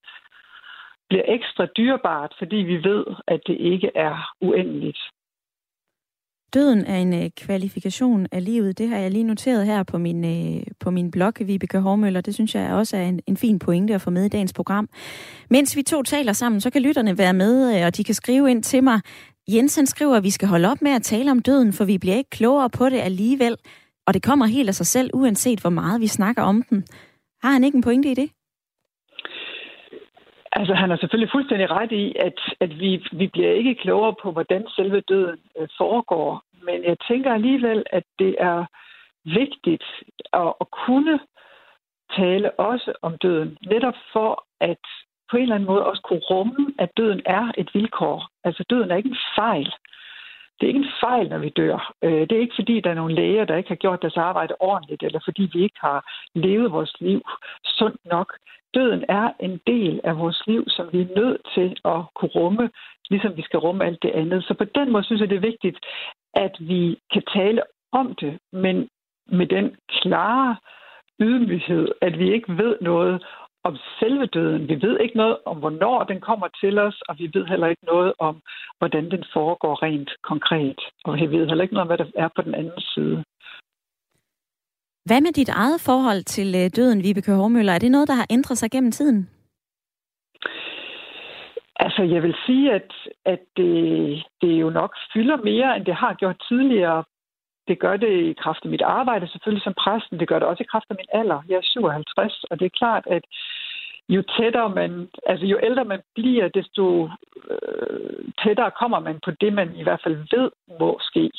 bliver 1.09 1.23
ekstra 1.27 1.65
dyrebart, 1.65 2.33
fordi 2.37 2.55
vi 2.55 2.83
ved, 2.83 3.05
at 3.27 3.39
det 3.47 3.57
ikke 3.59 3.91
er 3.95 4.31
uendeligt. 4.41 4.99
Døden 6.53 6.85
er 6.85 6.97
en 6.97 7.13
øh, 7.13 7.29
kvalifikation 7.37 8.27
af 8.31 8.45
livet. 8.45 8.77
Det 8.77 8.89
har 8.89 8.97
jeg 8.97 9.11
lige 9.11 9.23
noteret 9.23 9.65
her 9.65 9.83
på 9.83 9.97
min, 9.97 10.25
øh, 10.25 10.63
på 10.79 10.91
min 10.91 11.11
blog, 11.11 11.33
Vibeke 11.39 11.79
Hormøller. 11.79 12.21
Det 12.21 12.33
synes 12.33 12.55
jeg 12.55 12.71
også 12.71 12.97
er 12.97 13.01
en, 13.01 13.19
en 13.27 13.37
fin 13.37 13.59
pointe 13.59 13.93
at 13.93 14.01
få 14.01 14.09
med 14.09 14.25
i 14.25 14.29
dagens 14.29 14.53
program. 14.53 14.89
Mens 15.49 15.75
vi 15.75 15.83
to 15.83 16.03
taler 16.03 16.33
sammen, 16.33 16.61
så 16.61 16.69
kan 16.69 16.81
lytterne 16.81 17.17
være 17.17 17.33
med, 17.33 17.77
øh, 17.77 17.85
og 17.85 17.97
de 17.97 18.03
kan 18.03 18.15
skrive 18.15 18.51
ind 18.51 18.63
til 18.63 18.83
mig. 18.83 19.01
Jensen 19.49 19.85
skriver, 19.85 20.15
at 20.15 20.23
vi 20.23 20.29
skal 20.29 20.47
holde 20.47 20.71
op 20.71 20.81
med 20.81 20.91
at 20.91 21.03
tale 21.03 21.31
om 21.31 21.39
døden, 21.39 21.73
for 21.73 21.85
vi 21.85 21.97
bliver 21.97 22.15
ikke 22.15 22.29
klogere 22.29 22.69
på 22.69 22.89
det 22.89 22.99
alligevel. 22.99 23.57
Og 24.07 24.13
det 24.13 24.23
kommer 24.23 24.45
helt 24.45 24.69
af 24.69 24.75
sig 24.75 24.87
selv, 24.87 25.09
uanset 25.13 25.59
hvor 25.59 25.69
meget 25.69 26.01
vi 26.01 26.07
snakker 26.07 26.41
om 26.41 26.63
den. 26.69 26.83
Har 27.43 27.51
han 27.51 27.63
ikke 27.63 27.75
en 27.75 27.81
pointe 27.81 28.11
i 28.11 28.13
det? 28.13 28.29
Altså, 30.51 30.73
han 30.73 30.89
har 30.89 30.97
selvfølgelig 30.97 31.31
fuldstændig 31.31 31.71
ret 31.71 31.91
i, 31.91 32.15
at, 32.19 32.39
at 32.59 32.79
vi, 32.79 33.05
vi 33.11 33.27
bliver 33.27 33.51
ikke 33.51 33.75
klogere 33.75 34.15
på, 34.21 34.31
hvordan 34.31 34.67
selve 34.75 35.01
døden 35.01 35.39
øh, 35.59 35.67
foregår. 35.77 36.43
Men 36.63 36.83
jeg 36.83 36.97
tænker 37.07 37.33
alligevel, 37.33 37.83
at 37.91 38.03
det 38.19 38.35
er 38.39 38.65
vigtigt 39.23 39.83
at, 40.33 40.53
at 40.61 40.67
kunne 40.85 41.19
tale 42.17 42.59
også 42.59 42.93
om 43.01 43.17
døden, 43.17 43.57
netop 43.67 43.95
for 44.13 44.45
at 44.59 44.77
på 45.31 45.37
en 45.37 45.43
eller 45.43 45.55
anden 45.55 45.67
måde 45.67 45.85
også 45.85 46.01
kunne 46.01 46.19
rumme, 46.19 46.73
at 46.79 46.89
døden 46.97 47.21
er 47.25 47.51
et 47.57 47.69
vilkår. 47.73 48.29
Altså, 48.43 48.63
døden 48.69 48.91
er 48.91 48.95
ikke 48.95 49.09
en 49.09 49.25
fejl. 49.35 49.73
Det 50.59 50.63
er 50.63 50.73
ikke 50.73 50.79
en 50.79 50.99
fejl, 51.01 51.29
når 51.29 51.37
vi 51.37 51.49
dør. 51.49 51.93
Øh, 52.03 52.21
det 52.21 52.31
er 52.31 52.39
ikke 52.39 52.59
fordi, 52.59 52.79
der 52.79 52.89
er 52.89 53.01
nogle 53.01 53.15
læger, 53.15 53.45
der 53.45 53.57
ikke 53.57 53.69
har 53.69 53.75
gjort 53.75 54.01
deres 54.01 54.17
arbejde 54.17 54.55
ordentligt, 54.59 55.03
eller 55.03 55.19
fordi 55.25 55.49
vi 55.53 55.63
ikke 55.63 55.79
har 55.81 56.11
levet 56.35 56.71
vores 56.71 56.93
liv 56.99 57.21
sundt 57.65 58.05
nok. 58.05 58.37
Døden 58.73 59.05
er 59.09 59.31
en 59.39 59.61
del 59.67 60.01
af 60.03 60.17
vores 60.17 60.43
liv, 60.47 60.63
som 60.67 60.89
vi 60.91 61.01
er 61.01 61.15
nødt 61.15 61.41
til 61.55 61.77
at 61.85 62.01
kunne 62.15 62.31
rumme, 62.35 62.69
ligesom 63.09 63.37
vi 63.37 63.41
skal 63.41 63.59
rumme 63.59 63.85
alt 63.85 64.01
det 64.01 64.11
andet. 64.11 64.43
Så 64.43 64.53
på 64.53 64.63
den 64.63 64.91
måde 64.91 65.03
synes 65.03 65.21
jeg, 65.21 65.29
det 65.29 65.35
er 65.35 65.49
vigtigt, 65.51 65.79
at 66.33 66.55
vi 66.59 66.99
kan 67.13 67.23
tale 67.33 67.61
om 67.91 68.15
det, 68.15 68.39
men 68.51 68.89
med 69.27 69.47
den 69.47 69.75
klare 69.89 70.55
ydmyghed, 71.19 71.87
at 72.01 72.19
vi 72.19 72.33
ikke 72.33 72.57
ved 72.57 72.77
noget 72.81 73.25
om 73.63 73.77
selve 73.99 74.25
døden. 74.25 74.67
Vi 74.69 74.81
ved 74.81 74.99
ikke 74.99 75.17
noget 75.17 75.37
om, 75.45 75.57
hvornår 75.57 76.03
den 76.03 76.21
kommer 76.21 76.47
til 76.61 76.79
os, 76.79 77.01
og 77.09 77.15
vi 77.19 77.29
ved 77.33 77.45
heller 77.45 77.67
ikke 77.67 77.85
noget 77.85 78.13
om, 78.19 78.41
hvordan 78.77 79.11
den 79.11 79.23
foregår 79.33 79.83
rent 79.83 80.11
konkret. 80.23 80.79
Og 81.05 81.13
vi 81.15 81.25
ved 81.25 81.47
heller 81.47 81.63
ikke 81.63 81.73
noget 81.73 81.87
om, 81.87 81.87
hvad 81.87 81.97
der 81.97 82.11
er 82.15 82.29
på 82.35 82.41
den 82.41 82.55
anden 82.55 82.81
side. 82.81 83.23
Hvad 85.05 85.21
med 85.21 85.33
dit 85.33 85.49
eget 85.49 85.81
forhold 85.81 86.23
til 86.23 86.49
øh, 86.55 86.69
døden, 86.75 87.03
Vibeke 87.03 87.31
Hormøller? 87.31 87.73
Er 87.73 87.79
det 87.79 87.91
noget, 87.91 88.07
der 88.07 88.13
har 88.13 88.27
ændret 88.29 88.57
sig 88.57 88.71
gennem 88.71 88.91
tiden? 88.91 89.29
Altså, 91.75 92.03
jeg 92.03 92.23
vil 92.23 92.35
sige, 92.45 92.73
at, 92.73 92.91
at 93.25 93.39
det, 93.57 94.23
det 94.41 94.61
jo 94.61 94.69
nok 94.69 94.91
fylder 95.13 95.37
mere, 95.37 95.75
end 95.77 95.85
det 95.85 95.95
har 95.95 96.13
gjort 96.13 96.43
tidligere. 96.49 97.03
Det 97.69 97.79
gør 97.79 97.97
det 97.97 98.13
i 98.31 98.33
kraft 98.43 98.61
af 98.63 98.69
mit 98.69 98.81
arbejde, 98.81 99.27
selvfølgelig 99.27 99.63
som 99.63 99.79
præsten. 99.83 100.19
Det 100.19 100.27
gør 100.27 100.39
det 100.39 100.47
også 100.47 100.63
i 100.63 100.71
kraft 100.71 100.89
af 100.89 100.95
min 100.99 101.11
alder. 101.19 101.39
Jeg 101.49 101.55
er 101.55 101.61
57, 101.63 102.43
og 102.51 102.59
det 102.59 102.65
er 102.65 102.79
klart, 102.81 103.03
at 103.07 103.23
jo 104.09 104.21
tættere 104.37 104.69
man, 104.69 105.09
altså 105.25 105.45
jo 105.45 105.57
ældre 105.63 105.85
man 105.85 106.01
bliver, 106.15 106.47
desto 106.47 107.09
øh, 107.51 108.19
tættere 108.43 108.71
kommer 108.81 108.99
man 108.99 109.19
på 109.25 109.31
det, 109.41 109.53
man 109.53 109.75
i 109.75 109.83
hvert 109.83 110.01
fald 110.03 110.17
ved 110.33 110.51
må 110.79 110.99
ske. 111.01 111.31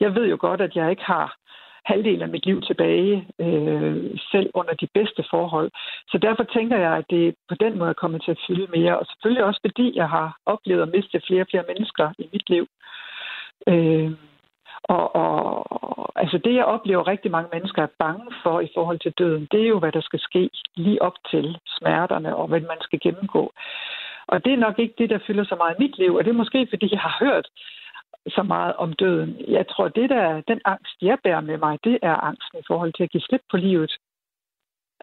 Jeg 0.00 0.14
ved 0.14 0.26
jo 0.28 0.36
godt, 0.40 0.60
at 0.60 0.76
jeg 0.76 0.90
ikke 0.90 1.04
har 1.04 1.36
halvdelen 1.84 2.22
af 2.22 2.28
mit 2.28 2.46
liv 2.46 2.62
tilbage, 2.62 3.28
øh, 3.40 4.18
selv 4.32 4.50
under 4.54 4.74
de 4.74 4.88
bedste 4.94 5.24
forhold. 5.30 5.70
Så 6.08 6.18
derfor 6.18 6.44
tænker 6.44 6.78
jeg, 6.78 6.92
at 6.96 7.04
det 7.10 7.34
på 7.48 7.54
den 7.54 7.78
måde 7.78 7.90
er 7.90 8.02
kommet 8.02 8.22
til 8.22 8.30
at 8.30 8.42
fylde 8.46 8.66
mere. 8.76 8.98
Og 8.98 9.06
selvfølgelig 9.06 9.44
også 9.44 9.60
fordi 9.66 9.96
jeg 9.96 10.08
har 10.08 10.36
oplevet 10.46 10.82
at 10.82 10.92
miste 10.94 11.20
flere 11.26 11.42
og 11.42 11.46
flere 11.50 11.64
mennesker 11.68 12.12
i 12.18 12.28
mit 12.32 12.50
liv. 12.50 12.66
Øh, 13.68 14.12
og, 14.84 15.16
og 15.16 16.12
altså 16.16 16.38
det, 16.38 16.54
jeg 16.54 16.64
oplever 16.64 17.06
rigtig 17.06 17.30
mange 17.30 17.48
mennesker 17.52 17.82
er 17.82 17.96
bange 17.98 18.26
for 18.42 18.60
i 18.60 18.68
forhold 18.74 18.98
til 18.98 19.12
døden, 19.18 19.48
det 19.52 19.62
er 19.62 19.68
jo, 19.68 19.78
hvad 19.78 19.92
der 19.92 20.00
skal 20.00 20.20
ske 20.20 20.50
lige 20.76 21.02
op 21.02 21.16
til 21.30 21.58
smerterne 21.78 22.36
og 22.36 22.48
hvad 22.48 22.60
man 22.60 22.80
skal 22.80 23.00
gennemgå. 23.00 23.52
Og 24.26 24.44
det 24.44 24.52
er 24.52 24.56
nok 24.66 24.78
ikke 24.78 24.94
det, 24.98 25.10
der 25.10 25.18
fylder 25.26 25.44
så 25.44 25.54
meget 25.56 25.76
i 25.78 25.82
mit 25.82 25.98
liv, 25.98 26.14
og 26.14 26.24
det 26.24 26.30
er 26.30 26.42
måske, 26.42 26.66
fordi 26.70 26.88
jeg 26.92 27.00
har 27.00 27.16
hørt 27.20 27.48
så 28.28 28.42
meget 28.42 28.74
om 28.76 28.92
døden. 28.92 29.36
Jeg 29.48 29.68
tror, 29.68 29.88
det 29.88 30.10
der, 30.10 30.40
den 30.40 30.60
angst, 30.64 30.96
jeg 31.02 31.18
bærer 31.24 31.40
med 31.40 31.58
mig, 31.58 31.78
det 31.84 31.98
er 32.02 32.14
angsten 32.14 32.58
i 32.58 32.66
forhold 32.66 32.92
til 32.92 33.02
at 33.02 33.10
give 33.10 33.20
slip 33.20 33.42
på 33.50 33.56
livet. 33.56 33.92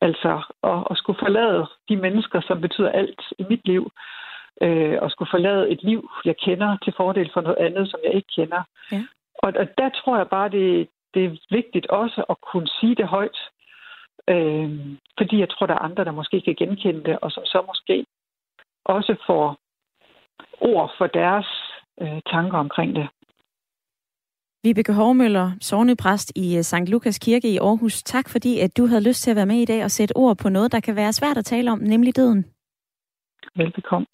Altså 0.02 0.42
at, 0.64 0.88
at 0.92 0.98
skulle 0.98 1.20
forlade 1.20 1.68
de 1.90 1.96
mennesker, 1.96 2.42
som 2.42 2.62
betyder 2.62 2.92
alt 2.92 3.22
i 3.40 3.44
mit 3.50 3.68
liv, 3.68 3.92
øh, 4.62 4.98
og 5.02 5.12
skulle 5.12 5.30
forlade 5.32 5.70
et 5.70 5.84
liv, 5.84 6.10
jeg 6.26 6.36
kender, 6.38 6.78
til 6.84 6.94
fordel 6.98 7.30
for 7.34 7.42
noget 7.42 7.58
andet, 7.58 7.90
som 7.90 8.00
jeg 8.06 8.14
ikke 8.14 8.32
kender. 8.36 8.64
Ja. 8.92 9.04
Og, 9.42 9.54
og 9.62 9.68
der 9.78 9.90
tror 9.90 10.18
jeg 10.18 10.28
bare, 10.30 10.50
det, 10.50 10.90
det 11.14 11.26
er 11.26 11.38
vigtigt 11.50 11.88
også 11.88 12.24
at 12.30 12.38
kunne 12.42 12.68
sige 12.68 12.96
det 12.96 13.08
højt. 13.08 13.40
Øh, 14.28 14.70
fordi 15.18 15.40
jeg 15.40 15.50
tror, 15.50 15.66
der 15.66 15.74
er 15.74 15.86
andre, 15.88 16.06
der 16.06 16.12
måske 16.12 16.42
kan 16.42 16.56
genkende 16.56 17.04
det, 17.04 17.20
og 17.22 17.32
som 17.32 17.46
så 17.46 17.64
måske 17.68 18.06
også 18.86 19.16
får 19.28 19.58
ord 20.62 20.92
for 20.98 21.08
deres 21.08 21.48
øh, 22.02 22.22
tanker 22.32 22.58
omkring 22.58 22.96
det. 22.96 23.08
Vibeke 24.64 24.94
Hovmøller, 24.94 25.52
sovnepræst 25.62 26.32
i 26.36 26.58
øh, 26.58 26.64
St. 26.64 26.90
Lukas 26.90 27.20
Kirke 27.20 27.54
i 27.54 27.58
Aarhus. 27.58 28.04
Tak 28.04 28.30
fordi, 28.30 28.60
at 28.60 28.78
du 28.78 28.86
havde 28.86 29.08
lyst 29.08 29.24
til 29.24 29.32
at 29.32 29.36
være 29.36 29.46
med 29.46 29.56
i 29.56 29.66
dag 29.66 29.84
og 29.84 29.92
sætte 29.92 30.16
ord 30.16 30.38
på 30.38 30.50
noget, 30.50 30.72
der 30.72 30.80
kan 30.80 30.96
være 30.96 31.14
svært 31.14 31.38
at 31.38 31.46
tale 31.46 31.72
om, 31.72 31.80
nemlig 31.80 32.16
døden. 32.16 32.46
Velbekomme. 33.56 34.08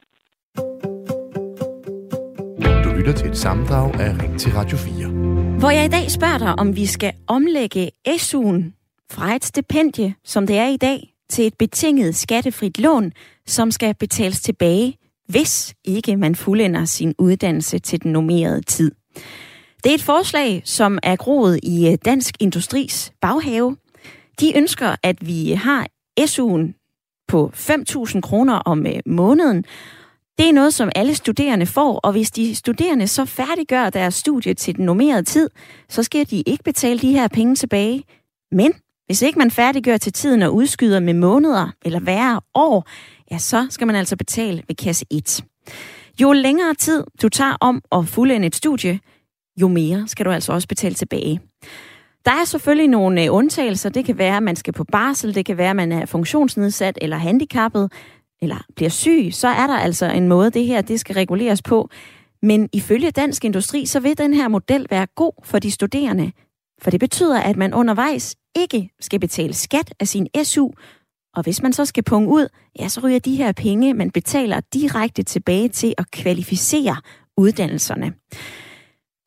Lytter 2.97 3.13
til 3.13 3.29
et 3.29 3.38
samdrag 3.38 3.99
af 3.99 4.21
Ring 4.21 4.39
til 4.39 4.51
Radio 4.51 4.77
4. 4.77 5.07
Hvor 5.60 5.69
jeg 5.69 5.86
i 5.86 5.88
dag 5.88 6.12
spørger 6.12 6.38
dig, 6.38 6.60
om 6.60 6.75
vi 6.75 6.86
skal 6.86 7.13
omlægge 7.27 7.91
SU'en 8.07 8.63
fra 9.12 9.36
et 9.36 9.45
stipendie, 9.45 10.15
som 10.25 10.47
det 10.47 10.57
er 10.57 10.67
i 10.67 10.77
dag, 10.77 11.13
til 11.29 11.47
et 11.47 11.53
betinget 11.60 12.15
skattefrit 12.15 12.79
lån, 12.79 13.12
som 13.47 13.71
skal 13.71 13.95
betales 13.95 14.41
tilbage, 14.41 14.97
hvis 15.29 15.73
ikke 15.86 16.17
man 16.17 16.36
fuldender 16.36 16.86
sin 16.86 17.15
uddannelse 17.19 17.79
til 17.79 18.03
den 18.03 18.12
normerede 18.12 18.62
tid. 18.62 18.91
Det 19.83 19.89
er 19.89 19.93
et 19.93 20.03
forslag, 20.03 20.62
som 20.65 20.99
er 21.03 21.15
groet 21.15 21.60
i 21.63 21.91
øh, 21.91 21.97
Dansk 22.05 22.36
Industris 22.39 23.12
baghave. 23.21 23.77
De 24.39 24.57
ønsker, 24.57 24.95
at 25.03 25.27
vi 25.27 25.51
har 25.51 25.88
SU'en 26.19 26.73
på 27.27 27.51
5.000 27.55 28.21
kroner 28.21 28.53
om 28.53 28.88
øh, 28.88 28.99
måneden. 29.05 29.65
Det 30.38 30.50
er 30.50 30.54
noget, 30.54 30.73
som 30.73 30.89
alle 30.95 31.15
studerende 31.15 31.65
får, 31.65 31.97
og 31.97 32.12
hvis 32.12 32.32
de 32.32 32.56
studerende 32.56 33.08
så 33.08 33.26
færdiggør 33.26 33.89
deres 33.89 34.15
studie 34.15 34.54
til 34.54 34.76
den 34.76 34.86
normerede 34.86 35.23
tid, 35.23 35.50
så 35.89 36.04
skal 36.04 36.30
de 36.30 36.41
ikke 36.41 36.63
betale 36.63 37.00
de 37.00 37.12
her 37.12 37.28
penge 37.28 37.56
tilbage. 37.56 38.04
Men 38.52 38.73
hvis 39.06 39.21
ikke 39.21 39.39
man 39.39 39.52
færdiggør 39.52 39.97
til 39.97 40.13
tiden 40.13 40.41
og 40.41 40.56
udskyder 40.56 41.00
med 41.00 41.13
måneder 41.13 41.71
eller 41.86 42.00
værre 42.00 42.41
år, 42.54 42.88
ja, 43.32 43.38
så 43.38 43.67
skal 43.69 43.88
man 43.88 43.95
altså 43.95 44.15
betale 44.15 44.63
ved 44.67 44.76
kasse 44.76 45.06
1. 45.12 45.43
Jo 46.21 46.32
længere 46.32 46.73
tid 46.73 47.04
du 47.21 47.30
tager 47.30 47.58
om 47.62 47.82
at 47.91 48.08
fuldende 48.08 48.47
et 48.47 48.56
studie, 48.56 49.00
jo 49.62 49.67
mere 49.67 50.08
skal 50.08 50.26
du 50.26 50.32
altså 50.32 50.54
også 50.54 50.67
betale 50.67 50.95
tilbage. 50.95 51.41
Der 52.26 52.32
er 52.34 52.45
selvfølgelig 52.45 52.88
nogle 52.88 53.23
øh, 53.23 53.34
undtagelser. 53.34 53.89
Det 53.89 54.06
kan 54.06 54.17
være, 54.17 54.38
at 54.38 54.43
man 54.43 54.56
skal 54.56 54.73
på 54.73 54.84
barsel, 54.84 55.36
det 55.36 55.45
kan 55.45 55.58
være, 55.58 55.69
at 55.69 55.76
man 55.76 55.91
er 55.91 56.06
funktionsnedsat 56.06 56.97
eller 57.02 57.17
handicappet, 57.17 57.91
eller 58.41 58.65
bliver 58.76 58.89
syg. 58.89 59.30
Så 59.32 59.47
er 59.47 59.67
der 59.67 59.78
altså 59.78 60.06
en 60.06 60.28
måde, 60.28 60.52
det 60.52 60.65
her 60.65 60.82
det 60.82 61.00
skal 61.00 61.13
reguleres 61.13 61.62
på. 61.62 61.89
Men 62.41 62.69
ifølge 62.73 63.12
Dansk 63.12 63.45
Industri, 63.45 63.86
så 63.86 64.00
vil 64.00 64.17
den 64.17 64.34
her 64.34 64.47
model 64.47 64.88
være 64.89 65.08
god 65.15 65.34
for 65.43 65.60
de 65.60 65.71
studerende. 65.71 66.32
For 66.82 66.91
det 66.91 67.00
betyder, 67.00 67.39
at 67.39 67.58
man 67.58 67.73
undervejs 67.73 68.36
ikke 68.56 68.89
skal 69.00 69.19
betale 69.19 69.54
skat 69.54 69.93
af 70.00 70.08
sin 70.08 70.28
SU, 70.43 70.69
og 71.36 71.43
hvis 71.43 71.62
man 71.62 71.73
så 71.73 71.86
skal 71.86 72.04
punge 72.04 72.30
ud, 72.30 72.47
ja, 72.80 72.88
så 72.88 73.02
ryger 73.04 73.19
de 73.19 73.36
her 73.36 73.52
penge, 73.52 73.93
man 73.93 74.12
betaler 74.12 74.62
direkte 74.73 75.23
tilbage 75.23 75.69
til 75.69 75.93
at 75.97 76.12
kvalificere 76.12 76.95
uddannelserne. 77.38 78.13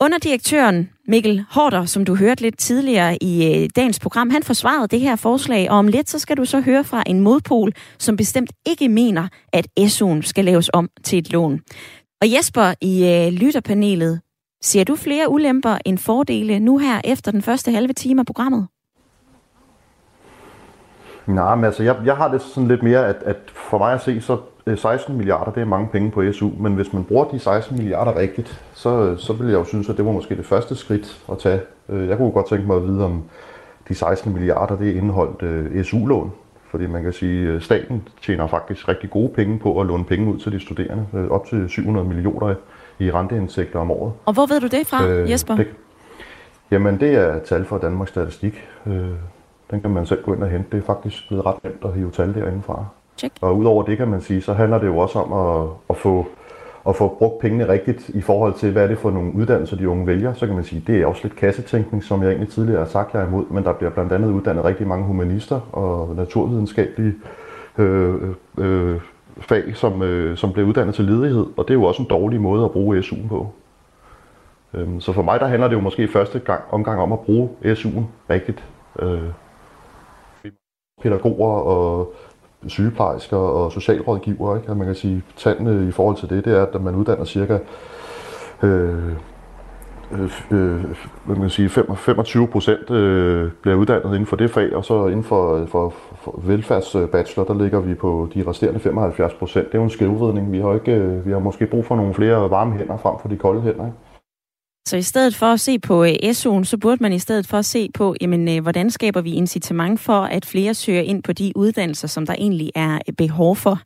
Underdirektøren 0.03 0.91
Mikkel 1.09 1.45
Horter, 1.51 1.85
som 1.85 2.05
du 2.05 2.15
hørte 2.17 2.43
lidt 2.43 2.59
tidligere 2.59 3.17
i 3.23 3.63
øh, 3.63 3.71
dagens 3.77 4.01
program, 4.01 4.31
han 4.31 4.43
forsvarede 4.43 4.89
det 4.89 5.01
her 5.01 5.17
forslag, 5.17 5.71
og 5.71 5.77
om 5.77 5.89
lidt 5.89 6.11
så 6.11 6.19
skal 6.19 6.37
du 6.37 6.45
så 6.45 6.61
høre 6.61 6.85
fra 6.85 7.03
en 7.07 7.21
modpol, 7.21 7.73
som 7.99 8.17
bestemt 8.17 8.53
ikke 8.67 8.89
mener, 8.89 9.29
at 9.53 9.67
SU'en 9.81 10.23
skal 10.23 10.45
laves 10.45 10.71
om 10.73 10.89
til 11.05 11.19
et 11.19 11.33
lån. 11.33 11.61
Og 12.21 12.33
Jesper 12.33 12.75
i 12.81 13.05
øh, 13.05 13.33
lytterpanelet, 13.33 14.21
ser 14.63 14.85
du 14.85 14.97
flere 14.97 15.31
ulemper 15.31 15.79
end 15.85 15.99
fordele 15.99 16.61
nu 16.61 16.79
her 16.79 17.01
efter 17.05 17.33
den 17.33 17.43
første 17.43 17.71
halve 17.71 17.93
time 17.93 18.21
af 18.21 18.27
programmet? 18.27 18.69
Nej, 21.27 21.55
men 21.55 21.65
altså, 21.65 21.83
jeg, 21.83 21.97
jeg 22.05 22.17
har 22.17 22.29
det 22.29 22.43
sådan 22.43 22.69
lidt 22.69 22.83
mere, 22.83 23.07
at, 23.07 23.17
at 23.23 23.37
for 23.55 23.79
mig 23.79 23.93
at 23.93 24.03
se, 24.03 24.21
så 24.21 24.39
16 24.77 25.17
milliarder, 25.17 25.53
det 25.53 25.61
er 25.61 25.65
mange 25.65 25.89
penge 25.93 26.11
på 26.11 26.33
SU, 26.33 26.51
men 26.59 26.75
hvis 26.75 26.93
man 26.93 27.05
bruger 27.05 27.25
de 27.25 27.39
16 27.39 27.77
milliarder 27.77 28.17
rigtigt, 28.17 28.63
så, 28.75 29.17
så 29.17 29.33
vil 29.33 29.47
jeg 29.47 29.55
jo 29.55 29.65
synes, 29.65 29.89
at 29.89 29.97
det 29.97 30.05
var 30.05 30.13
måske 30.13 30.37
det 30.37 30.47
første 30.47 30.77
skridt 30.77 31.21
at 31.33 31.39
tage. 31.39 31.61
Øh, 31.89 32.09
jeg 32.09 32.17
kunne 32.17 32.31
godt 32.31 32.49
tænke 32.49 32.67
mig 32.67 32.77
at 32.77 32.83
vide, 32.83 33.05
om 33.05 33.23
de 33.89 33.95
16 33.95 34.33
milliarder, 34.33 34.77
det 34.77 34.89
er 34.89 34.97
indeholdt 34.97 35.43
uh, 35.77 35.85
SU-lån. 35.85 36.33
Fordi 36.71 36.87
man 36.87 37.03
kan 37.03 37.13
sige, 37.13 37.49
at 37.49 37.63
staten 37.63 38.09
tjener 38.23 38.47
faktisk 38.47 38.89
rigtig 38.89 39.11
gode 39.11 39.29
penge 39.29 39.59
på 39.59 39.81
at 39.81 39.87
låne 39.87 40.05
penge 40.05 40.35
ud 40.35 40.39
til 40.39 40.53
de 40.53 40.61
studerende. 40.61 41.07
Øh, 41.15 41.31
op 41.31 41.47
til 41.47 41.69
700 41.69 42.09
millioner 42.09 42.55
i 42.99 43.11
renteindtægter 43.11 43.79
om 43.79 43.91
året. 43.91 44.13
Og 44.27 44.33
hvor 44.33 44.47
ved 44.47 44.61
du 44.61 44.67
det 44.67 44.87
fra, 44.87 45.07
øh, 45.07 45.31
Jesper? 45.31 45.57
Det, 45.57 45.67
jamen, 46.71 47.01
det 47.01 47.15
er 47.15 47.39
tal 47.39 47.65
fra 47.65 47.79
Danmarks 47.79 48.11
Statistik. 48.11 48.69
Øh, 48.87 49.09
den 49.71 49.81
kan 49.81 49.91
man 49.91 50.07
selv 50.07 50.23
gå 50.23 50.35
ind 50.35 50.43
og 50.43 50.49
hente. 50.49 50.69
Det 50.73 50.79
er 50.79 50.87
faktisk 50.87 51.29
blevet 51.29 51.47
ret 51.47 51.65
nemt 51.65 51.85
at 51.85 51.93
hive 51.93 52.11
tal 52.11 52.35
derinde 52.35 52.63
fra. 52.63 52.85
Check. 53.21 53.35
Og 53.41 53.57
udover 53.57 53.83
det 53.83 53.97
kan 53.97 54.09
man 54.09 54.21
sige, 54.21 54.43
så 54.43 54.53
handler 54.53 54.79
det 54.79 54.87
jo 54.87 54.99
også 54.99 55.19
om 55.19 55.33
at, 55.33 55.69
at 55.91 55.97
få 55.97 56.27
at 56.89 56.97
få 56.97 57.17
brugt 57.19 57.39
pengene 57.39 57.69
rigtigt 57.69 58.09
i 58.09 58.21
forhold 58.21 58.55
til, 58.55 58.73
hvad 58.73 58.83
er 58.83 58.87
det 58.87 58.99
for 58.99 59.11
nogle 59.11 59.35
uddannelser, 59.35 59.77
de 59.77 59.89
unge 59.89 60.07
vælger, 60.07 60.33
så 60.33 60.47
kan 60.47 60.55
man 60.55 60.65
sige, 60.65 60.85
det 60.87 61.01
er 61.01 61.07
også 61.07 61.21
lidt 61.25 61.37
kassetænkning, 61.37 62.05
som 62.05 62.23
jeg 62.23 62.29
egentlig 62.29 62.49
tidligere 62.49 62.79
har 62.79 62.87
sagt, 62.87 63.15
jeg 63.15 63.23
er 63.23 63.27
imod, 63.27 63.45
men 63.51 63.65
der 63.65 63.73
bliver 63.73 63.91
blandt 63.91 64.13
andet 64.13 64.33
uddannet 64.33 64.65
rigtig 64.65 64.87
mange 64.87 65.05
humanister 65.05 65.61
og 65.73 66.17
naturvidenskabelige 66.17 67.15
øh, 67.79 68.15
øh, 68.59 69.01
fag, 69.39 69.77
som, 69.77 70.03
øh, 70.03 70.37
som 70.37 70.53
bliver 70.53 70.69
uddannet 70.69 70.95
til 70.95 71.05
ledighed, 71.05 71.47
og 71.57 71.69
det 71.69 71.71
er 71.71 71.79
jo 71.79 71.85
også 71.85 72.03
en 72.03 72.09
dårlig 72.09 72.41
måde 72.41 72.65
at 72.65 72.71
bruge 72.71 73.01
SU'en 73.01 73.29
på. 73.29 73.53
Øhm, 74.75 75.01
så 75.01 75.13
for 75.13 75.23
mig 75.23 75.41
der 75.41 75.47
handler 75.47 75.69
det 75.69 75.77
jo 75.77 75.81
måske 75.81 76.09
første 76.09 76.39
gang, 76.39 76.63
omgang 76.71 77.01
om 77.01 77.13
at 77.13 77.21
bruge 77.21 77.49
SU'en 77.65 78.03
rigtigt. 78.31 78.65
Øh, 78.99 79.31
pædagoger 81.03 81.61
og 81.61 82.15
sygeplejersker 82.69 83.37
og 83.37 83.73
socialrådgiver. 83.73 84.57
Ikke? 84.57 84.71
At 84.71 84.77
man 84.77 84.87
kan 84.87 84.95
sige, 84.95 85.23
tallene 85.37 85.89
i 85.89 85.91
forhold 85.91 86.17
til 86.17 86.31
det, 86.31 86.45
det 86.45 86.57
er, 86.57 86.67
at 86.67 86.83
man 86.83 86.95
uddanner 86.95 87.25
cirka 87.25 87.59
øh, 88.63 89.13
øh, 90.13 90.31
øh 90.51 90.85
man 91.27 91.41
kan 91.41 91.51
sige, 91.51 91.69
25 91.69 92.49
procent 92.49 92.91
øh, 92.91 93.51
bliver 93.63 93.77
uddannet 93.77 94.05
inden 94.05 94.27
for 94.27 94.37
det 94.37 94.51
fag, 94.51 94.77
og 94.77 94.85
så 94.85 95.07
inden 95.07 95.25
for, 95.25 95.67
for, 95.67 95.95
for 96.15 96.41
velfærdsbachelor, 96.45 97.45
der 97.45 97.55
ligger 97.55 97.81
vi 97.81 97.95
på 97.95 98.29
de 98.35 98.45
resterende 98.47 98.81
75 98.81 99.35
procent. 99.35 99.67
Det 99.67 99.75
er 99.75 99.79
jo 99.79 99.85
en 99.85 99.91
skævvridning. 99.91 100.53
Vi 100.53 100.61
har, 100.61 100.75
ikke, 100.75 100.93
øh, 100.93 101.27
vi 101.27 101.33
har 101.33 101.39
måske 101.39 101.67
brug 101.67 101.85
for 101.85 101.97
nogle 101.97 102.15
flere 102.15 102.51
varme 102.51 102.73
hænder 102.73 102.97
frem 102.97 103.15
for 103.21 103.29
de 103.29 103.37
kolde 103.37 103.61
hænder. 103.61 103.87
Ikke? 103.87 103.99
Så 104.91 104.97
i 104.97 105.03
stedet 105.03 105.35
for 105.35 105.47
at 105.47 105.61
se 105.61 105.79
på 105.79 106.05
øh, 106.05 106.15
SU'en, 106.23 106.65
så 106.65 106.79
burde 106.81 107.03
man 107.03 107.13
i 107.13 107.19
stedet 107.19 107.47
for 107.47 107.59
at 107.59 107.65
se 107.65 107.89
på, 107.95 108.15
jamen, 108.21 108.49
øh, 108.49 108.63
hvordan 108.63 108.91
skaber 108.91 109.21
vi 109.21 109.33
incitament 109.33 110.01
for, 110.01 110.21
at 110.21 110.47
flere 110.47 110.75
søger 110.75 111.01
ind 111.01 111.23
på 111.23 111.33
de 111.33 111.53
uddannelser, 111.57 112.09
som 112.09 112.27
der 112.27 112.35
egentlig 112.35 112.71
er 112.75 112.95
øh, 113.09 113.15
behov 113.15 113.57
for. 113.57 113.81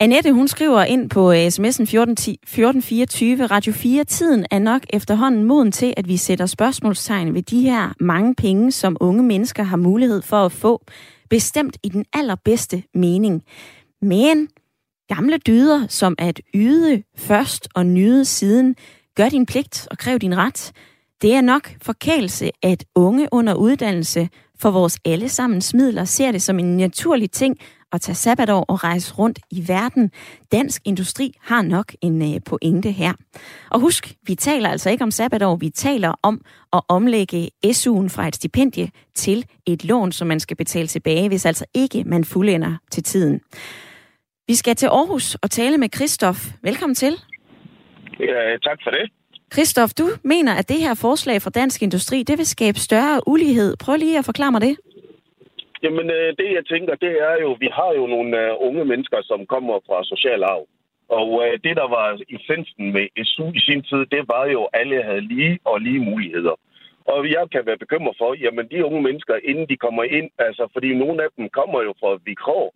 Annette, 0.00 0.32
hun 0.32 0.48
skriver 0.48 0.84
ind 0.84 1.10
på 1.10 1.32
øh, 1.32 1.46
sms'en 1.46 1.82
1424, 1.82 3.46
Radio 3.46 3.72
4, 3.72 4.04
tiden 4.04 4.46
er 4.50 4.58
nok 4.58 4.82
efterhånden 4.90 5.44
moden 5.44 5.72
til, 5.72 5.94
at 5.96 6.08
vi 6.08 6.16
sætter 6.16 6.46
spørgsmålstegn 6.46 7.34
ved 7.34 7.42
de 7.42 7.60
her 7.60 7.92
mange 8.00 8.34
penge, 8.34 8.72
som 8.72 8.96
unge 9.00 9.22
mennesker 9.22 9.62
har 9.62 9.76
mulighed 9.76 10.22
for 10.22 10.44
at 10.44 10.52
få, 10.52 10.84
bestemt 11.30 11.76
i 11.82 11.88
den 11.88 12.04
allerbedste 12.12 12.82
mening. 12.94 13.42
Men 14.02 14.48
gamle 15.08 15.38
dyder, 15.38 15.86
som 15.88 16.14
at 16.18 16.40
yde 16.54 17.02
først 17.16 17.68
og 17.74 17.86
nyde 17.86 18.24
siden, 18.24 18.76
Gør 19.16 19.28
din 19.28 19.46
pligt 19.46 19.88
og 19.90 19.98
kræv 19.98 20.18
din 20.18 20.36
ret. 20.36 20.72
Det 21.22 21.34
er 21.34 21.40
nok 21.40 21.70
forkælelse, 21.82 22.50
at 22.62 22.84
unge 22.94 23.28
under 23.32 23.54
uddannelse 23.54 24.28
for 24.58 24.70
vores 24.70 24.98
allesammens 25.04 25.74
midler 25.74 26.04
ser 26.04 26.32
det 26.32 26.42
som 26.42 26.58
en 26.58 26.76
naturlig 26.76 27.30
ting 27.30 27.58
at 27.92 28.00
tage 28.00 28.16
sabbatår 28.16 28.62
og 28.62 28.84
rejse 28.84 29.14
rundt 29.14 29.38
i 29.50 29.68
verden. 29.68 30.10
Dansk 30.52 30.82
industri 30.84 31.34
har 31.40 31.62
nok 31.62 31.92
en 32.00 32.34
øh, 32.34 32.40
pointe 32.46 32.90
her. 32.90 33.12
Og 33.70 33.80
husk, 33.80 34.14
vi 34.22 34.34
taler 34.34 34.68
altså 34.68 34.90
ikke 34.90 35.04
om 35.04 35.10
sabbatår, 35.10 35.56
vi 35.56 35.70
taler 35.70 36.14
om 36.22 36.40
at 36.72 36.82
omlægge 36.88 37.50
SU'en 37.66 38.08
fra 38.08 38.28
et 38.28 38.36
stipendie 38.36 38.90
til 39.14 39.46
et 39.66 39.84
lån, 39.84 40.12
som 40.12 40.28
man 40.28 40.40
skal 40.40 40.56
betale 40.56 40.88
tilbage, 40.88 41.28
hvis 41.28 41.46
altså 41.46 41.64
ikke 41.74 42.04
man 42.04 42.24
fuldender 42.24 42.76
til 42.90 43.02
tiden. 43.02 43.40
Vi 44.46 44.54
skal 44.54 44.76
til 44.76 44.86
Aarhus 44.86 45.34
og 45.34 45.50
tale 45.50 45.78
med 45.78 45.88
Christoph. 45.94 46.50
Velkommen 46.62 46.94
til. 46.94 47.16
Ja, 48.20 48.56
tak 48.68 48.78
for 48.84 48.90
det. 48.90 49.10
Christoph, 49.52 49.92
du 49.98 50.06
mener, 50.22 50.52
at 50.54 50.68
det 50.68 50.78
her 50.86 50.94
forslag 50.94 51.42
fra 51.42 51.50
Dansk 51.50 51.82
Industri, 51.82 52.22
det 52.22 52.38
vil 52.38 52.46
skabe 52.46 52.78
større 52.78 53.20
ulighed. 53.26 53.76
Prøv 53.84 53.96
lige 53.96 54.18
at 54.18 54.24
forklare 54.24 54.52
mig 54.52 54.60
det. 54.60 54.76
Jamen, 55.82 56.10
øh, 56.10 56.28
det 56.38 56.48
jeg 56.58 56.64
tænker, 56.72 56.94
det 56.94 57.14
er 57.30 57.36
jo, 57.44 57.50
vi 57.64 57.68
har 57.78 57.92
jo 57.98 58.06
nogle 58.06 58.30
uh, 58.42 58.66
unge 58.68 58.84
mennesker, 58.84 59.20
som 59.22 59.46
kommer 59.46 59.74
fra 59.86 60.04
social 60.04 60.42
arv. 60.42 60.66
Og 61.08 61.28
uh, 61.32 61.54
det, 61.64 61.74
der 61.80 61.88
var 61.96 62.08
essensen 62.34 62.92
med 62.92 63.06
SU 63.30 63.46
i 63.58 63.60
sin 63.68 63.82
tid, 63.82 64.02
det 64.14 64.22
var 64.28 64.44
jo, 64.46 64.60
at 64.64 64.80
alle 64.80 65.02
havde 65.02 65.28
lige 65.34 65.58
og 65.64 65.80
lige 65.80 66.00
muligheder. 66.10 66.56
Og 67.04 67.30
jeg 67.36 67.44
kan 67.52 67.66
være 67.66 67.82
bekymret 67.84 68.16
for, 68.18 68.34
jamen 68.44 68.68
de 68.70 68.84
unge 68.84 69.02
mennesker, 69.02 69.34
inden 69.50 69.66
de 69.68 69.76
kommer 69.76 70.04
ind, 70.04 70.30
altså 70.38 70.68
fordi 70.72 70.94
nogle 70.94 71.22
af 71.22 71.28
dem 71.36 71.48
kommer 71.48 71.82
jo 71.82 71.92
fra 72.00 72.18
Vikrå, 72.24 72.74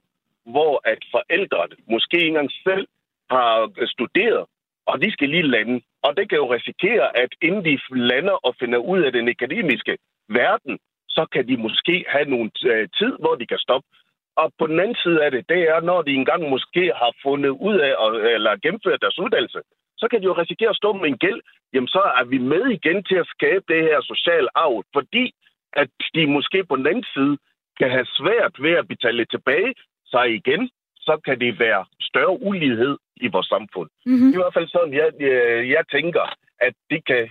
hvor 0.55 0.75
at 0.93 1.01
forældrene 1.15 1.77
måske 1.91 2.17
ikke 2.17 2.27
engang 2.27 2.51
selv 2.67 2.87
har 3.31 3.53
studeret, 3.95 4.45
og 4.91 5.03
de 5.03 5.13
skal 5.13 5.29
lige 5.29 5.51
lande. 5.57 5.81
Og 6.03 6.17
det 6.17 6.25
kan 6.29 6.39
jo 6.39 6.53
risikere, 6.55 7.07
at 7.23 7.31
inden 7.43 7.65
de 7.65 7.79
lander 7.91 8.37
og 8.47 8.55
finder 8.61 8.79
ud 8.79 9.01
af 9.03 9.13
den 9.13 9.29
akademiske 9.29 9.99
verden, 10.29 10.79
så 11.09 11.27
kan 11.33 11.49
de 11.49 11.57
måske 11.57 12.05
have 12.09 12.25
nogle 12.35 12.51
øh, 12.67 12.89
tid, 12.99 13.13
hvor 13.23 13.35
de 13.35 13.47
kan 13.47 13.59
stoppe. 13.59 13.89
Og 14.37 14.53
på 14.59 14.67
den 14.67 14.81
anden 14.81 14.99
side 15.05 15.25
af 15.25 15.31
det, 15.31 15.49
det 15.49 15.61
er, 15.73 15.81
når 15.81 16.03
de 16.03 16.13
engang 16.15 16.43
måske 16.51 16.85
har 17.01 17.13
fundet 17.23 17.53
ud 17.69 17.77
af, 17.87 17.93
eller 18.37 18.63
gennemført 18.63 19.01
deres 19.01 19.19
uddannelse, 19.19 19.61
så 20.01 20.09
kan 20.11 20.21
de 20.21 20.25
jo 20.31 20.33
risikere 20.33 20.71
at 20.71 20.81
stå 20.83 20.93
med 20.93 21.09
en 21.09 21.19
gæld. 21.19 21.41
Jamen, 21.73 21.89
så 21.89 22.03
er 22.21 22.25
vi 22.25 22.39
med 22.39 22.65
igen 22.79 23.05
til 23.05 23.17
at 23.23 23.31
skabe 23.37 23.65
det 23.69 23.83
her 23.83 24.01
social 24.01 24.49
arv, 24.55 24.85
fordi 24.97 25.25
at 25.73 25.91
de 26.15 26.27
måske 26.27 26.65
på 26.65 26.77
den 26.77 26.87
anden 26.87 27.07
side 27.15 27.39
kan 27.79 27.91
have 27.91 28.07
svært 28.19 28.55
ved 28.65 28.75
at 28.81 28.89
betale 28.89 29.25
tilbage 29.25 29.75
sig 30.13 30.27
igen, 30.35 30.71
så 31.09 31.15
kan 31.27 31.37
det 31.45 31.59
være 31.67 31.83
større 32.11 32.37
ulighed 32.51 32.95
i 33.27 33.29
vores 33.35 33.49
samfund. 33.55 33.89
Mm-hmm. 34.07 34.29
Det 34.29 34.35
er 34.35 34.41
i 34.41 34.45
hvert 34.45 34.59
fald 34.59 34.69
sådan, 34.69 34.95
jeg, 35.01 35.09
jeg, 35.21 35.69
jeg 35.77 35.85
tænker, 35.97 36.25
at 36.67 36.75
det 36.91 37.01
kan, 37.09 37.23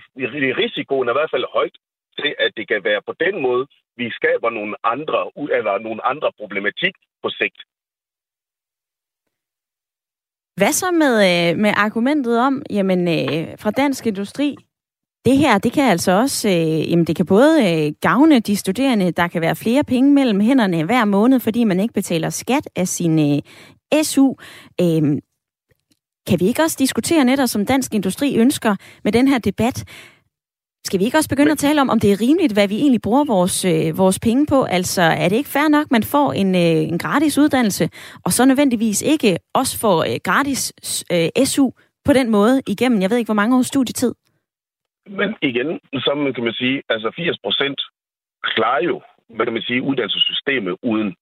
risikoen 0.62 1.08
er 1.08 1.12
i 1.12 1.18
hvert 1.20 1.34
fald 1.34 1.46
højt 1.58 1.76
til, 2.18 2.30
at 2.44 2.50
det 2.56 2.64
kan 2.68 2.80
være 2.84 3.02
på 3.08 3.14
den 3.24 3.34
måde, 3.46 3.64
vi 4.00 4.06
skaber 4.18 4.50
nogle 4.58 4.74
andre, 4.94 5.20
eller 5.58 5.74
nogle 5.86 6.00
andre 6.12 6.30
problematik 6.40 6.94
på 7.22 7.28
sigt. 7.40 7.60
Hvad 10.58 10.72
så 10.72 10.90
med, 11.02 11.14
øh, 11.30 11.58
med 11.64 11.72
argumentet 11.86 12.40
om, 12.48 12.62
jamen 12.70 13.00
øh, 13.08 13.58
fra 13.62 13.70
Dansk 13.70 14.06
Industri, 14.06 14.56
det 15.24 15.38
her, 15.38 15.58
det 15.58 15.72
kan 15.72 15.84
altså 15.84 16.12
også, 16.12 16.48
øh, 16.48 16.90
jamen 16.90 17.04
det 17.04 17.16
kan 17.16 17.26
både 17.26 17.86
øh, 17.86 17.92
gavne 18.00 18.40
de 18.40 18.56
studerende, 18.56 19.10
der 19.10 19.28
kan 19.28 19.40
være 19.40 19.56
flere 19.56 19.84
penge 19.84 20.12
mellem 20.12 20.40
hænderne 20.40 20.84
hver 20.84 21.04
måned, 21.04 21.40
fordi 21.40 21.64
man 21.64 21.80
ikke 21.80 21.94
betaler 21.94 22.30
skat 22.30 22.68
af 22.76 22.88
sin 22.88 23.18
øh, 23.18 23.42
SU. 24.02 24.34
Øh, 24.80 25.02
kan 26.26 26.40
vi 26.40 26.46
ikke 26.46 26.62
også 26.62 26.76
diskutere 26.78 27.24
netop, 27.24 27.48
som 27.48 27.66
Dansk 27.66 27.94
Industri 27.94 28.36
ønsker 28.36 28.76
med 29.04 29.12
den 29.12 29.28
her 29.28 29.38
debat, 29.38 29.84
skal 30.88 31.00
vi 31.00 31.04
ikke 31.04 31.18
også 31.18 31.28
begynde 31.28 31.52
at 31.52 31.58
tale 31.58 31.80
om, 31.80 31.90
om 31.90 32.00
det 32.00 32.12
er 32.12 32.20
rimeligt, 32.20 32.52
hvad 32.52 32.68
vi 32.68 32.76
egentlig 32.76 33.02
bruger 33.02 33.24
vores, 33.24 33.64
øh, 33.64 33.98
vores 33.98 34.18
penge 34.18 34.46
på? 34.46 34.62
Altså, 34.62 35.02
er 35.02 35.28
det 35.28 35.36
ikke 35.36 35.50
fair 35.50 35.68
nok, 35.68 35.90
man 35.90 36.02
får 36.02 36.32
en, 36.32 36.54
øh, 36.54 36.62
en 36.62 36.98
gratis 36.98 37.38
uddannelse, 37.38 37.90
og 38.24 38.32
så 38.32 38.44
nødvendigvis 38.44 39.02
ikke 39.02 39.38
også 39.54 39.78
får 39.78 40.04
øh, 40.04 40.16
gratis 40.24 40.72
øh, 41.12 41.28
SU 41.44 41.70
på 42.04 42.12
den 42.12 42.30
måde 42.30 42.62
igennem, 42.66 43.02
jeg 43.02 43.10
ved 43.10 43.16
ikke, 43.16 43.28
hvor 43.28 43.34
mange 43.34 43.56
års 43.56 43.66
studietid? 43.66 44.14
Men 45.08 45.36
igen, 45.42 45.80
så 45.94 46.32
kan 46.34 46.44
man 46.44 46.52
sige, 46.52 46.82
altså 46.88 47.10
80 47.16 47.38
procent 47.38 47.80
klarer 48.42 48.84
jo, 48.84 49.02
hvad 49.28 49.46
kan 49.46 49.52
man 49.52 49.62
sige, 49.62 49.82
uddannelsessystemet 49.82 50.76
uden. 50.82 51.16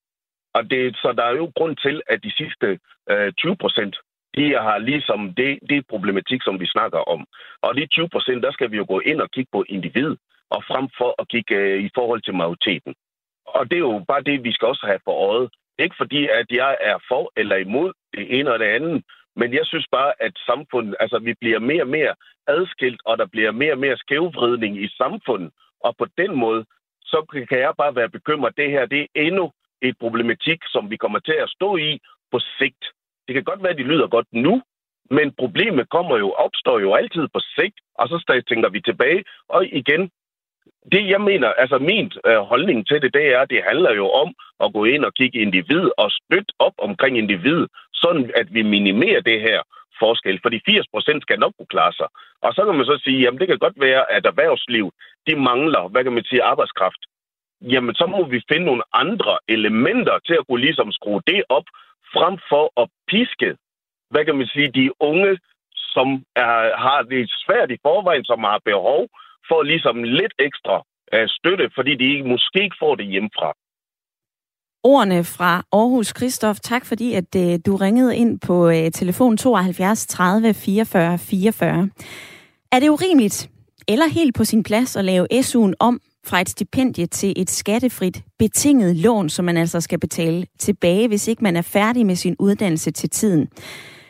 Og 0.54 0.70
det, 0.70 0.96
så 0.96 1.12
der 1.12 1.24
er 1.24 1.36
jo 1.36 1.52
grund 1.56 1.76
til, 1.76 2.02
at 2.06 2.24
de 2.24 2.32
sidste 2.36 2.78
øh, 3.10 3.32
20 3.32 3.56
procent, 3.56 3.96
de 4.36 4.44
har 4.52 4.78
ligesom 4.78 5.34
det, 5.34 5.58
det 5.70 5.86
problematik, 5.88 6.42
som 6.42 6.60
vi 6.60 6.66
snakker 6.66 6.98
om. 6.98 7.26
Og 7.62 7.74
de 7.76 7.86
20 7.86 8.08
procent, 8.08 8.42
der 8.42 8.52
skal 8.52 8.70
vi 8.70 8.76
jo 8.76 8.84
gå 8.88 9.00
ind 9.00 9.20
og 9.20 9.30
kigge 9.30 9.50
på 9.52 9.64
individ, 9.68 10.16
og 10.50 10.64
frem 10.64 10.88
for 10.98 11.14
at 11.18 11.28
kigge 11.28 11.54
øh, 11.54 11.84
i 11.84 11.90
forhold 11.94 12.22
til 12.22 12.34
majoriteten. 12.34 12.94
Og 13.46 13.70
det 13.70 13.76
er 13.76 13.86
jo 13.90 14.04
bare 14.08 14.22
det, 14.22 14.44
vi 14.44 14.52
skal 14.52 14.68
også 14.68 14.86
have 14.86 15.00
for 15.04 15.16
øjet. 15.30 15.50
Ikke 15.78 15.96
fordi, 15.98 16.28
at 16.40 16.46
jeg 16.50 16.76
er 16.80 16.98
for 17.08 17.32
eller 17.36 17.56
imod 17.56 17.92
det 18.16 18.38
ene 18.38 18.52
og 18.52 18.58
det 18.58 18.64
andet, 18.64 19.04
men 19.36 19.54
jeg 19.54 19.66
synes 19.66 19.86
bare, 19.92 20.12
at 20.20 20.32
samfundet, 20.46 20.96
altså 21.00 21.18
vi 21.18 21.34
bliver 21.40 21.58
mere 21.58 21.82
og 21.82 21.88
mere 21.88 22.14
adskilt, 22.46 23.00
og 23.04 23.18
der 23.18 23.26
bliver 23.26 23.52
mere 23.52 23.72
og 23.72 23.78
mere 23.78 23.96
skævvridning 23.96 24.82
i 24.84 24.88
samfundet. 24.88 25.50
Og 25.80 25.96
på 25.96 26.06
den 26.18 26.36
måde, 26.36 26.64
så 27.02 27.18
kan 27.48 27.58
jeg 27.58 27.74
bare 27.78 27.96
være 27.96 28.08
bekymret. 28.08 28.56
Det 28.56 28.70
her, 28.70 28.86
det 28.86 29.00
er 29.00 29.06
endnu 29.14 29.52
et 29.82 29.96
problematik, 30.00 30.60
som 30.66 30.90
vi 30.90 30.96
kommer 30.96 31.18
til 31.18 31.36
at 31.44 31.50
stå 31.50 31.76
i 31.76 32.00
på 32.32 32.38
sigt. 32.58 32.84
Det 33.26 33.34
kan 33.34 33.44
godt 33.44 33.62
være, 33.62 33.72
at 33.72 33.78
de 33.78 33.90
lyder 33.92 34.08
godt 34.08 34.26
nu, 34.32 34.62
men 35.10 35.32
problemet 35.38 35.90
kommer 35.90 36.16
jo, 36.18 36.30
opstår 36.30 36.78
jo 36.80 36.94
altid 36.94 37.28
på 37.34 37.40
sigt, 37.56 37.78
og 37.94 38.08
så 38.08 38.42
tænker 38.48 38.68
vi 38.68 38.80
tilbage, 38.80 39.24
og 39.48 39.66
igen, 39.66 40.10
det 40.92 41.08
jeg 41.08 41.20
mener, 41.20 41.48
altså 41.48 41.78
min 41.78 42.12
øh, 42.26 42.38
holdning 42.38 42.86
til 42.86 43.02
det, 43.02 43.14
det 43.14 43.34
er, 43.34 43.40
at 43.40 43.50
det 43.50 43.62
handler 43.68 43.92
jo 43.94 44.06
om 44.10 44.34
at 44.64 44.72
gå 44.72 44.84
ind 44.84 45.04
og 45.04 45.14
kigge 45.14 45.38
individ 45.38 45.84
og 45.98 46.10
støtte 46.10 46.52
op 46.58 46.72
omkring 46.78 47.18
individ, 47.18 47.66
sådan 47.94 48.30
at 48.34 48.54
vi 48.54 48.62
minimerer 48.62 49.20
det 49.20 49.40
her 49.40 49.62
forskel, 50.02 50.38
fordi 50.42 50.58
80 50.66 50.86
procent 50.92 51.22
skal 51.22 51.38
nok 51.38 51.52
kunne 51.56 51.74
klare 51.74 51.92
sig. 51.92 52.08
Og 52.44 52.50
så 52.54 52.60
kan 52.64 52.74
man 52.76 52.86
så 52.86 52.96
sige, 53.04 53.20
jamen 53.22 53.40
det 53.40 53.48
kan 53.48 53.58
godt 53.58 53.80
være, 53.80 54.02
at 54.16 54.26
erhvervsliv, 54.26 54.86
de 55.26 55.34
mangler, 55.48 55.88
hvad 55.88 56.04
kan 56.04 56.12
man 56.12 56.24
sige, 56.24 56.42
arbejdskraft. 56.42 57.02
Jamen 57.72 57.94
så 57.94 58.06
må 58.06 58.24
vi 58.24 58.40
finde 58.50 58.66
nogle 58.66 58.84
andre 58.92 59.38
elementer 59.48 60.18
til 60.26 60.34
at 60.40 60.46
kunne 60.46 60.60
ligesom 60.60 60.92
skrue 60.92 61.22
det 61.26 61.42
op, 61.48 61.66
frem 62.14 62.38
for 62.50 62.64
at 62.82 62.88
piske, 63.08 63.56
hvad 64.10 64.24
kan 64.24 64.36
man 64.36 64.46
sige, 64.46 64.68
de 64.80 64.90
unge, 65.00 65.38
som 65.94 66.08
er, 66.36 66.76
har 66.84 67.02
det 67.02 67.30
svært 67.44 67.70
i 67.70 67.78
forvejen, 67.82 68.24
som 68.24 68.40
har 68.44 68.60
behov 68.64 69.08
for 69.48 69.62
ligesom 69.62 70.02
lidt 70.02 70.34
ekstra 70.38 70.76
uh, 71.14 71.26
støtte, 71.26 71.70
fordi 71.74 71.94
de 71.94 72.28
måske 72.28 72.62
ikke 72.62 72.76
får 72.80 72.94
det 72.94 73.06
hjemmefra 73.06 73.52
ordene 74.86 75.24
fra 75.24 75.64
Aarhus. 75.72 76.12
Christoph, 76.16 76.58
tak 76.62 76.86
fordi 76.86 77.12
at 77.12 77.36
øh, 77.36 77.58
du 77.66 77.76
ringede 77.76 78.16
ind 78.16 78.40
på 78.40 78.68
øh, 78.68 78.90
telefon 78.90 79.36
72 79.36 80.06
30 80.06 80.54
44 80.54 81.18
44. 81.18 81.88
Er 82.72 82.80
det 82.80 82.88
urimeligt 82.88 83.50
eller 83.88 84.06
helt 84.06 84.34
på 84.34 84.44
sin 84.44 84.62
plads 84.62 84.96
at 84.96 85.04
lave 85.04 85.26
SU'en 85.32 85.72
om 85.80 86.00
fra 86.24 86.40
et 86.40 86.48
stipendie 86.48 87.06
til 87.06 87.32
et 87.36 87.50
skattefrit 87.50 88.22
betinget 88.38 88.96
lån, 88.96 89.28
som 89.28 89.44
man 89.44 89.56
altså 89.56 89.80
skal 89.80 90.00
betale 90.00 90.46
tilbage, 90.58 91.08
hvis 91.08 91.28
ikke 91.28 91.44
man 91.44 91.56
er 91.56 91.62
færdig 91.62 92.06
med 92.06 92.16
sin 92.16 92.36
uddannelse 92.38 92.90
til 92.90 93.10
tiden? 93.10 93.48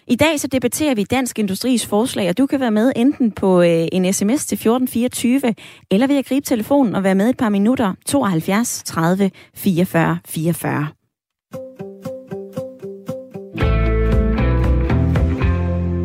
I 0.09 0.17
dag 0.17 0.41
så 0.41 0.47
debatterer 0.47 0.95
vi 0.95 1.05
Dansk 1.05 1.39
Industris 1.39 1.87
forslag, 1.87 2.29
og 2.29 2.39
du 2.39 2.47
kan 2.47 2.61
være 2.61 2.71
med 2.71 2.93
enten 2.97 3.33
på 3.33 3.63
øh, 3.63 3.89
en 3.93 4.13
sms 4.13 4.47
til 4.47 4.57
1424, 4.57 5.55
eller 5.91 6.07
ved 6.07 6.17
at 6.17 6.27
gribe 6.27 6.47
telefonen 6.47 6.95
og 6.95 7.03
være 7.03 7.15
med 7.15 7.29
et 7.29 7.37
par 7.37 7.49
minutter 7.49 7.95
72 8.07 8.83
30 8.85 9.31
44 9.55 10.19
44. 10.27 10.89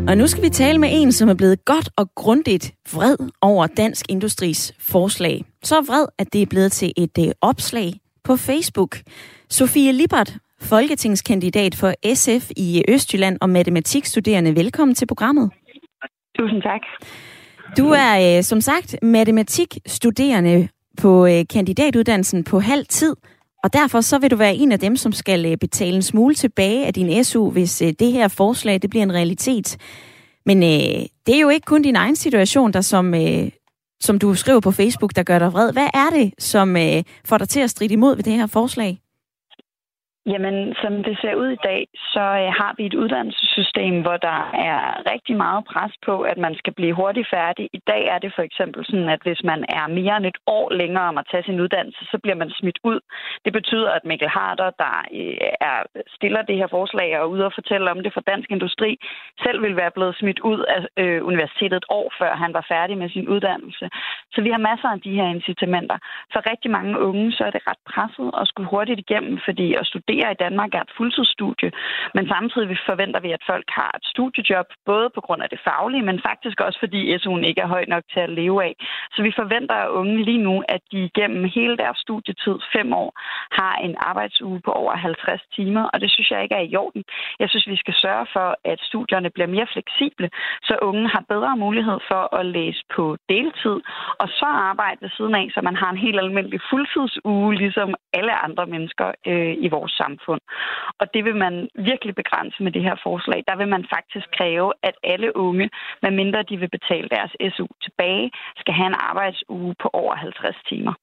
Og 0.07 0.17
nu 0.17 0.27
skal 0.27 0.43
vi 0.43 0.49
tale 0.49 0.79
med 0.79 0.89
en, 0.91 1.11
som 1.11 1.29
er 1.29 1.33
blevet 1.33 1.65
godt 1.65 1.89
og 1.97 2.15
grundigt 2.15 2.73
vred 2.93 3.15
over 3.41 3.67
Dansk 3.67 4.05
Industris 4.09 4.73
forslag. 4.79 5.45
Så 5.63 5.81
vred, 5.81 6.05
at 6.17 6.33
det 6.33 6.41
er 6.41 6.45
blevet 6.45 6.71
til 6.71 6.93
et 6.97 7.17
øh, 7.19 7.31
opslag 7.41 7.93
på 8.23 8.35
Facebook. 8.35 8.97
Sofie 9.49 9.91
Libert 9.91 10.37
folketingskandidat 10.61 11.75
for 11.75 11.93
SF 12.13 12.51
i 12.57 12.83
Østjylland 12.87 13.37
og 13.41 13.49
matematikstuderende. 13.49 14.55
Velkommen 14.55 14.95
til 14.95 15.05
programmet. 15.05 15.51
Tusind 16.37 16.61
tak. 16.61 16.81
Du 17.77 17.89
er 17.89 18.37
øh, 18.37 18.43
som 18.43 18.61
sagt 18.61 18.95
matematikstuderende 19.01 20.67
på 20.97 21.25
øh, 21.25 21.45
kandidatuddannelsen 21.49 22.43
på 22.43 22.59
halv 22.59 22.85
tid, 22.85 23.15
og 23.63 23.73
derfor 23.73 24.01
så 24.01 24.19
vil 24.19 24.31
du 24.31 24.35
være 24.35 24.55
en 24.55 24.71
af 24.71 24.79
dem, 24.79 24.95
som 24.95 25.11
skal 25.11 25.45
øh, 25.45 25.57
betale 25.57 25.95
en 25.95 26.01
smule 26.01 26.35
tilbage 26.35 26.85
af 26.85 26.93
din 26.93 27.23
SU, 27.23 27.49
hvis 27.49 27.83
det 27.99 28.11
her 28.11 28.27
forslag 28.27 28.81
det 28.81 28.89
bliver 28.89 29.03
en 29.03 29.13
realitet. 29.13 29.77
Men 30.45 30.63
øh, 30.63 31.05
det 31.25 31.35
er 31.35 31.39
jo 31.39 31.49
ikke 31.49 31.65
kun 31.65 31.81
din 31.81 31.95
egen 31.95 32.15
situation, 32.15 32.73
der 32.73 32.81
som, 32.81 33.13
øh, 33.13 33.51
som 33.99 34.19
du 34.19 34.35
skriver 34.35 34.59
på 34.59 34.71
Facebook, 34.71 35.15
der 35.15 35.23
gør 35.23 35.39
dig 35.39 35.53
vred. 35.53 35.73
Hvad 35.73 35.87
er 35.93 36.09
det, 36.09 36.33
som 36.39 36.77
øh, 36.77 37.03
får 37.25 37.37
dig 37.37 37.49
til 37.49 37.59
at 37.59 37.69
stride 37.69 37.93
imod 37.93 38.15
ved 38.15 38.23
det 38.23 38.33
her 38.33 38.47
forslag? 38.47 38.99
Jamen, 40.25 40.75
som 40.81 41.03
det 41.03 41.17
ser 41.21 41.35
ud 41.35 41.49
i 41.51 41.63
dag, 41.63 41.87
så 42.13 42.25
øh, 42.41 42.49
har 42.59 42.73
vi 42.77 42.85
et 42.85 42.93
uddannelsessystem, 42.93 44.01
hvor 44.01 44.17
der 44.17 44.39
er 44.71 45.11
rigtig 45.13 45.35
meget 45.37 45.65
pres 45.65 45.93
på, 46.05 46.21
at 46.21 46.37
man 46.37 46.55
skal 46.55 46.73
blive 46.73 46.93
hurtigt 46.93 47.29
færdig. 47.29 47.69
I 47.73 47.81
dag 47.87 48.03
er 48.13 48.19
det 48.19 48.31
for 48.35 48.41
eksempel 48.41 48.85
sådan, 48.85 49.09
at 49.09 49.21
hvis 49.23 49.43
man 49.43 49.65
er 49.69 49.87
mere 49.87 50.17
end 50.17 50.25
et 50.25 50.39
år 50.47 50.73
længere 50.81 51.07
om 51.11 51.17
at 51.17 51.27
tage 51.31 51.43
sin 51.43 51.59
uddannelse, 51.59 52.03
så 52.11 52.17
bliver 52.23 52.35
man 52.35 52.49
smidt 52.49 52.79
ud. 52.83 52.99
Det 53.45 53.53
betyder, 53.53 53.91
at 53.91 54.05
Mikkel 54.05 54.29
Harder, 54.29 54.69
der 54.83 54.95
øh, 55.19 55.37
er, 55.69 55.77
stiller 56.17 56.41
det 56.41 56.57
her 56.57 56.67
forslag 56.67 57.09
og 57.19 57.23
er 57.23 57.31
ude 57.33 57.45
og 57.45 57.53
fortælle 57.55 57.91
om 57.91 58.03
det 58.03 58.13
for 58.13 58.21
Dansk 58.21 58.51
Industri, 58.51 58.91
selv 59.43 59.61
vil 59.61 59.75
være 59.75 59.91
blevet 59.91 60.15
smidt 60.15 60.39
ud 60.39 60.59
af 60.75 60.79
øh, 61.03 61.25
universitetet 61.25 61.77
et 61.77 61.85
år, 61.89 62.13
før 62.19 62.35
han 62.35 62.53
var 62.53 62.65
færdig 62.73 62.97
med 62.97 63.09
sin 63.09 63.27
uddannelse. 63.27 63.89
Så 64.33 64.41
vi 64.41 64.49
har 64.49 64.67
masser 64.69 64.89
af 64.89 65.01
de 65.01 65.15
her 65.19 65.27
incitamenter. 65.35 65.97
For 66.33 66.49
rigtig 66.51 66.71
mange 66.71 66.99
unge, 66.99 67.31
så 67.31 67.43
er 67.43 67.51
det 67.51 67.67
ret 67.69 67.83
presset 67.91 68.31
at 68.41 68.47
skulle 68.47 68.69
hurtigt 68.69 68.99
igennem, 68.99 69.39
fordi 69.45 69.67
at 69.73 69.85
studere 69.85 70.10
studere 70.11 70.31
i 70.31 70.43
Danmark 70.45 70.71
er 70.73 70.81
et 70.81 70.95
fuldtidsstudie, 70.97 71.71
men 72.15 72.27
samtidig 72.33 72.77
forventer 72.89 73.19
vi, 73.25 73.31
at 73.37 73.43
folk 73.51 73.67
har 73.79 73.91
et 73.97 74.05
studiejob, 74.13 74.67
både 74.85 75.07
på 75.15 75.21
grund 75.25 75.41
af 75.43 75.49
det 75.49 75.59
faglige, 75.67 76.07
men 76.09 76.25
faktisk 76.29 76.57
også 76.61 76.79
fordi 76.83 76.99
SU'en 77.21 77.43
ikke 77.49 77.61
er 77.61 77.73
høj 77.75 77.85
nok 77.93 78.03
til 78.13 78.19
at 78.27 78.33
leve 78.39 78.57
af. 78.67 78.73
Så 79.13 79.19
vi 79.27 79.31
forventer 79.41 79.75
af 79.75 79.89
unge 79.99 80.17
lige 80.29 80.43
nu, 80.49 80.55
at 80.75 80.81
de 80.91 81.09
gennem 81.19 81.43
hele 81.55 81.75
deres 81.83 81.97
studietid, 82.05 82.55
fem 82.75 82.93
år, 82.93 83.09
har 83.61 83.75
en 83.85 83.95
arbejdsuge 84.09 84.59
på 84.65 84.71
over 84.71 84.93
50 84.95 85.41
timer, 85.55 85.83
og 85.93 86.01
det 86.01 86.09
synes 86.11 86.31
jeg 86.31 86.43
ikke 86.43 86.55
er 86.55 86.65
i 86.69 86.75
orden. 86.75 87.03
Jeg 87.39 87.49
synes, 87.49 87.67
vi 87.67 87.77
skal 87.83 87.95
sørge 88.03 88.25
for, 88.35 88.47
at 88.71 88.79
studierne 88.89 89.29
bliver 89.35 89.47
mere 89.55 89.67
fleksible, 89.73 90.29
så 90.63 90.73
unge 90.81 91.07
har 91.15 91.23
bedre 91.33 91.57
mulighed 91.57 91.99
for 92.11 92.23
at 92.39 92.45
læse 92.45 92.81
på 92.95 93.17
deltid, 93.29 93.77
og 94.21 94.27
så 94.39 94.47
arbejde 94.69 95.01
ved 95.01 95.11
siden 95.17 95.35
af, 95.35 95.45
så 95.53 95.59
man 95.69 95.75
har 95.81 95.89
en 95.91 96.03
helt 96.05 96.19
almindelig 96.19 96.59
fuldtidsuge, 96.69 97.55
ligesom 97.63 97.89
alle 98.13 98.33
andre 98.45 98.65
mennesker 98.73 99.07
øh, 99.27 99.53
i 99.65 99.67
vores 99.75 99.91
samfund. 100.01 100.41
Og 100.99 101.05
det 101.13 101.21
vil 101.25 101.35
man 101.35 101.55
virkelig 101.75 102.15
begrænse 102.15 102.63
med 102.63 102.71
det 102.71 102.83
her 102.87 102.95
forslag. 103.03 103.43
Der 103.49 103.55
vil 103.55 103.67
man 103.67 103.83
faktisk 103.95 104.27
kræve, 104.37 104.69
at 104.83 104.95
alle 105.03 105.29
unge, 105.45 105.69
medmindre 106.01 106.43
de 106.49 106.57
vil 106.57 106.69
betale 106.77 107.07
deres 107.15 107.33
SU 107.55 107.67
tilbage, 107.85 108.31
skal 108.61 108.73
have 108.73 108.87
en 108.87 109.01
arbejdsuge 109.09 109.75
på 109.81 109.89
over 109.93 110.15
50 110.15 110.55
timer. 110.69 110.93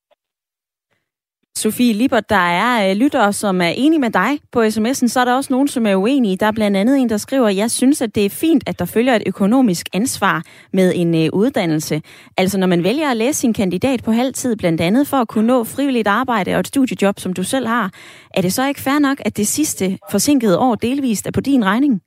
Sofie 1.59 1.93
Libert, 1.93 2.31
der 2.31 2.37
er 2.37 2.91
øh, 2.91 2.97
lyttere, 2.97 3.33
som 3.33 3.61
er 3.61 3.69
enige 3.69 4.01
med 4.01 4.11
dig 4.11 4.39
på 4.53 4.63
sms'en, 4.63 5.09
så 5.09 5.21
er 5.21 5.25
der 5.25 5.35
også 5.35 5.53
nogen, 5.53 5.69
som 5.69 5.87
er 5.87 5.97
uenige. 5.97 6.37
Der 6.37 6.47
er 6.47 6.53
blandt 6.53 6.77
andet 6.77 6.99
en, 6.99 7.09
der 7.09 7.17
skriver, 7.17 7.49
jeg 7.49 7.71
synes, 7.71 8.03
at 8.03 8.15
det 8.15 8.25
er 8.25 8.31
fint, 8.31 8.63
at 8.67 8.79
der 8.79 8.85
følger 8.85 9.15
et 9.15 9.23
økonomisk 9.27 9.89
ansvar 9.93 10.43
med 10.73 10.93
en 10.95 11.15
øh, 11.15 11.29
uddannelse. 11.33 12.03
Altså 12.37 12.59
når 12.59 12.67
man 12.67 12.85
vælger 12.85 13.11
at 13.11 13.17
læse 13.17 13.41
sin 13.41 13.53
kandidat 13.53 14.03
på 14.05 14.13
halv 14.13 14.35
tid, 14.35 14.57
blandt 14.57 14.81
andet 14.81 15.07
for 15.07 15.17
at 15.17 15.29
kunne 15.29 15.47
nå 15.47 15.65
frivilligt 15.65 16.09
arbejde 16.09 16.55
og 16.55 16.61
et 16.61 16.69
studiejob, 16.69 17.21
som 17.21 17.33
du 17.33 17.43
selv 17.43 17.67
har, 17.67 17.91
er 18.35 18.41
det 18.41 18.53
så 18.53 18.69
ikke 18.69 18.81
fair 18.81 18.99
nok, 18.99 19.19
at 19.25 19.37
det 19.37 19.49
sidste 19.49 19.99
forsinkede 20.11 20.59
år 20.59 20.75
delvist 20.75 21.27
er 21.27 21.31
på 21.31 21.41
din 21.41 21.65
regning? 21.65 22.01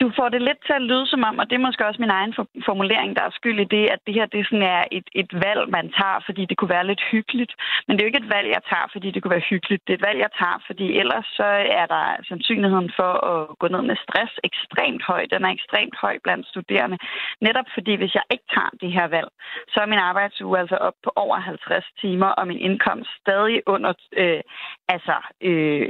Du 0.00 0.06
får 0.16 0.28
det 0.28 0.42
lidt 0.42 0.60
til 0.66 0.74
at 0.78 0.86
lyde 0.90 1.06
som 1.06 1.22
om, 1.30 1.38
og 1.38 1.44
det 1.48 1.56
er 1.56 1.66
måske 1.66 1.86
også 1.86 2.00
min 2.02 2.16
egen 2.18 2.34
formulering, 2.68 3.16
der 3.16 3.22
er 3.22 3.38
skyld 3.38 3.60
i 3.60 3.72
det, 3.76 3.84
at 3.94 4.00
det 4.06 4.14
her 4.14 4.26
det 4.26 4.46
sådan 4.46 4.68
er 4.76 4.84
et, 4.98 5.08
et 5.22 5.30
valg, 5.46 5.62
man 5.78 5.86
tager, 6.00 6.18
fordi 6.26 6.42
det 6.50 6.56
kunne 6.56 6.74
være 6.76 6.86
lidt 6.90 7.02
hyggeligt. 7.12 7.52
Men 7.84 7.92
det 7.92 8.00
er 8.00 8.06
jo 8.06 8.12
ikke 8.12 8.24
et 8.24 8.34
valg, 8.36 8.48
jeg 8.56 8.62
tager, 8.72 8.86
fordi 8.94 9.08
det 9.10 9.20
kunne 9.22 9.36
være 9.36 9.50
hyggeligt. 9.52 9.82
Det 9.86 9.92
er 9.92 9.98
et 10.00 10.08
valg, 10.08 10.18
jeg 10.26 10.32
tager, 10.40 10.58
fordi 10.68 10.86
ellers 11.02 11.26
så 11.38 11.48
er 11.80 11.86
der 11.94 12.04
sandsynligheden 12.28 12.90
for 12.98 13.12
at 13.32 13.58
gå 13.60 13.66
ned 13.68 13.82
med 13.90 13.96
stress 14.04 14.32
ekstremt 14.48 15.02
høj. 15.10 15.22
Den 15.32 15.44
er 15.44 15.52
ekstremt 15.58 15.96
høj 16.04 16.14
blandt 16.24 16.46
studerende. 16.52 16.98
Netop 17.46 17.68
fordi, 17.74 17.92
hvis 18.00 18.14
jeg 18.14 18.26
ikke 18.30 18.48
tager 18.54 18.72
det 18.82 18.90
her 18.96 19.06
valg, 19.16 19.30
så 19.72 19.78
er 19.80 19.92
min 19.92 20.06
arbejdsuge 20.10 20.58
altså 20.58 20.76
op 20.76 20.96
på 21.04 21.10
over 21.16 21.36
50 21.36 21.84
timer, 22.02 22.30
og 22.38 22.46
min 22.46 22.60
indkomst 22.68 23.10
stadig 23.22 23.58
under 23.66 23.92
øh, 24.22 24.40
altså, 24.88 25.16
øh, 25.48 25.88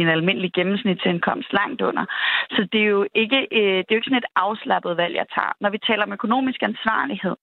en 0.00 0.08
almindelig 0.08 0.52
gennemsnitsindkomst 0.52 1.52
langt 1.52 1.80
under. 1.82 2.04
Så 2.50 2.68
det 2.72 2.80
er 2.80 2.90
jo 2.96 3.06
ikke 3.14 3.40
øh, 3.58 3.78
det 3.82 3.90
er 3.90 3.94
jo 3.94 4.00
ikke 4.00 4.10
sådan 4.10 4.24
et 4.24 4.32
afslappet 4.36 4.96
valg, 4.96 5.14
jeg 5.14 5.26
tager. 5.36 5.52
Når 5.60 5.70
vi 5.70 5.78
taler 5.78 6.02
om 6.04 6.12
økonomisk 6.12 6.62
ansvarlighed, 6.62 7.36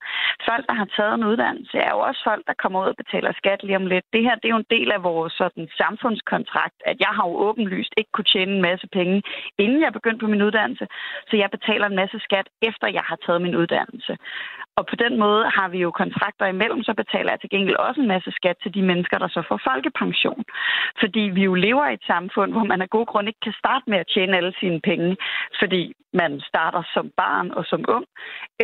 folk, 0.50 0.64
der 0.70 0.76
har 0.82 0.88
taget 0.98 1.14
en 1.16 1.28
uddannelse, 1.32 1.78
er 1.78 1.92
jo 1.96 2.00
også 2.00 2.22
folk, 2.30 2.44
der 2.48 2.62
kommer 2.62 2.82
ud 2.84 2.94
og 2.94 3.00
betaler 3.04 3.32
skat 3.42 3.64
lige 3.64 3.82
om 3.82 3.88
lidt. 3.94 4.06
Det 4.14 4.22
her 4.24 4.36
det 4.36 4.46
er 4.46 4.56
jo 4.56 4.64
en 4.64 4.74
del 4.78 4.90
af 4.92 5.04
vores 5.04 5.34
sådan, 5.34 5.68
samfundskontrakt, 5.82 6.80
at 6.86 6.98
jeg 7.00 7.12
har 7.18 7.26
jo 7.30 7.36
åbenlyst 7.48 7.94
ikke 7.98 8.12
kunne 8.14 8.32
tjene 8.34 8.52
en 8.56 8.62
masse 8.62 8.88
penge, 8.98 9.24
inden 9.58 9.82
jeg 9.82 9.94
begyndte 9.94 10.24
på 10.24 10.32
min 10.34 10.42
uddannelse, 10.48 10.86
så 11.30 11.34
jeg 11.38 11.50
betaler 11.52 11.88
en 11.88 12.00
masse 12.02 12.20
skat, 12.20 12.48
efter 12.62 12.88
jeg 12.88 13.06
har 13.10 13.18
taget 13.26 13.42
min 13.42 13.56
uddannelse. 13.56 14.18
Og 14.78 14.84
på 14.92 14.96
den 14.96 15.14
måde 15.24 15.44
har 15.58 15.68
vi 15.70 15.80
jo 15.86 15.92
kontrakter 15.92 16.46
imellem, 16.46 16.84
så 16.84 16.94
betaler 17.02 17.32
jeg 17.32 17.40
til 17.42 17.50
gengæld 17.50 17.86
også 17.88 18.02
en 18.02 18.14
masse 18.16 18.32
skat 18.32 18.58
til 18.64 18.74
de 18.74 18.82
mennesker, 18.82 19.18
der 19.18 19.28
så 19.28 19.42
får 19.48 19.60
folkepension. 19.70 20.44
Fordi 21.02 21.24
vi 21.38 21.44
jo 21.44 21.54
lever 21.54 21.86
i 21.88 21.94
et 21.94 22.06
samfund, 22.08 22.52
hvor 22.52 22.64
man 22.64 22.82
af 22.82 22.90
god 22.90 23.06
grund 23.06 23.28
ikke 23.28 23.46
kan 23.48 23.60
starte 23.62 23.90
med 23.90 23.98
at 23.98 24.10
tjene 24.14 24.38
alle 24.38 24.54
sine 24.60 24.80
penge, 24.82 25.18
fordi 25.62 25.94
man 26.14 26.42
starter 26.50 26.84
som 26.94 27.12
barn 27.18 27.52
og 27.52 27.64
som 27.72 27.82
ung. 27.96 28.06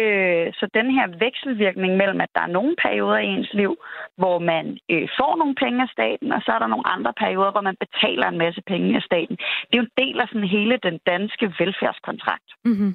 Øh, 0.02 0.48
så 0.60 0.66
den 0.74 0.88
her 0.98 1.08
vekselvirkning 1.26 1.98
mellem, 1.98 2.22
at 2.22 2.32
der 2.36 2.42
er 2.42 2.56
nogle 2.58 2.76
perioder 2.86 3.18
i 3.18 3.34
ens 3.36 3.54
liv, 3.54 3.74
hvor 4.18 4.40
man 4.40 4.66
øh, 4.94 5.08
får 5.20 5.34
nogle 5.42 5.56
penge 5.64 5.82
af 5.82 5.90
staten, 5.96 6.32
og 6.32 6.42
så 6.46 6.52
er 6.56 6.60
der 6.60 6.74
nogle 6.74 6.88
andre 6.96 7.14
perioder, 7.24 7.52
hvor 7.52 7.68
man 7.70 7.78
betaler 7.84 8.28
en 8.28 8.38
masse 8.38 8.62
penge 8.72 8.96
af 8.96 9.02
staten. 9.02 9.36
Det 9.68 9.74
er 9.74 9.82
jo 9.82 9.90
en 9.90 9.98
del 10.04 10.22
af 10.22 10.28
sådan 10.28 10.54
hele 10.58 10.76
den 10.88 10.98
danske 11.12 11.46
velfærdskontrakt. 11.60 12.50
Mm-hmm. 12.66 12.94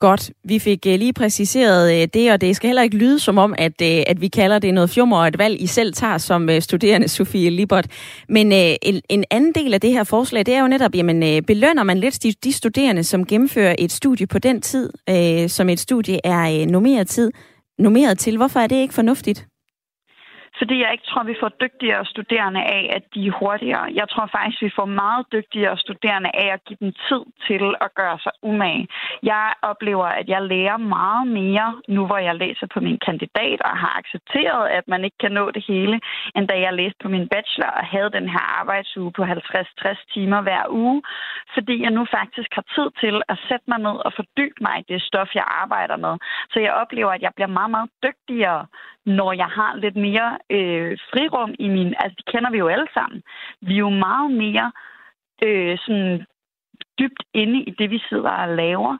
Godt, 0.00 0.30
vi 0.44 0.58
fik 0.58 0.86
øh, 0.86 0.98
lige 0.98 1.12
præciseret 1.12 2.02
øh, 2.02 2.08
det, 2.14 2.32
og 2.32 2.40
det 2.40 2.56
skal 2.56 2.68
heller 2.68 2.82
ikke 2.82 2.96
lyde 2.96 3.18
som 3.18 3.38
om, 3.38 3.54
at, 3.58 3.82
øh, 3.82 4.02
at 4.06 4.20
vi 4.20 4.28
kalder 4.28 4.58
det 4.58 4.74
noget 4.74 4.90
fjummer 4.90 5.16
og 5.16 5.28
et 5.28 5.38
valg, 5.38 5.62
I 5.62 5.66
selv 5.66 5.92
tager 5.92 6.18
som 6.18 6.48
studerende, 6.60 7.08
Sofie 7.18 7.50
Libert. 7.50 7.86
Men 8.28 8.52
en, 8.52 9.00
en 9.08 9.24
anden 9.30 9.52
del 9.52 9.74
af 9.74 9.80
det 9.80 9.92
her 9.92 10.04
forslag, 10.04 10.46
det 10.46 10.54
er 10.54 10.60
jo 10.60 10.68
netop, 10.68 10.94
jamen 10.94 11.44
belønner 11.44 11.82
man 11.82 11.98
lidt 11.98 12.22
de, 12.22 12.32
de 12.44 12.52
studerende, 12.52 13.04
som 13.04 13.26
gennemfører 13.26 13.74
et 13.78 13.92
studie 13.92 14.26
på 14.26 14.38
den 14.38 14.60
tid, 14.60 14.90
øh, 15.10 15.48
som 15.48 15.68
et 15.68 15.80
studie 15.80 16.26
er 16.26 16.66
normeret, 16.66 17.08
tid, 17.08 17.32
normeret 17.78 18.18
til. 18.18 18.36
Hvorfor 18.36 18.60
er 18.60 18.66
det 18.66 18.76
ikke 18.76 18.94
fornuftigt? 18.94 19.49
Fordi 20.60 20.76
jeg 20.82 20.92
ikke 20.92 21.08
tror, 21.10 21.22
vi 21.22 21.36
får 21.42 21.50
dygtigere 21.64 22.04
studerende 22.04 22.62
af, 22.76 22.82
at 22.96 23.04
de 23.14 23.26
er 23.26 23.38
hurtigere. 23.40 23.86
Jeg 24.00 24.08
tror 24.08 24.26
faktisk, 24.36 24.62
vi 24.62 24.72
får 24.78 24.84
meget 25.02 25.26
dygtigere 25.32 25.76
studerende 25.78 26.30
af 26.34 26.48
at 26.56 26.64
give 26.64 26.80
dem 26.80 26.92
tid 27.08 27.22
til 27.46 27.64
at 27.84 27.94
gøre 27.94 28.18
sig 28.24 28.32
umage. 28.42 28.88
Jeg 29.22 29.46
oplever, 29.62 30.06
at 30.20 30.28
jeg 30.28 30.42
lærer 30.42 30.76
meget 30.76 31.26
mere, 31.40 31.68
nu 31.88 32.06
hvor 32.06 32.18
jeg 32.18 32.34
læser 32.34 32.66
på 32.74 32.80
min 32.80 32.98
kandidat 33.06 33.60
og 33.60 33.74
har 33.84 33.92
accepteret, 34.00 34.68
at 34.78 34.84
man 34.88 35.04
ikke 35.04 35.18
kan 35.20 35.32
nå 35.32 35.50
det 35.50 35.64
hele, 35.68 36.00
end 36.36 36.48
da 36.48 36.60
jeg 36.60 36.72
læste 36.72 36.98
på 37.02 37.08
min 37.08 37.28
bachelor 37.28 37.70
og 37.80 37.86
havde 37.86 38.10
den 38.18 38.28
her 38.28 38.44
arbejdsuge 38.60 39.12
på 39.12 39.22
50-60 39.24 40.12
timer 40.14 40.40
hver 40.40 40.64
uge. 40.70 41.02
Fordi 41.54 41.82
jeg 41.82 41.90
nu 41.90 42.06
faktisk 42.18 42.50
har 42.52 42.64
tid 42.74 42.88
til 43.02 43.22
at 43.28 43.38
sætte 43.48 43.64
mig 43.68 43.78
ned 43.78 43.96
og 44.06 44.12
fordybe 44.16 44.58
mig 44.60 44.74
i 44.78 44.92
det 44.92 45.02
stof, 45.02 45.30
jeg 45.34 45.44
arbejder 45.62 45.96
med. 45.96 46.14
Så 46.52 46.58
jeg 46.60 46.72
oplever, 46.72 47.10
at 47.12 47.22
jeg 47.22 47.32
bliver 47.34 47.52
meget, 47.58 47.70
meget 47.70 47.90
dygtigere 48.02 48.66
når 49.06 49.32
jeg 49.32 49.46
har 49.46 49.76
lidt 49.76 49.96
mere 49.96 50.38
øh, 50.50 50.98
frirum 51.10 51.54
i 51.58 51.68
min... 51.68 51.94
Altså, 51.98 52.14
det 52.18 52.26
kender 52.32 52.50
vi 52.50 52.58
jo 52.58 52.68
alle 52.68 52.88
sammen. 52.94 53.22
Vi 53.60 53.74
er 53.74 53.78
jo 53.78 53.90
meget 53.90 54.30
mere 54.30 54.72
øh, 55.42 55.78
sådan 55.78 56.26
dybt 57.00 57.22
inde 57.42 57.58
i 57.68 57.70
det, 57.78 57.90
vi 57.90 58.00
sidder 58.08 58.30
og 58.30 58.48
laver, 58.62 58.94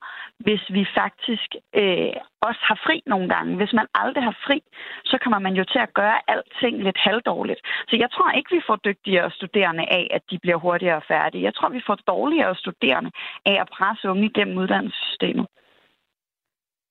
hvis 0.44 0.62
vi 0.76 0.82
faktisk 1.01 1.48
øh, 1.80 2.12
også 2.48 2.62
har 2.70 2.78
fri 2.86 2.96
nogle 3.07 3.28
gange. 3.34 3.57
Hvis 3.57 3.72
man 3.72 3.86
aldrig 3.94 4.22
har 4.24 4.36
fri, 4.46 4.59
så 5.05 5.16
kommer 5.22 5.38
man 5.46 5.55
jo 5.61 5.64
til 5.72 5.80
at 5.86 5.94
gøre 6.01 6.18
alting 6.32 6.76
lidt 6.86 6.98
halvdårligt. 7.07 7.61
Så 7.88 7.94
jeg 8.03 8.11
tror 8.14 8.30
ikke, 8.30 8.55
vi 8.57 8.62
får 8.68 8.76
dygtigere 8.88 9.30
studerende 9.30 9.84
af, 9.98 10.05
at 10.16 10.22
de 10.30 10.38
bliver 10.38 10.57
hurtigere 10.57 11.03
færdige. 11.09 11.44
Jeg 11.44 11.55
tror, 11.55 11.68
vi 11.68 11.82
får 11.86 11.98
dårligere 12.12 12.55
studerende 12.55 13.11
af 13.46 13.57
at 13.62 13.68
presse 13.76 14.11
unge 14.11 14.26
igennem 14.30 14.59
uddannelsessystemet. 14.59 15.46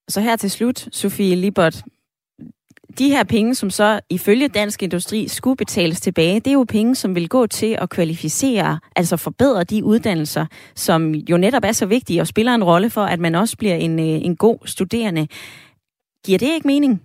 Så 0.08 0.20
her 0.20 0.36
til 0.36 0.50
slut, 0.50 0.78
Sofie 1.00 1.36
Libert, 1.36 1.76
de 2.98 3.10
her 3.10 3.24
penge, 3.24 3.54
som 3.54 3.70
så 3.70 4.00
ifølge 4.10 4.48
Dansk 4.48 4.82
Industri 4.82 5.28
skulle 5.28 5.56
betales 5.56 6.00
tilbage, 6.00 6.34
det 6.34 6.46
er 6.46 6.52
jo 6.52 6.66
penge, 6.68 6.94
som 6.94 7.14
vil 7.14 7.28
gå 7.28 7.46
til 7.46 7.76
at 7.80 7.90
kvalificere, 7.90 8.80
altså 8.96 9.16
forbedre 9.16 9.64
de 9.64 9.84
uddannelser, 9.84 10.46
som 10.74 11.14
jo 11.14 11.36
netop 11.36 11.64
er 11.64 11.72
så 11.72 11.86
vigtige 11.86 12.20
og 12.20 12.26
spiller 12.26 12.54
en 12.54 12.64
rolle 12.64 12.90
for, 12.90 13.00
at 13.00 13.20
man 13.20 13.34
også 13.34 13.56
bliver 13.58 13.74
en, 13.74 13.98
øh, 13.98 14.24
en 14.26 14.36
god 14.36 14.58
studerende. 14.66 15.26
Giver 16.26 16.38
det 16.38 16.54
ikke 16.54 16.66
mening? 16.66 17.02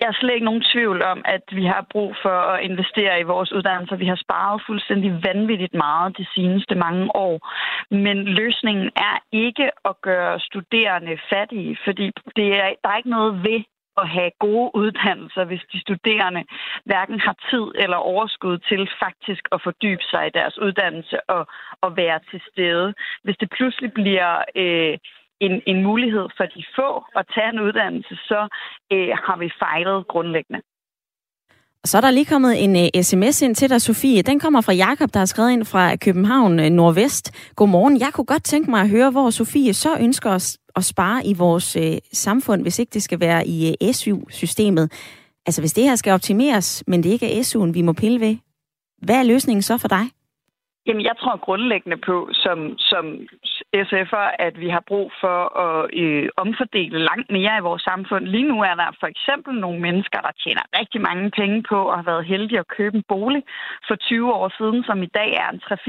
Jeg 0.00 0.08
er 0.08 0.18
slet 0.20 0.34
ikke 0.34 0.50
nogen 0.50 0.64
tvivl 0.72 1.02
om, 1.02 1.18
at 1.24 1.44
vi 1.52 1.64
har 1.64 1.86
brug 1.92 2.10
for 2.22 2.36
at 2.52 2.64
investere 2.68 3.20
i 3.20 3.28
vores 3.32 3.52
uddannelser. 3.52 3.96
Vi 3.96 4.06
har 4.06 4.20
sparet 4.24 4.62
fuldstændig 4.66 5.10
vanvittigt 5.28 5.74
meget 5.74 6.18
de 6.18 6.26
seneste 6.34 6.74
mange 6.74 7.16
år. 7.26 7.36
Men 8.04 8.16
løsningen 8.24 8.90
er 8.96 9.16
ikke 9.32 9.66
at 9.84 9.94
gøre 10.02 10.40
studerende 10.40 11.18
fattige, 11.32 11.78
fordi 11.84 12.06
det 12.36 12.48
er, 12.60 12.68
der 12.82 12.88
er 12.90 12.96
ikke 12.96 13.16
noget 13.18 13.32
ved 13.42 13.60
at 13.96 14.08
have 14.08 14.30
gode 14.38 14.70
uddannelser, 14.74 15.44
hvis 15.44 15.64
de 15.72 15.80
studerende 15.80 16.44
hverken 16.84 17.20
har 17.20 17.36
tid 17.50 17.66
eller 17.82 17.96
overskud 17.96 18.58
til 18.58 18.88
faktisk 19.02 19.48
at 19.52 19.62
fordybe 19.62 20.02
sig 20.10 20.26
i 20.26 20.36
deres 20.38 20.58
uddannelse 20.58 21.30
og, 21.30 21.46
og 21.80 21.96
være 21.96 22.20
til 22.30 22.40
stede. 22.52 22.94
Hvis 23.24 23.36
det 23.36 23.50
pludselig 23.50 23.92
bliver 23.92 24.44
øh, 24.56 24.98
en, 25.40 25.62
en 25.66 25.82
mulighed 25.82 26.26
for 26.36 26.46
de 26.46 26.64
få 26.76 27.04
at 27.16 27.26
tage 27.34 27.48
en 27.48 27.60
uddannelse, 27.60 28.16
så 28.16 28.48
øh, 28.92 29.12
har 29.26 29.36
vi 29.36 29.50
fejlet 29.58 30.06
grundlæggende. 30.08 30.62
Så 31.84 31.96
er 31.96 32.00
der 32.00 32.10
lige 32.10 32.24
kommet 32.24 32.64
en 32.64 32.76
øh, 32.76 32.88
uh, 32.96 33.02
sms 33.02 33.42
ind 33.42 33.54
til 33.54 33.70
dig, 33.70 33.80
Sofie. 33.80 34.22
Den 34.22 34.40
kommer 34.40 34.60
fra 34.60 34.72
Jakob, 34.72 35.08
der 35.14 35.18
har 35.18 35.26
skrevet 35.26 35.52
ind 35.52 35.64
fra 35.64 35.96
København 35.96 36.60
uh, 36.60 36.66
Nordvest. 36.66 37.52
Godmorgen. 37.56 38.00
Jeg 38.00 38.10
kunne 38.12 38.24
godt 38.24 38.44
tænke 38.44 38.70
mig 38.70 38.80
at 38.80 38.90
høre, 38.90 39.10
hvor 39.10 39.30
Sofie 39.30 39.74
så 39.74 39.96
ønsker 40.00 40.30
os 40.30 40.58
at 40.76 40.84
spare 40.84 41.26
i 41.26 41.34
vores 41.38 41.76
uh, 41.76 41.82
samfund, 42.12 42.62
hvis 42.62 42.78
ikke 42.78 42.90
det 42.90 43.02
skal 43.02 43.20
være 43.20 43.46
i 43.46 43.74
uh, 43.84 43.90
SU-systemet. 43.92 44.92
Altså 45.46 45.62
hvis 45.62 45.72
det 45.72 45.84
her 45.84 45.96
skal 45.96 46.12
optimeres, 46.12 46.84
men 46.86 47.02
det 47.02 47.10
ikke 47.10 47.38
er 47.38 47.42
SU'en, 47.42 47.72
vi 47.72 47.82
må 47.82 47.92
pille 47.92 48.20
ved. 48.20 48.36
Hvad 49.02 49.16
er 49.16 49.22
løsningen 49.22 49.62
så 49.62 49.78
for 49.78 49.88
dig? 49.88 50.04
Jamen, 50.86 51.04
jeg 51.04 51.16
tror 51.20 51.44
grundlæggende 51.46 51.96
på, 52.06 52.28
som, 52.32 52.58
som 52.78 53.04
SF'er, 53.76 54.28
at 54.38 54.60
vi 54.60 54.68
har 54.68 54.82
brug 54.86 55.12
for 55.20 55.38
at 55.66 55.94
øh, 56.02 56.28
omfordele 56.36 56.98
langt 56.98 57.30
mere 57.30 57.58
i 57.58 57.66
vores 57.68 57.82
samfund. 57.82 58.24
Lige 58.26 58.48
nu 58.52 58.62
er 58.62 58.74
der 58.74 58.96
for 59.00 59.06
eksempel 59.06 59.54
nogle 59.54 59.80
mennesker, 59.80 60.20
der 60.20 60.32
tjener 60.42 60.64
rigtig 60.80 61.00
mange 61.00 61.30
penge 61.30 61.62
på 61.70 61.78
og 61.90 61.96
har 61.96 62.02
været 62.12 62.24
heldige 62.24 62.58
at 62.58 62.68
købe 62.78 62.96
en 62.96 63.04
bolig 63.08 63.42
for 63.88 63.94
20 63.94 64.34
år 64.34 64.48
siden, 64.58 64.84
som 64.84 65.02
i 65.02 65.10
dag 65.18 65.30
er 65.44 65.48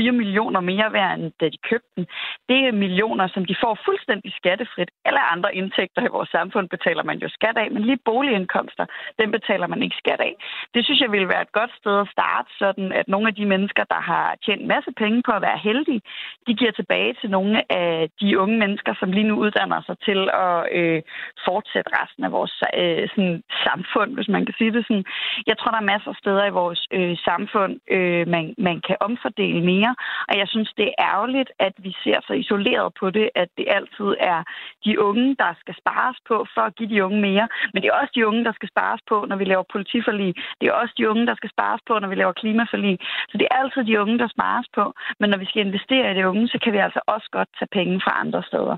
3-4 0.09 0.11
millioner 0.11 0.59
mere 0.59 0.93
værd, 0.93 1.19
end 1.19 1.31
da 1.41 1.45
de 1.49 1.57
købte 1.69 1.91
den. 1.95 2.05
Det 2.49 2.59
er 2.67 2.71
millioner, 2.71 3.27
som 3.27 3.45
de 3.45 3.55
får 3.63 3.77
fuldstændig 3.85 4.31
skattefrit. 4.39 4.91
Alle 5.05 5.23
andre 5.33 5.55
indtægter 5.55 6.01
i 6.05 6.13
vores 6.17 6.29
samfund 6.29 6.69
betaler 6.69 7.03
man 7.03 7.17
jo 7.23 7.29
skat 7.29 7.57
af, 7.57 7.71
men 7.71 7.81
lige 7.83 8.05
boligindkomster, 8.05 8.85
den 9.19 9.31
betaler 9.31 9.67
man 9.67 9.83
ikke 9.83 10.01
skat 10.03 10.21
af. 10.29 10.33
Det 10.73 10.85
synes 10.85 10.99
jeg 11.01 11.11
ville 11.11 11.27
være 11.33 11.41
et 11.41 11.51
godt 11.51 11.71
sted 11.81 11.99
at 11.99 12.07
starte, 12.15 12.49
sådan 12.59 12.91
at 12.91 13.07
nogle 13.07 13.27
af 13.27 13.35
de 13.35 13.45
mennesker, 13.45 13.83
der 13.83 14.01
har 14.11 14.35
tjent 14.45 14.61
en 14.61 14.67
masse 14.67 14.91
penge 14.97 15.23
på 15.27 15.31
at 15.31 15.41
være 15.41 15.57
heldige, 15.57 16.01
de 16.47 16.53
giver 16.53 16.71
tilbage 16.71 17.13
til 17.21 17.29
nogle 17.29 17.70
af 17.79 18.09
de 18.21 18.39
unge 18.39 18.57
mennesker, 18.63 18.93
som 18.99 19.11
lige 19.11 19.29
nu 19.29 19.35
uddanner 19.43 19.81
sig 19.87 19.97
til 20.07 20.19
at 20.47 20.57
øh, 20.77 21.01
fortsætte 21.47 21.89
resten 21.99 22.23
af 22.23 22.31
vores 22.31 22.53
øh, 22.81 23.09
sådan, 23.13 23.43
samfund, 23.67 24.09
hvis 24.15 24.29
man 24.35 24.45
kan 24.45 24.55
sige 24.57 24.73
det 24.75 24.83
sådan. 24.87 25.05
Jeg 25.49 25.55
tror, 25.57 25.71
der 25.71 25.81
er 25.81 25.91
masser 25.93 26.11
af 26.11 26.21
steder 26.23 26.45
i 26.45 26.57
vores 26.61 26.81
øh, 26.97 27.17
samfund, 27.27 27.73
øh, 27.95 28.27
man, 28.27 28.45
man 28.57 28.77
kan 28.87 28.97
omfordele 29.07 29.61
mere, 29.73 29.95
og 30.29 30.33
jeg 30.41 30.47
synes, 30.47 30.69
det 30.77 30.85
er 30.87 30.95
ærgerligt, 31.11 31.51
at 31.59 31.73
vi 31.85 31.91
ser 32.03 32.19
så 32.27 32.33
isoleret 32.33 32.93
på 32.99 33.09
det, 33.09 33.29
at 33.35 33.49
det 33.57 33.65
altid 33.77 34.09
er 34.19 34.39
de 34.85 34.93
unge, 35.07 35.35
der 35.43 35.51
skal 35.61 35.75
spares 35.81 36.17
på 36.29 36.45
for 36.53 36.61
at 36.61 36.75
give 36.75 36.89
de 36.93 37.05
unge 37.05 37.21
mere. 37.21 37.47
Men 37.71 37.81
det 37.81 37.87
er 37.89 37.99
også 38.01 38.13
de 38.15 38.27
unge, 38.27 38.43
der 38.47 38.53
skal 38.53 38.69
spares 38.69 39.01
på, 39.09 39.25
når 39.29 39.35
vi 39.35 39.45
laver 39.45 39.65
politiforlig. 39.75 40.35
Det 40.59 40.65
er 40.67 40.73
også 40.81 40.93
de 40.97 41.09
unge, 41.09 41.27
der 41.27 41.35
skal 41.35 41.49
spares 41.55 41.81
på, 41.87 41.93
når 41.99 42.07
vi 42.07 42.15
laver 42.15 42.33
klimaforlig. 42.41 42.95
Så 43.29 43.35
det 43.37 43.47
er 43.51 43.55
altid 43.61 43.83
de 43.83 44.01
unge, 44.01 44.19
der 44.19 44.27
spares 44.27 44.67
på. 44.77 44.93
Men 45.19 45.29
når 45.29 45.37
vi 45.37 45.45
skal 45.45 45.65
investere 45.67 46.11
i 46.11 46.17
de 46.17 46.27
unge, 46.27 46.47
så 46.47 46.57
kan 46.63 46.73
vi 46.73 46.77
altså 46.77 47.01
også 47.07 47.27
godt 47.31 47.49
tage 47.61 47.75
penge 47.79 47.95
fra 48.05 48.11
andre 48.23 48.41
steder. 48.49 48.75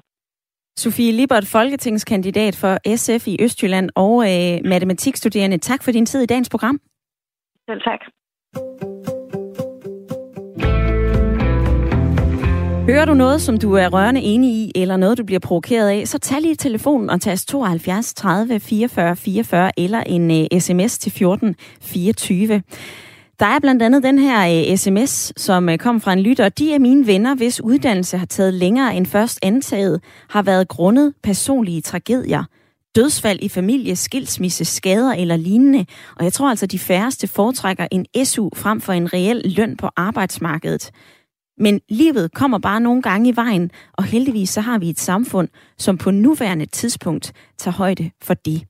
Sofie 0.78 1.12
Libert, 1.12 1.46
folketingskandidat 1.46 2.56
for 2.62 2.74
SF 2.96 3.28
i 3.28 3.36
Østjylland 3.46 3.90
og 3.96 4.14
øh, 4.32 4.60
matematikstuderende. 4.74 5.58
Tak 5.58 5.84
for 5.84 5.92
din 5.92 6.06
tid 6.06 6.22
i 6.22 6.26
dagens 6.26 6.50
program. 6.50 6.80
Selv 7.70 7.82
tak. 7.82 8.02
Hører 12.90 13.06
du 13.06 13.14
noget, 13.14 13.42
som 13.42 13.58
du 13.58 13.74
er 13.74 13.88
rørende 13.94 14.22
enig 14.22 14.50
i, 14.50 14.72
eller 14.76 14.98
noget, 14.98 15.18
du 15.18 15.24
bliver 15.24 15.40
provokeret 15.40 15.90
af, 15.90 16.08
så 16.08 16.20
tag 16.20 16.42
lige 16.42 16.56
telefonen 16.56 17.10
og 17.10 17.22
tast 17.22 17.48
72 17.48 18.14
30 18.14 18.60
44 18.60 19.16
44 19.16 19.72
eller 19.78 20.04
en 20.06 20.32
uh, 20.32 20.60
sms 20.60 21.00
til 21.00 21.12
14 21.12 21.56
24. 21.82 22.64
Der 23.40 23.46
er 23.46 23.60
blandt 23.60 23.82
andet 23.82 24.04
den 24.04 24.20
her 24.20 24.66
øh, 24.66 24.72
uh, 24.72 24.78
sms, 24.78 25.42
som 25.42 25.70
uh, 25.70 25.76
kom 25.76 26.02
fra 26.02 26.14
en 26.14 26.20
lytter. 26.20 26.50
De 26.50 26.74
er 26.74 26.80
mine 26.80 27.08
venner, 27.08 27.36
hvis 27.36 27.62
uddannelse 27.62 28.18
har 28.18 28.26
taget 28.26 28.54
længere 28.54 28.96
end 28.96 29.06
først 29.06 29.40
antaget, 29.42 30.02
har 30.30 30.42
været 30.42 30.68
grundet 30.68 31.14
personlige 31.24 31.82
tragedier. 31.82 32.44
Dødsfald 32.96 33.40
i 33.42 33.50
familie, 33.50 33.96
skilsmisse, 33.96 34.66
skader 34.66 35.14
eller 35.14 35.36
lignende. 35.36 35.86
Og 36.16 36.24
jeg 36.24 36.34
tror 36.34 36.50
altså, 36.50 36.66
de 36.66 36.80
færreste 36.80 37.28
foretrækker 37.28 37.88
en 37.92 38.26
SU 38.26 38.50
frem 38.56 38.82
for 38.82 38.94
en 38.94 39.14
reel 39.14 39.42
løn 39.46 39.78
på 39.78 39.90
arbejdsmarkedet. 39.96 40.92
Men 41.58 41.82
livet 41.90 42.34
kommer 42.34 42.58
bare 42.58 42.80
nogle 42.80 43.02
gange 43.02 43.30
i 43.30 43.36
vejen, 43.36 43.72
og 43.94 44.04
heldigvis 44.04 44.50
så 44.50 44.62
har 44.62 44.78
vi 44.78 44.90
et 44.90 45.00
samfund, 45.00 45.48
som 45.78 45.98
på 45.98 46.12
nuværende 46.12 46.66
tidspunkt 46.66 47.34
tager 47.58 47.76
højde 47.76 48.12
for 48.22 48.34
det. 48.34 48.64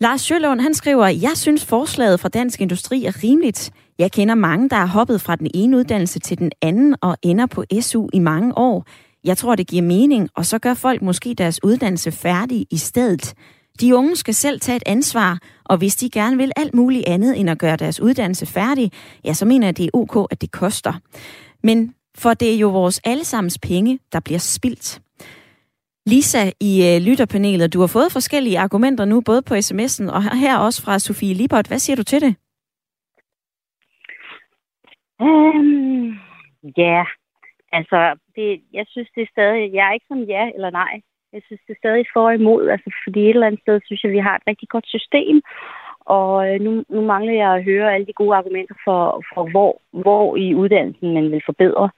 Lars 0.00 0.20
Sjølund, 0.20 0.60
han 0.60 0.74
skriver, 0.74 1.06
jeg 1.06 1.32
synes 1.34 1.64
forslaget 1.64 2.20
fra 2.20 2.28
Dansk 2.28 2.60
Industri 2.60 3.04
er 3.04 3.22
rimeligt. 3.22 3.70
Jeg 3.98 4.12
kender 4.12 4.34
mange, 4.34 4.68
der 4.68 4.76
er 4.76 4.86
hoppet 4.86 5.20
fra 5.20 5.36
den 5.36 5.50
ene 5.54 5.76
uddannelse 5.76 6.18
til 6.18 6.38
den 6.38 6.52
anden 6.62 6.96
og 7.00 7.16
ender 7.22 7.46
på 7.46 7.64
SU 7.80 8.08
i 8.12 8.18
mange 8.18 8.58
år. 8.58 8.86
Jeg 9.24 9.36
tror, 9.36 9.54
det 9.54 9.66
giver 9.66 9.82
mening, 9.82 10.28
og 10.36 10.46
så 10.46 10.58
gør 10.58 10.74
folk 10.74 11.02
måske 11.02 11.34
deres 11.34 11.64
uddannelse 11.64 12.12
færdig 12.12 12.66
i 12.70 12.76
stedet. 12.76 13.34
De 13.80 13.96
unge 13.96 14.16
skal 14.16 14.34
selv 14.34 14.60
tage 14.60 14.76
et 14.76 14.82
ansvar, 14.86 15.38
og 15.64 15.76
hvis 15.76 15.96
de 15.96 16.10
gerne 16.10 16.36
vil 16.36 16.52
alt 16.56 16.74
muligt 16.74 17.04
andet 17.06 17.40
end 17.40 17.50
at 17.50 17.58
gøre 17.58 17.76
deres 17.76 18.00
uddannelse 18.00 18.46
færdig, 18.46 18.92
ja, 19.24 19.34
så 19.34 19.44
mener 19.44 19.66
jeg, 19.66 19.76
det 19.76 19.84
er 19.84 19.90
ok, 19.92 20.26
at 20.30 20.40
det 20.40 20.50
koster. 20.50 20.92
Men 21.62 21.94
for 22.18 22.34
det 22.34 22.54
er 22.54 22.58
jo 22.58 22.68
vores 22.68 23.00
allesammens 23.04 23.58
penge, 23.58 23.98
der 24.12 24.20
bliver 24.20 24.38
spildt. 24.38 25.00
Lisa 26.06 26.42
i 26.60 26.72
øh, 26.88 26.96
lytterpanelet, 27.06 27.74
du 27.74 27.80
har 27.80 27.90
fået 27.96 28.12
forskellige 28.12 28.58
argumenter 28.58 29.04
nu, 29.04 29.22
både 29.26 29.42
på 29.48 29.54
sms'en 29.54 30.06
og 30.16 30.22
her 30.44 30.58
også 30.58 30.82
fra 30.84 30.98
Sofie 30.98 31.34
Libert. 31.34 31.68
Hvad 31.68 31.78
siger 31.78 31.96
du 31.96 32.02
til 32.02 32.20
det? 32.20 32.34
Um, 35.20 36.06
ja, 36.76 36.82
yeah. 36.82 37.06
altså, 37.72 37.98
det, 38.36 38.60
jeg 38.72 38.84
synes 38.88 39.08
det 39.14 39.22
er 39.22 39.34
stadig, 39.36 39.74
jeg 39.74 39.88
er 39.88 39.92
ikke 39.92 40.06
som 40.08 40.22
ja 40.22 40.44
eller 40.54 40.70
nej. 40.70 41.00
Jeg 41.32 41.42
synes 41.46 41.60
det 41.66 41.72
er 41.74 41.82
stadig 41.84 42.06
for 42.12 42.26
og 42.26 42.34
imod, 42.34 42.68
altså, 42.68 42.90
fordi 43.04 43.20
et 43.20 43.30
eller 43.30 43.46
andet 43.46 43.60
sted 43.60 43.80
synes 43.84 44.04
jeg, 44.04 44.12
vi 44.12 44.18
har 44.18 44.34
et 44.36 44.46
rigtig 44.46 44.68
godt 44.68 44.86
system, 44.86 45.42
og 46.00 46.48
øh, 46.48 46.60
nu, 46.60 46.84
nu 46.88 47.00
mangler 47.00 47.32
jeg 47.32 47.50
at 47.54 47.64
høre 47.64 47.94
alle 47.94 48.06
de 48.06 48.12
gode 48.12 48.36
argumenter 48.36 48.74
for, 48.84 49.22
for 49.34 49.50
hvor, 49.50 49.82
hvor 50.02 50.36
i 50.36 50.54
uddannelsen 50.54 51.14
man 51.14 51.30
vil 51.32 51.42
forbedre. 51.46 51.90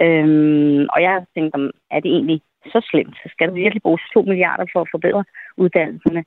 Øhm, 0.00 0.86
og 0.92 1.02
jeg 1.02 1.10
har 1.10 1.24
tænkt, 1.34 1.54
om 1.54 1.70
er 1.90 2.00
det 2.00 2.10
egentlig 2.10 2.40
så 2.66 2.80
slemt? 2.90 3.16
Så 3.22 3.28
skal 3.32 3.48
der 3.48 3.54
virkelig 3.54 3.82
bruges 3.82 4.02
2 4.14 4.22
milliarder 4.22 4.66
for 4.72 4.80
at 4.80 4.92
forbedre 4.94 5.24
uddannelserne. 5.56 6.24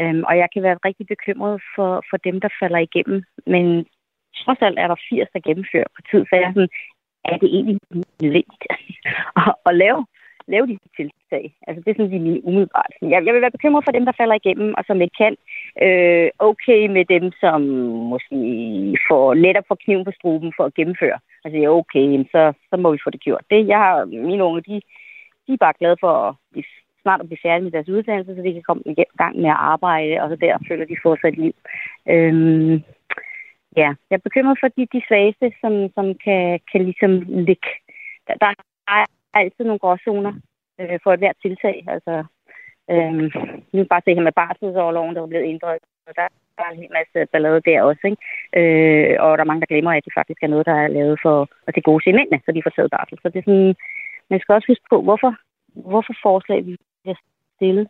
Øhm, 0.00 0.22
og 0.28 0.34
jeg 0.38 0.48
kan 0.52 0.62
være 0.62 0.84
rigtig 0.84 1.06
bekymret 1.06 1.62
for, 1.74 2.04
for 2.10 2.16
dem, 2.16 2.40
der 2.40 2.48
falder 2.60 2.78
igennem. 2.78 3.22
Men 3.46 3.86
trods 4.36 4.58
alt 4.62 4.78
er 4.78 4.88
der 4.88 4.96
80, 5.08 5.28
der 5.34 5.40
gennemfører 5.48 5.90
på 5.96 6.00
tid. 6.10 6.20
Så 6.24 6.32
jeg 6.36 6.48
er 6.48 6.52
sådan, 6.52 6.74
er 7.24 7.36
det 7.42 7.48
egentlig 7.56 7.78
nødvendigt 8.22 8.64
at, 9.42 9.54
at 9.66 9.74
lave, 9.82 10.06
lave 10.46 10.66
de 10.66 10.78
tiltag? 10.96 11.44
Altså 11.66 11.80
det 11.82 11.90
er 11.90 11.94
sådan 11.94 12.24
lige 12.24 12.44
umiddelbart. 12.48 12.92
Jeg, 13.02 13.20
jeg 13.26 13.34
vil 13.34 13.44
være 13.44 13.56
bekymret 13.58 13.84
for 13.84 13.92
dem, 13.92 14.04
der 14.04 14.18
falder 14.20 14.34
igennem, 14.34 14.74
og 14.78 14.84
som 14.86 15.00
ikke 15.00 15.18
kan. 15.22 15.34
Øh, 15.84 16.28
okay 16.38 16.80
med 16.96 17.04
dem, 17.14 17.24
som 17.42 17.60
måske 18.12 18.38
får 19.08 19.34
netop 19.34 19.64
får 19.68 19.78
kniven 19.84 20.04
på 20.04 20.12
struben 20.18 20.52
for 20.56 20.64
at 20.64 20.74
gennemføre. 20.74 21.18
Altså 21.44 21.58
ja, 21.58 21.68
okay, 21.68 22.24
så, 22.32 22.52
så 22.70 22.76
må 22.76 22.92
vi 22.92 23.04
få 23.04 23.10
det 23.10 23.20
gjort. 23.20 23.44
Det, 23.50 23.68
jeg 23.68 23.78
har, 23.78 24.04
mine 24.04 24.44
unge, 24.44 24.60
de, 24.68 24.80
de 25.46 25.52
er 25.52 25.64
bare 25.66 25.78
glade 25.80 25.96
for 26.00 26.12
at 26.28 26.34
blive, 26.52 26.64
snart 27.02 27.20
at 27.20 27.28
blive 27.28 27.44
færdige 27.46 27.64
med 27.64 27.72
deres 27.72 27.88
uddannelse, 27.88 28.34
så 28.36 28.42
de 28.42 28.52
kan 28.52 28.62
komme 28.68 28.82
i 28.86 28.94
gang 29.22 29.34
med 29.42 29.50
at 29.50 29.62
arbejde, 29.72 30.20
og 30.22 30.28
så 30.28 30.36
der 30.36 30.64
føler 30.68 30.84
de 30.84 31.02
får 31.02 31.16
sig 31.16 31.28
et 31.28 31.38
liv. 31.44 31.54
Øhm, 32.12 32.72
ja, 33.80 33.88
jeg 34.08 34.16
er 34.16 34.26
bekymret 34.28 34.58
for 34.60 34.68
de, 34.68 34.86
de 34.94 35.02
svageste, 35.08 35.46
som, 35.60 35.72
som 35.96 36.06
kan, 36.24 36.60
kan 36.72 36.80
ligesom 36.84 37.12
ligge. 37.48 37.70
Der, 38.26 38.34
der 38.42 38.50
er 38.88 39.04
altid 39.34 39.64
nogle 39.64 39.78
gråzoner 39.84 40.32
øh, 40.80 40.98
for 41.02 41.12
et 41.12 41.18
hvert 41.18 41.38
tiltag. 41.42 41.84
Altså, 41.94 42.24
øhm, 42.90 43.30
nu 43.72 43.76
kan 43.80 43.92
bare 43.94 44.04
se 44.04 44.14
her 44.14 44.28
med 44.28 44.38
barselsårloven, 44.40 45.14
der 45.14 45.22
er 45.22 45.32
blevet 45.32 45.50
ændret. 45.52 45.78
Og 46.06 46.16
der 46.16 46.22
er 46.58 46.70
en 46.70 46.82
hel 46.82 46.92
masse 46.98 47.18
ballade 47.32 47.60
der 47.68 47.82
også. 47.82 48.04
Ikke? 48.10 48.20
Øh, 48.58 49.16
og 49.22 49.30
der 49.36 49.42
er 49.42 49.50
mange, 49.50 49.60
der 49.60 49.72
glemmer, 49.72 49.92
at 49.92 50.04
det 50.04 50.18
faktisk 50.18 50.40
er 50.42 50.52
noget, 50.52 50.66
der 50.66 50.76
er 50.84 50.88
lavet 50.88 51.18
for 51.22 51.48
at 51.66 51.74
det 51.74 51.84
gode 51.84 52.02
se 52.04 52.12
mændene, 52.12 52.40
så 52.44 52.52
de 52.52 52.62
får 52.62 52.74
taget 52.74 52.90
barsel. 52.90 53.18
Så 53.22 53.28
det 53.28 53.38
er 53.38 53.48
sådan, 53.50 53.74
man 54.30 54.40
skal 54.40 54.52
også 54.54 54.68
huske 54.72 54.86
på, 54.90 55.02
hvorfor, 55.02 55.32
hvorfor 55.90 56.14
forslag 56.22 56.66
vi 56.66 56.76
bliver 57.02 57.18
stillet. 57.56 57.86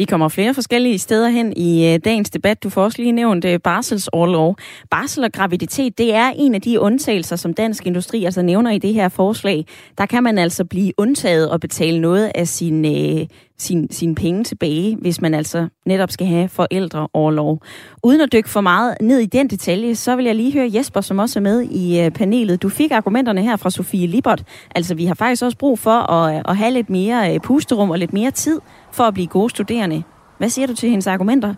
I 0.00 0.04
kommer 0.04 0.28
flere 0.28 0.54
forskellige 0.54 0.98
steder 0.98 1.28
hen 1.28 1.52
i 1.56 1.94
øh, 1.94 2.00
dagens 2.04 2.30
debat. 2.30 2.62
Du 2.62 2.70
får 2.70 2.82
også 2.84 3.02
lige 3.02 3.12
nævnt 3.12 3.44
øh, 3.44 3.60
barselsårlov. 3.60 4.56
Barsel 4.90 5.24
og 5.24 5.32
graviditet, 5.32 5.98
det 5.98 6.14
er 6.14 6.32
en 6.36 6.54
af 6.54 6.60
de 6.60 6.80
undtagelser, 6.80 7.36
som 7.36 7.54
Dansk 7.54 7.86
Industri 7.86 8.24
altså 8.24 8.42
nævner 8.42 8.70
i 8.70 8.78
det 8.78 8.94
her 8.94 9.08
forslag. 9.08 9.64
Der 9.98 10.06
kan 10.06 10.22
man 10.22 10.38
altså 10.38 10.64
blive 10.64 10.92
undtaget 10.98 11.50
og 11.50 11.60
betale 11.60 12.00
noget 12.00 12.32
af 12.34 12.48
sin, 12.48 12.84
øh, 12.84 13.26
sin, 13.58 13.90
sin 13.90 14.14
penge 14.14 14.44
tilbage, 14.44 14.96
hvis 14.96 15.20
man 15.20 15.34
altså 15.34 15.68
netop 15.86 16.10
skal 16.10 16.26
have 16.26 16.48
forældreoverlov. 16.48 17.62
Uden 18.02 18.20
at 18.20 18.32
dykke 18.32 18.48
for 18.48 18.60
meget 18.60 18.94
ned 19.00 19.18
i 19.18 19.26
den 19.26 19.50
detalje, 19.50 19.94
så 19.94 20.16
vil 20.16 20.24
jeg 20.24 20.34
lige 20.34 20.52
høre 20.52 20.70
Jesper, 20.74 21.00
som 21.00 21.18
også 21.18 21.38
er 21.38 21.42
med 21.42 21.62
i 21.62 22.00
øh, 22.00 22.10
panelet. 22.10 22.62
Du 22.62 22.68
fik 22.68 22.90
argumenterne 22.90 23.42
her 23.42 23.56
fra 23.56 23.70
Sofie 23.70 24.06
Libert. 24.06 24.44
Altså, 24.74 24.94
vi 24.94 25.04
har 25.04 25.14
faktisk 25.14 25.42
også 25.42 25.58
brug 25.58 25.78
for 25.78 26.12
at, 26.12 26.42
at 26.48 26.56
have 26.56 26.70
lidt 26.70 26.90
mere 26.90 27.34
øh, 27.34 27.40
pusterum 27.40 27.90
og 27.90 27.98
lidt 27.98 28.12
mere 28.12 28.30
tid 28.30 28.60
for 28.92 29.04
at 29.04 29.14
blive 29.14 29.26
gode 29.26 29.50
studerende. 29.50 30.02
Hvad 30.38 30.48
siger 30.48 30.66
du 30.66 30.74
til 30.74 30.90
hendes 30.90 31.06
argumenter? 31.06 31.54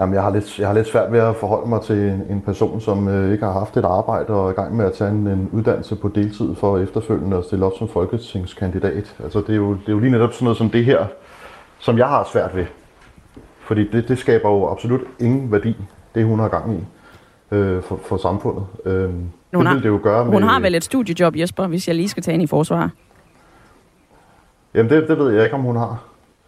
Jamen, 0.00 0.14
jeg 0.14 0.22
har, 0.22 0.30
lidt, 0.30 0.58
jeg 0.58 0.66
har 0.66 0.74
lidt 0.74 0.86
svært 0.86 1.12
ved 1.12 1.20
at 1.20 1.36
forholde 1.36 1.68
mig 1.68 1.82
til 1.82 1.96
en, 1.96 2.22
en 2.30 2.40
person, 2.40 2.80
som 2.80 3.08
øh, 3.08 3.32
ikke 3.32 3.44
har 3.44 3.52
haft 3.52 3.76
et 3.76 3.84
arbejde 3.84 4.28
og 4.32 4.46
er 4.46 4.50
i 4.50 4.54
gang 4.54 4.76
med 4.76 4.84
at 4.84 4.92
tage 4.92 5.10
en, 5.10 5.26
en 5.26 5.48
uddannelse 5.52 5.96
på 5.96 6.08
deltid 6.08 6.54
for 6.54 6.78
efterfølgende 6.78 7.36
at 7.36 7.44
stille 7.44 7.64
op 7.64 7.72
som 7.78 7.88
folketingskandidat. 7.88 9.16
Altså, 9.24 9.40
det 9.40 9.50
er, 9.50 9.56
jo, 9.56 9.72
det 9.72 9.88
er 9.88 9.92
jo 9.92 9.98
lige 9.98 10.10
netop 10.10 10.32
sådan 10.32 10.44
noget 10.44 10.58
som 10.58 10.70
det 10.70 10.84
her, 10.84 11.06
som 11.78 11.98
jeg 11.98 12.08
har 12.08 12.28
svært 12.32 12.56
ved. 12.56 12.66
Fordi 13.60 13.90
det, 13.90 14.08
det 14.08 14.18
skaber 14.18 14.50
jo 14.50 14.70
absolut 14.70 15.00
ingen 15.18 15.52
værdi, 15.52 15.76
det 16.14 16.24
hun 16.24 16.38
har 16.38 16.48
gang 16.48 16.74
i 16.74 16.84
øh, 17.54 17.82
for, 17.82 18.00
for 18.04 18.16
samfundet. 18.16 18.66
Øh, 18.84 19.04
hun 19.04 19.20
det 19.52 19.66
har, 19.66 19.74
vil 19.74 19.82
det 19.82 19.88
jo 19.88 20.00
gøre 20.02 20.24
med... 20.24 20.32
Hun 20.32 20.42
har 20.42 20.60
vel 20.60 20.74
et 20.74 20.84
studiejob, 20.84 21.36
Jesper, 21.36 21.66
hvis 21.66 21.88
jeg 21.88 21.96
lige 21.96 22.08
skal 22.08 22.22
tage 22.22 22.34
ind 22.34 22.42
i 22.42 22.46
forsvar? 22.46 22.90
Jamen, 24.74 24.90
det, 24.90 25.08
det 25.08 25.18
ved 25.18 25.30
jeg 25.30 25.44
ikke, 25.44 25.54
om 25.54 25.62
hun 25.62 25.76
har. 25.76 26.02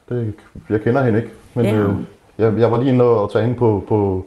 Det, 0.08 0.34
jeg 0.70 0.80
kender 0.80 1.02
hende 1.02 1.18
ikke. 1.18 1.32
Men 1.54 1.64
ja. 1.66 1.74
øh, 1.74 1.94
jeg, 2.42 2.58
jeg 2.58 2.70
var 2.70 2.78
lige 2.78 2.92
inde 2.92 3.04
og 3.04 3.32
tage 3.32 3.54
på, 3.54 3.84
på, 3.88 4.24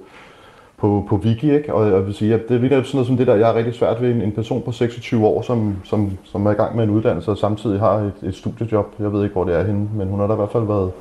på, 0.78 1.06
på 1.10 1.16
Wiki, 1.16 1.56
ikke? 1.56 1.74
og 1.74 1.92
jeg 1.92 2.06
vil 2.06 2.14
sige, 2.14 2.34
at 2.34 2.50
det 2.50 2.56
er 2.56 2.70
sådan 2.70 2.90
noget 2.94 3.08
som 3.08 3.18
det 3.18 3.28
der, 3.28 3.36
jeg 3.36 3.50
er 3.50 3.56
rigtig 3.56 3.74
svært 3.74 4.02
ved 4.02 4.12
en, 4.12 4.22
en 4.22 4.32
person 4.32 4.62
på 4.62 4.72
26 4.72 5.26
år, 5.26 5.42
som, 5.42 5.76
som, 5.84 6.12
som 6.24 6.46
er 6.46 6.52
i 6.52 6.54
gang 6.54 6.76
med 6.76 6.84
en 6.84 6.90
uddannelse 6.90 7.32
og 7.32 7.38
samtidig 7.38 7.80
har 7.80 7.94
et, 7.94 8.14
et 8.24 8.36
studiejob. 8.36 8.86
Jeg 9.00 9.14
ved 9.14 9.24
ikke, 9.24 9.34
hvor 9.34 9.44
det 9.44 9.56
er 9.56 9.64
henne, 9.64 9.90
men 9.96 10.08
hun 10.08 10.20
har 10.20 10.28
da 10.28 10.34
i 10.34 10.36
hvert 10.36 10.52
fald 10.52 10.64
været 10.64 10.92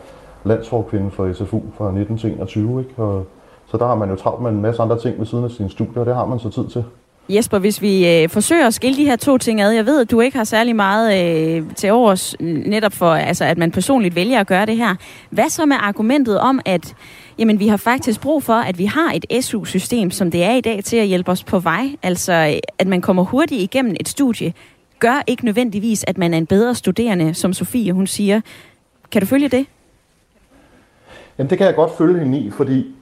landsforkvinde 0.45 1.11
for 1.11 1.33
SFU 1.33 1.61
fra 1.79 1.93
19 1.93 2.19
til 2.19 2.33
21, 2.33 2.81
ikke? 2.81 3.03
Og, 3.03 3.27
så 3.67 3.77
der 3.77 3.87
har 3.87 3.95
man 3.95 4.11
jo 4.11 4.17
travlt 4.17 4.43
med 4.43 4.51
en 4.51 4.63
masse 4.63 4.83
andre 4.83 4.99
ting 4.99 5.19
ved 5.19 5.27
siden 5.27 5.45
af 5.45 5.51
sine 5.51 5.71
studier, 5.71 6.01
og 6.01 6.07
det 6.07 6.15
har 6.15 6.27
man 6.27 6.39
så 6.39 6.51
tid 6.51 6.69
til. 6.69 6.85
Jesper, 7.29 7.59
hvis 7.59 7.83
vi 7.83 8.09
øh, 8.09 8.29
forsøger 8.29 8.67
at 8.67 8.75
skille 8.75 8.97
de 8.97 9.05
her 9.05 9.17
to 9.17 9.39
ting 9.39 9.61
ad, 9.61 9.71
jeg 9.71 9.87
ved, 9.87 10.01
at 10.01 10.11
du 10.11 10.21
ikke 10.21 10.37
har 10.37 10.45
særlig 10.45 10.77
meget 10.77 11.37
øh, 11.57 11.75
til 11.75 11.93
overs 11.93 12.37
øh, 12.41 12.47
netop 12.47 12.93
for, 12.93 13.15
altså, 13.15 13.45
at 13.45 13.59
man 13.59 13.71
personligt 13.71 14.17
vælger 14.17 14.41
at 14.41 14.47
gøre 14.47 14.67
det 14.67 14.77
her. 14.77 14.95
Hvad 15.31 15.49
så 15.49 15.67
med 15.67 15.77
argumentet 15.81 16.41
om, 16.41 16.61
at 16.65 16.95
jamen, 17.39 17.61
vi 17.61 17.69
har 17.69 17.77
faktisk 17.77 18.21
brug 18.21 18.43
for, 18.43 18.55
at 18.55 18.79
vi 18.79 18.85
har 18.85 19.13
et 19.15 19.45
SU-system, 19.45 20.11
som 20.11 20.31
det 20.31 20.45
er 20.45 20.53
i 20.53 20.61
dag, 20.61 20.85
til 20.85 20.97
at 20.97 21.07
hjælpe 21.07 21.31
os 21.31 21.45
på 21.45 21.59
vej? 21.59 21.89
Altså, 22.03 22.61
at 22.79 22.87
man 22.87 23.01
kommer 23.01 23.25
hurtigt 23.25 23.61
igennem 23.61 23.97
et 24.01 24.09
studie, 24.09 24.53
gør 24.99 25.23
ikke 25.27 25.45
nødvendigvis, 25.45 26.05
at 26.07 26.19
man 26.19 26.35
er 26.35 26.39
en 26.39 26.47
bedre 26.47 26.75
studerende, 26.75 27.35
som 27.35 27.53
Sofie 27.53 27.93
hun 27.93 28.07
siger. 28.07 28.41
Kan 29.13 29.21
du 29.21 29.27
følge 29.27 29.49
det? 29.49 29.67
Jamen, 31.39 31.51
det 31.51 31.59
kan 31.59 31.67
jeg 31.67 31.75
godt 31.75 31.97
følge 31.99 32.19
hende 32.19 32.39
i, 32.39 32.51
fordi 32.51 32.95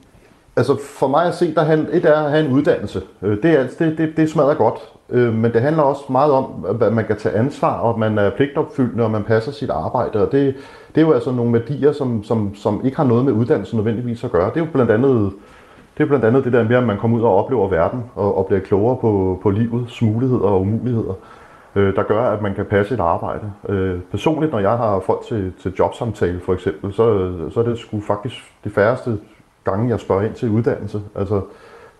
Altså 0.55 0.79
for 0.99 1.07
mig 1.07 1.25
at 1.25 1.35
se, 1.35 1.55
der 1.55 1.63
han, 1.63 1.87
et 1.91 2.05
er 2.05 2.15
at 2.15 2.31
have 2.31 2.45
en 2.45 2.51
uddannelse. 2.51 3.01
Øh, 3.21 3.37
det, 3.43 3.59
er, 3.59 3.67
det, 3.79 3.97
det, 3.97 4.17
det 4.17 4.29
smadrer 4.29 4.53
godt. 4.53 4.79
Øh, 5.09 5.33
men 5.33 5.53
det 5.53 5.61
handler 5.61 5.83
også 5.83 6.03
meget 6.09 6.31
om, 6.31 6.65
at 6.81 6.93
man 6.93 7.05
kan 7.05 7.17
tage 7.17 7.35
ansvar, 7.35 7.79
og 7.79 7.89
at 7.89 7.97
man 7.97 8.17
er 8.17 8.29
pligtopfyldende, 8.29 9.03
og 9.03 9.11
man 9.11 9.23
passer 9.23 9.51
sit 9.51 9.69
arbejde. 9.69 10.25
Og 10.25 10.31
det, 10.31 10.55
det 10.95 11.01
er 11.01 11.05
jo 11.05 11.13
altså 11.13 11.31
nogle 11.31 11.53
værdier, 11.53 11.91
som, 11.91 12.23
som, 12.23 12.55
som 12.55 12.81
ikke 12.85 12.97
har 12.97 13.03
noget 13.03 13.25
med 13.25 13.33
uddannelse 13.33 13.75
nødvendigvis 13.75 14.23
at 14.23 14.31
gøre. 14.31 14.49
Det 14.49 14.55
er 14.61 14.65
jo 14.65 14.71
blandt 14.73 14.91
andet 14.91 15.31
det, 15.97 16.03
er 16.03 16.07
blandt 16.07 16.25
andet 16.25 16.43
det 16.43 16.53
der 16.53 16.63
med, 16.63 16.75
at 16.75 16.83
man 16.83 16.97
kommer 16.97 17.17
ud 17.17 17.23
og 17.23 17.35
oplever 17.35 17.67
verden, 17.67 18.03
og, 18.15 18.37
og 18.37 18.45
bliver 18.45 18.59
klogere 18.59 18.97
på, 19.01 19.39
på 19.43 19.49
livets 19.49 20.01
muligheder 20.01 20.43
og 20.45 20.61
umuligheder, 20.61 21.13
øh, 21.75 21.95
der 21.95 22.03
gør, 22.03 22.21
at 22.21 22.41
man 22.41 22.55
kan 22.55 22.65
passe 22.65 22.93
et 22.93 22.99
arbejde. 22.99 23.51
Øh, 23.69 23.99
personligt, 24.11 24.51
når 24.51 24.59
jeg 24.59 24.77
har 24.77 24.99
folk 24.99 25.25
til, 25.27 25.53
til 25.61 25.73
jobsamtale 25.79 26.39
for 26.39 26.53
eksempel, 26.53 26.93
så, 26.93 27.33
så 27.53 27.59
er 27.59 27.63
det 27.63 27.79
sgu 27.79 28.01
faktisk 28.01 28.35
det 28.63 28.71
færreste 28.71 29.17
gange, 29.63 29.89
jeg 29.89 29.99
spørger 29.99 30.21
ind 30.21 30.33
til 30.33 30.49
uddannelse. 30.49 31.01
Altså, 31.15 31.41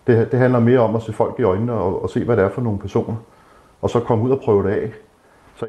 det, 0.06 0.32
det 0.32 0.38
handler 0.38 0.60
mere 0.60 0.78
om 0.78 0.96
at 0.96 1.02
se 1.02 1.12
folk 1.12 1.38
i 1.38 1.42
øjnene 1.42 1.72
og, 1.72 2.02
og 2.02 2.10
se, 2.10 2.24
hvad 2.24 2.36
det 2.36 2.44
er 2.44 2.48
for 2.48 2.62
nogle 2.62 2.78
personer. 2.78 3.16
Og 3.82 3.90
så 3.90 4.00
komme 4.00 4.24
ud 4.24 4.30
og 4.30 4.40
prøve 4.40 4.62
det 4.62 4.70
af. 4.70 4.92
Så 5.56 5.66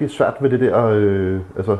jeg 0.00 0.04
er 0.04 0.08
svært 0.08 0.34
ved 0.40 0.50
det 0.50 0.60
der... 0.60 0.86
Øh, 0.86 1.40
altså, 1.56 1.76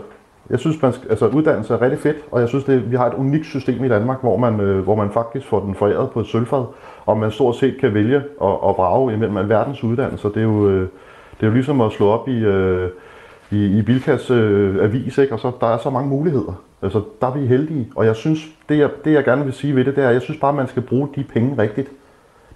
jeg 0.50 0.58
synes, 0.58 0.82
man 0.82 0.92
skal, 0.92 1.10
altså, 1.10 1.26
uddannelse 1.26 1.74
er 1.74 1.82
rigtig 1.82 1.98
fedt, 1.98 2.16
og 2.30 2.40
jeg 2.40 2.48
synes, 2.48 2.64
det, 2.64 2.90
vi 2.90 2.96
har 2.96 3.06
et 3.06 3.14
unikt 3.14 3.46
system 3.46 3.84
i 3.84 3.88
Danmark, 3.88 4.20
hvor 4.20 4.36
man, 4.36 4.60
øh, 4.60 4.84
hvor 4.84 4.94
man 4.94 5.10
faktisk 5.10 5.46
får 5.46 5.60
den 5.60 5.74
foræret 5.74 6.10
på 6.10 6.20
et 6.20 6.26
sølvfad, 6.26 6.64
og 7.06 7.18
man 7.18 7.30
stort 7.30 7.56
set 7.56 7.80
kan 7.80 7.94
vælge 7.94 8.16
at, 8.16 8.22
at 8.40 8.76
vrage 8.76 9.14
imellem 9.14 9.36
alverdens 9.36 9.84
uddannelser. 9.84 10.28
Det 10.28 10.38
er 10.38 10.42
jo, 10.42 10.68
øh, 10.68 10.88
det 11.40 11.42
er 11.42 11.46
jo 11.46 11.52
ligesom 11.52 11.80
at 11.80 11.92
slå 11.92 12.08
op 12.08 12.28
i, 12.28 12.38
øh, 12.38 12.90
i, 13.50 13.78
i 13.78 13.82
Bilkas 13.82 14.30
øh, 14.30 14.84
avis, 14.84 15.18
ikke? 15.18 15.32
og 15.32 15.40
så 15.40 15.52
der 15.60 15.66
er 15.66 15.78
så 15.78 15.90
mange 15.90 16.08
muligheder. 16.08 16.62
Altså, 16.82 17.02
der 17.20 17.26
er 17.26 17.34
vi 17.34 17.46
heldige, 17.46 17.92
og 17.96 18.06
jeg 18.06 18.16
synes, 18.16 18.40
det 18.68 18.78
jeg, 18.78 18.90
det 19.04 19.12
jeg 19.12 19.24
gerne 19.24 19.44
vil 19.44 19.52
sige 19.52 19.76
ved 19.76 19.84
det, 19.84 19.96
det 19.96 20.04
er, 20.04 20.08
at 20.08 20.14
jeg 20.14 20.22
synes 20.22 20.40
bare, 20.40 20.48
at 20.48 20.56
man 20.56 20.68
skal 20.68 20.82
bruge 20.82 21.08
de 21.14 21.24
penge 21.24 21.62
rigtigt. 21.62 21.90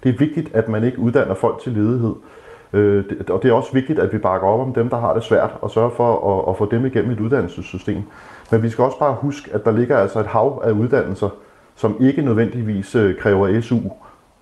Det 0.03 0.09
er 0.09 0.17
vigtigt, 0.17 0.55
at 0.55 0.69
man 0.69 0.83
ikke 0.83 0.99
uddanner 0.99 1.33
folk 1.33 1.61
til 1.63 1.71
ledighed. 1.71 2.15
Øh, 2.73 3.09
det, 3.09 3.29
og 3.29 3.43
det 3.43 3.49
er 3.49 3.53
også 3.53 3.73
vigtigt, 3.73 3.99
at 3.99 4.13
vi 4.13 4.17
bakker 4.17 4.47
op 4.47 4.59
om 4.59 4.73
dem, 4.73 4.89
der 4.89 4.99
har 4.99 5.13
det 5.13 5.23
svært, 5.23 5.49
og 5.61 5.71
sørger 5.71 5.89
for 5.89 6.39
at, 6.39 6.49
at 6.49 6.57
få 6.57 6.65
dem 6.71 6.85
igennem 6.85 7.11
et 7.11 7.19
uddannelsessystem. 7.19 8.03
Men 8.51 8.63
vi 8.63 8.69
skal 8.69 8.83
også 8.83 8.99
bare 8.99 9.13
huske, 9.13 9.53
at 9.53 9.65
der 9.65 9.71
ligger 9.71 9.97
altså 9.97 10.19
et 10.19 10.25
hav 10.25 10.61
af 10.65 10.71
uddannelser, 10.71 11.29
som 11.75 11.97
ikke 11.99 12.21
nødvendigvis 12.21 12.95
øh, 12.95 13.17
kræver 13.17 13.61
SU. 13.61 13.77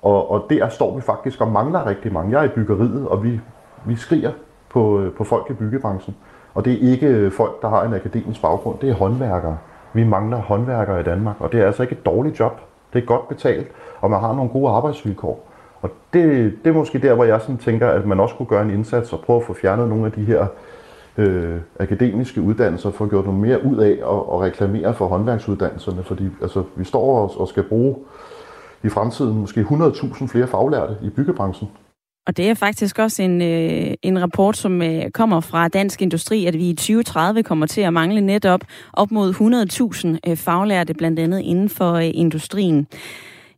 Og, 0.02 0.32
og 0.32 0.46
der 0.50 0.70
står 0.70 0.96
vi 0.96 1.02
faktisk 1.02 1.42
og 1.42 1.52
mangler 1.52 1.86
rigtig 1.86 2.14
mange. 2.14 2.32
Jeg 2.32 2.46
er 2.46 2.50
i 2.50 2.54
byggeriet, 2.56 3.08
og 3.08 3.24
vi, 3.24 3.40
vi 3.86 3.96
skriger 3.96 4.32
på, 4.70 5.00
øh, 5.00 5.14
på 5.14 5.24
folk 5.24 5.50
i 5.50 5.54
byggebranchen. 5.54 6.16
Og 6.54 6.66
det 6.66 6.74
er 6.74 6.92
ikke 6.92 7.08
øh, 7.08 7.32
folk, 7.32 7.62
der 7.62 7.70
har 7.70 7.84
en 7.84 7.94
akademisk 7.94 8.42
baggrund, 8.42 8.80
det 8.80 8.90
er 8.90 8.94
håndværkere. 8.94 9.58
Vi 9.94 10.04
mangler 10.04 10.38
håndværkere 10.38 11.00
i 11.00 11.04
Danmark, 11.04 11.36
og 11.40 11.52
det 11.52 11.62
er 11.62 11.66
altså 11.66 11.84
ikke 11.84 11.94
et 11.94 12.06
dårligt 12.06 12.40
job. 12.40 12.62
Det 12.94 13.02
er 13.02 13.06
godt 13.06 13.28
betalt, 13.28 13.68
og 14.02 14.10
man 14.10 14.20
har 14.20 14.34
nogle 14.34 14.50
gode 14.50 14.72
arbejdsvilkår. 14.72 15.50
Og 15.82 15.90
det, 16.14 16.54
det 16.64 16.70
er 16.70 16.74
måske 16.74 17.00
der, 17.00 17.14
hvor 17.14 17.24
jeg 17.24 17.42
sådan 17.42 17.58
tænker, 17.58 17.88
at 17.90 18.06
man 18.06 18.20
også 18.20 18.36
kunne 18.36 18.46
gøre 18.46 18.62
en 18.62 18.70
indsats 18.70 19.14
og 19.14 19.20
prøve 19.20 19.38
at 19.38 19.46
få 19.46 19.54
fjernet 19.54 19.90
nogle 19.90 20.06
af 20.06 20.12
de 20.12 20.24
her 20.24 20.48
øh, 21.18 21.58
akademiske 21.80 22.42
uddannelser, 22.42 22.92
få 22.92 23.08
gjort 23.08 23.26
noget 23.26 23.40
mere 23.40 23.66
ud 23.66 23.78
af 23.78 24.00
og, 24.04 24.32
og 24.32 24.42
reklamere 24.42 24.94
for 24.94 25.08
håndværksuddannelserne, 25.08 26.04
fordi 26.04 26.30
altså, 26.42 26.64
vi 26.76 26.84
står 26.84 27.22
og, 27.22 27.40
og 27.40 27.48
skal 27.48 27.64
bruge 27.64 27.96
i 28.84 28.90
fremtiden 28.90 29.40
måske 29.40 29.62
100.000 29.62 30.28
flere 30.28 30.48
faglærte 30.48 30.98
i 31.02 31.10
byggebranchen. 31.10 31.70
Og 32.30 32.38
det 32.38 32.50
er 32.50 32.54
faktisk 32.54 33.00
også 33.00 33.22
en, 33.22 33.42
øh, 33.42 33.94
en 34.02 34.22
rapport, 34.22 34.58
som 34.58 34.82
øh, 34.82 35.12
kommer 35.12 35.40
fra 35.40 35.68
Dansk 35.68 36.02
Industri, 36.02 36.46
at 36.46 36.58
vi 36.58 36.70
i 36.70 36.74
2030 36.74 37.44
kommer 37.44 37.66
til 37.66 37.82
at 37.82 37.94
mangle 37.94 38.22
netop 38.22 38.62
op 38.94 39.12
mod 39.12 39.34
100.000 40.24 40.30
øh, 40.32 40.38
faglærte, 40.38 40.94
blandt 40.94 41.20
andet 41.20 41.40
inden 41.40 41.70
for 41.70 41.94
øh, 41.94 42.12
industrien. 42.14 42.88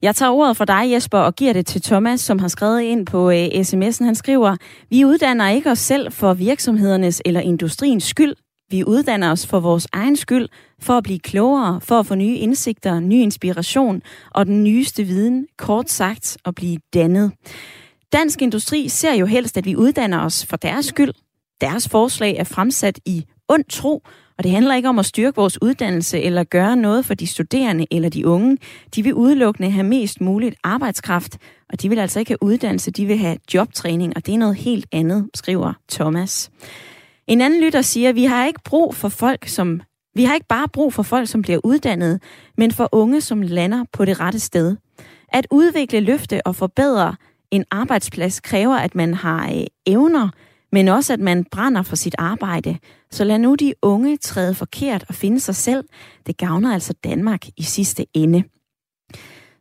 Jeg 0.01 0.15
tager 0.15 0.31
ordet 0.31 0.57
for 0.57 0.65
dig, 0.65 0.91
Jesper, 0.91 1.17
og 1.17 1.35
giver 1.35 1.53
det 1.53 1.65
til 1.65 1.81
Thomas, 1.81 2.21
som 2.21 2.39
har 2.39 2.47
skrevet 2.47 2.81
ind 2.81 3.05
på 3.05 3.31
øh, 3.31 3.45
sms'en. 3.45 4.03
Han 4.05 4.15
skriver, 4.15 4.55
vi 4.89 5.05
uddanner 5.05 5.49
ikke 5.49 5.71
os 5.71 5.79
selv 5.79 6.11
for 6.11 6.33
virksomhedernes 6.33 7.21
eller 7.25 7.41
industriens 7.41 8.03
skyld. 8.03 8.35
Vi 8.69 8.83
uddanner 8.83 9.31
os 9.31 9.47
for 9.47 9.59
vores 9.59 9.87
egen 9.93 10.15
skyld, 10.15 10.47
for 10.81 10.93
at 10.93 11.03
blive 11.03 11.19
klogere, 11.19 11.81
for 11.81 11.99
at 11.99 12.05
få 12.05 12.15
nye 12.15 12.35
indsigter, 12.35 12.99
ny 12.99 13.13
inspiration 13.13 14.01
og 14.31 14.45
den 14.45 14.63
nyeste 14.63 15.03
viden, 15.03 15.47
kort 15.57 15.89
sagt 15.89 16.37
at 16.45 16.55
blive 16.55 16.77
dannet. 16.93 17.31
Dansk 18.13 18.41
Industri 18.41 18.87
ser 18.87 19.13
jo 19.13 19.25
helst, 19.25 19.57
at 19.57 19.65
vi 19.65 19.75
uddanner 19.75 20.25
os 20.25 20.45
for 20.45 20.57
deres 20.57 20.85
skyld. 20.85 21.13
Deres 21.61 21.89
forslag 21.89 22.35
er 22.37 22.43
fremsat 22.43 22.99
i 23.05 23.25
ond 23.47 23.63
tro, 23.69 24.03
og 24.37 24.43
det 24.43 24.51
handler 24.51 24.75
ikke 24.75 24.89
om 24.89 24.99
at 24.99 25.05
styrke 25.05 25.35
vores 25.35 25.61
uddannelse 25.61 26.21
eller 26.21 26.43
gøre 26.43 26.75
noget 26.75 27.05
for 27.05 27.13
de 27.13 27.27
studerende 27.27 27.85
eller 27.91 28.09
de 28.09 28.27
unge. 28.27 28.57
De 28.95 29.03
vil 29.03 29.13
udelukkende 29.13 29.71
have 29.71 29.83
mest 29.83 30.21
muligt 30.21 30.55
arbejdskraft, 30.63 31.37
og 31.69 31.81
de 31.81 31.89
vil 31.89 31.99
altså 31.99 32.19
ikke 32.19 32.29
have 32.29 32.43
uddannelse, 32.43 32.91
de 32.91 33.05
vil 33.05 33.17
have 33.17 33.37
jobtræning, 33.53 34.13
og 34.15 34.25
det 34.25 34.33
er 34.33 34.37
noget 34.37 34.55
helt 34.55 34.85
andet, 34.91 35.29
skriver 35.33 35.73
Thomas. 35.91 36.51
En 37.27 37.41
anden 37.41 37.63
lytter 37.63 37.81
siger, 37.81 38.09
at 38.09 38.15
vi 38.15 38.23
har 38.23 38.45
ikke 38.45 38.61
brug 38.65 38.95
for 38.95 39.09
folk, 39.09 39.47
som 39.47 39.81
vi 40.15 40.23
har 40.23 40.33
ikke 40.33 40.47
bare 40.47 40.67
brug 40.67 40.93
for 40.93 41.03
folk, 41.03 41.27
som 41.27 41.41
bliver 41.41 41.59
uddannet, 41.63 42.21
men 42.57 42.71
for 42.71 42.89
unge, 42.91 43.21
som 43.21 43.41
lander 43.41 43.85
på 43.93 44.05
det 44.05 44.19
rette 44.19 44.39
sted. 44.39 44.77
At 45.33 45.47
udvikle, 45.51 45.99
løfte 45.99 46.47
og 46.47 46.55
forbedre 46.55 47.15
en 47.51 47.65
arbejdsplads 47.71 48.39
kræver, 48.39 48.75
at 48.75 48.95
man 48.95 49.13
har 49.13 49.49
øh, 49.49 49.63
evner, 49.85 50.29
men 50.71 50.87
også 50.87 51.13
at 51.13 51.19
man 51.19 51.45
brænder 51.51 51.81
for 51.81 51.95
sit 51.95 52.15
arbejde. 52.17 52.77
Så 53.11 53.23
lad 53.23 53.39
nu 53.39 53.55
de 53.55 53.73
unge 53.81 54.17
træde 54.17 54.55
forkert 54.55 55.05
og 55.07 55.15
finde 55.15 55.39
sig 55.39 55.55
selv. 55.55 55.83
Det 56.27 56.37
gavner 56.37 56.73
altså 56.73 56.93
Danmark 57.03 57.47
i 57.57 57.63
sidste 57.63 58.05
ende. 58.13 58.43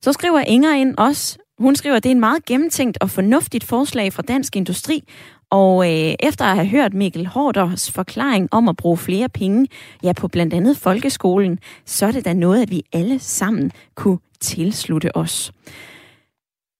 Så 0.02 0.12
skriver 0.12 0.40
Inger 0.40 0.74
ind 0.74 0.94
også, 0.98 1.38
hun 1.58 1.76
skriver, 1.76 1.96
at 1.96 2.02
det 2.02 2.10
er 2.10 2.14
en 2.14 2.20
meget 2.20 2.44
gennemtænkt 2.44 2.98
og 3.00 3.10
fornuftigt 3.10 3.64
forslag 3.64 4.12
fra 4.12 4.22
Dansk 4.22 4.56
Industri, 4.56 5.02
og 5.50 5.84
øh, 5.84 6.14
efter 6.20 6.44
at 6.44 6.56
have 6.56 6.66
hørt 6.66 6.94
Mikkel 6.94 7.26
Hårders 7.26 7.90
forklaring 7.90 8.48
om 8.50 8.68
at 8.68 8.76
bruge 8.76 8.96
flere 8.96 9.28
penge, 9.28 9.68
ja 10.02 10.12
på 10.12 10.28
blandt 10.28 10.54
andet 10.54 10.76
folkeskolen, 10.76 11.58
så 11.84 12.06
er 12.06 12.12
det 12.12 12.24
da 12.24 12.32
noget, 12.32 12.62
at 12.62 12.70
vi 12.70 12.82
alle 12.92 13.18
sammen 13.18 13.72
kunne 13.94 14.18
tilslutte 14.40 15.16
os. 15.16 15.52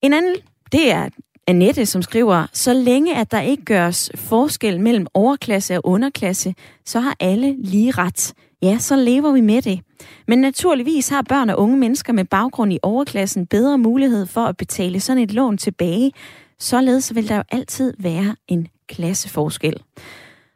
En 0.03 0.13
anden 0.13 0.37
det 0.73 0.93
er 0.93 1.09
Annette, 1.47 1.87
som 1.87 2.03
skriver, 2.03 2.47
så 2.53 2.73
længe 2.73 3.17
at 3.17 3.31
der 3.31 3.41
ikke 3.41 3.65
gøres 3.65 4.11
forskel 4.15 4.81
mellem 4.81 5.07
overklasse 5.15 5.77
og 5.77 5.87
underklasse, 5.87 6.55
så 6.87 7.01
har 7.01 7.17
alle 7.21 7.57
lige 7.59 7.91
ret. 7.91 8.35
Ja, 8.63 8.79
så 8.79 8.97
lever 8.97 9.33
vi 9.33 9.41
med 9.41 9.63
det. 9.63 9.81
Men 10.29 10.39
naturligvis 10.39 11.09
har 11.09 11.23
børn 11.23 11.51
og 11.51 11.59
unge 11.59 11.77
mennesker 11.77 12.13
med 12.13 12.25
baggrund 12.25 12.73
i 12.73 12.79
overklassen 12.83 13.47
bedre 13.47 13.79
mulighed 13.79 14.27
for 14.27 14.41
at 14.45 14.57
betale 14.57 15.01
sådan 15.01 15.23
et 15.23 15.33
lån 15.33 15.59
tilbage. 15.59 16.13
Således 16.59 17.15
vil 17.15 17.29
der 17.29 17.37
jo 17.37 17.43
altid 17.51 17.95
være 17.99 18.37
en 18.49 18.69
klasseforskel. 18.89 19.83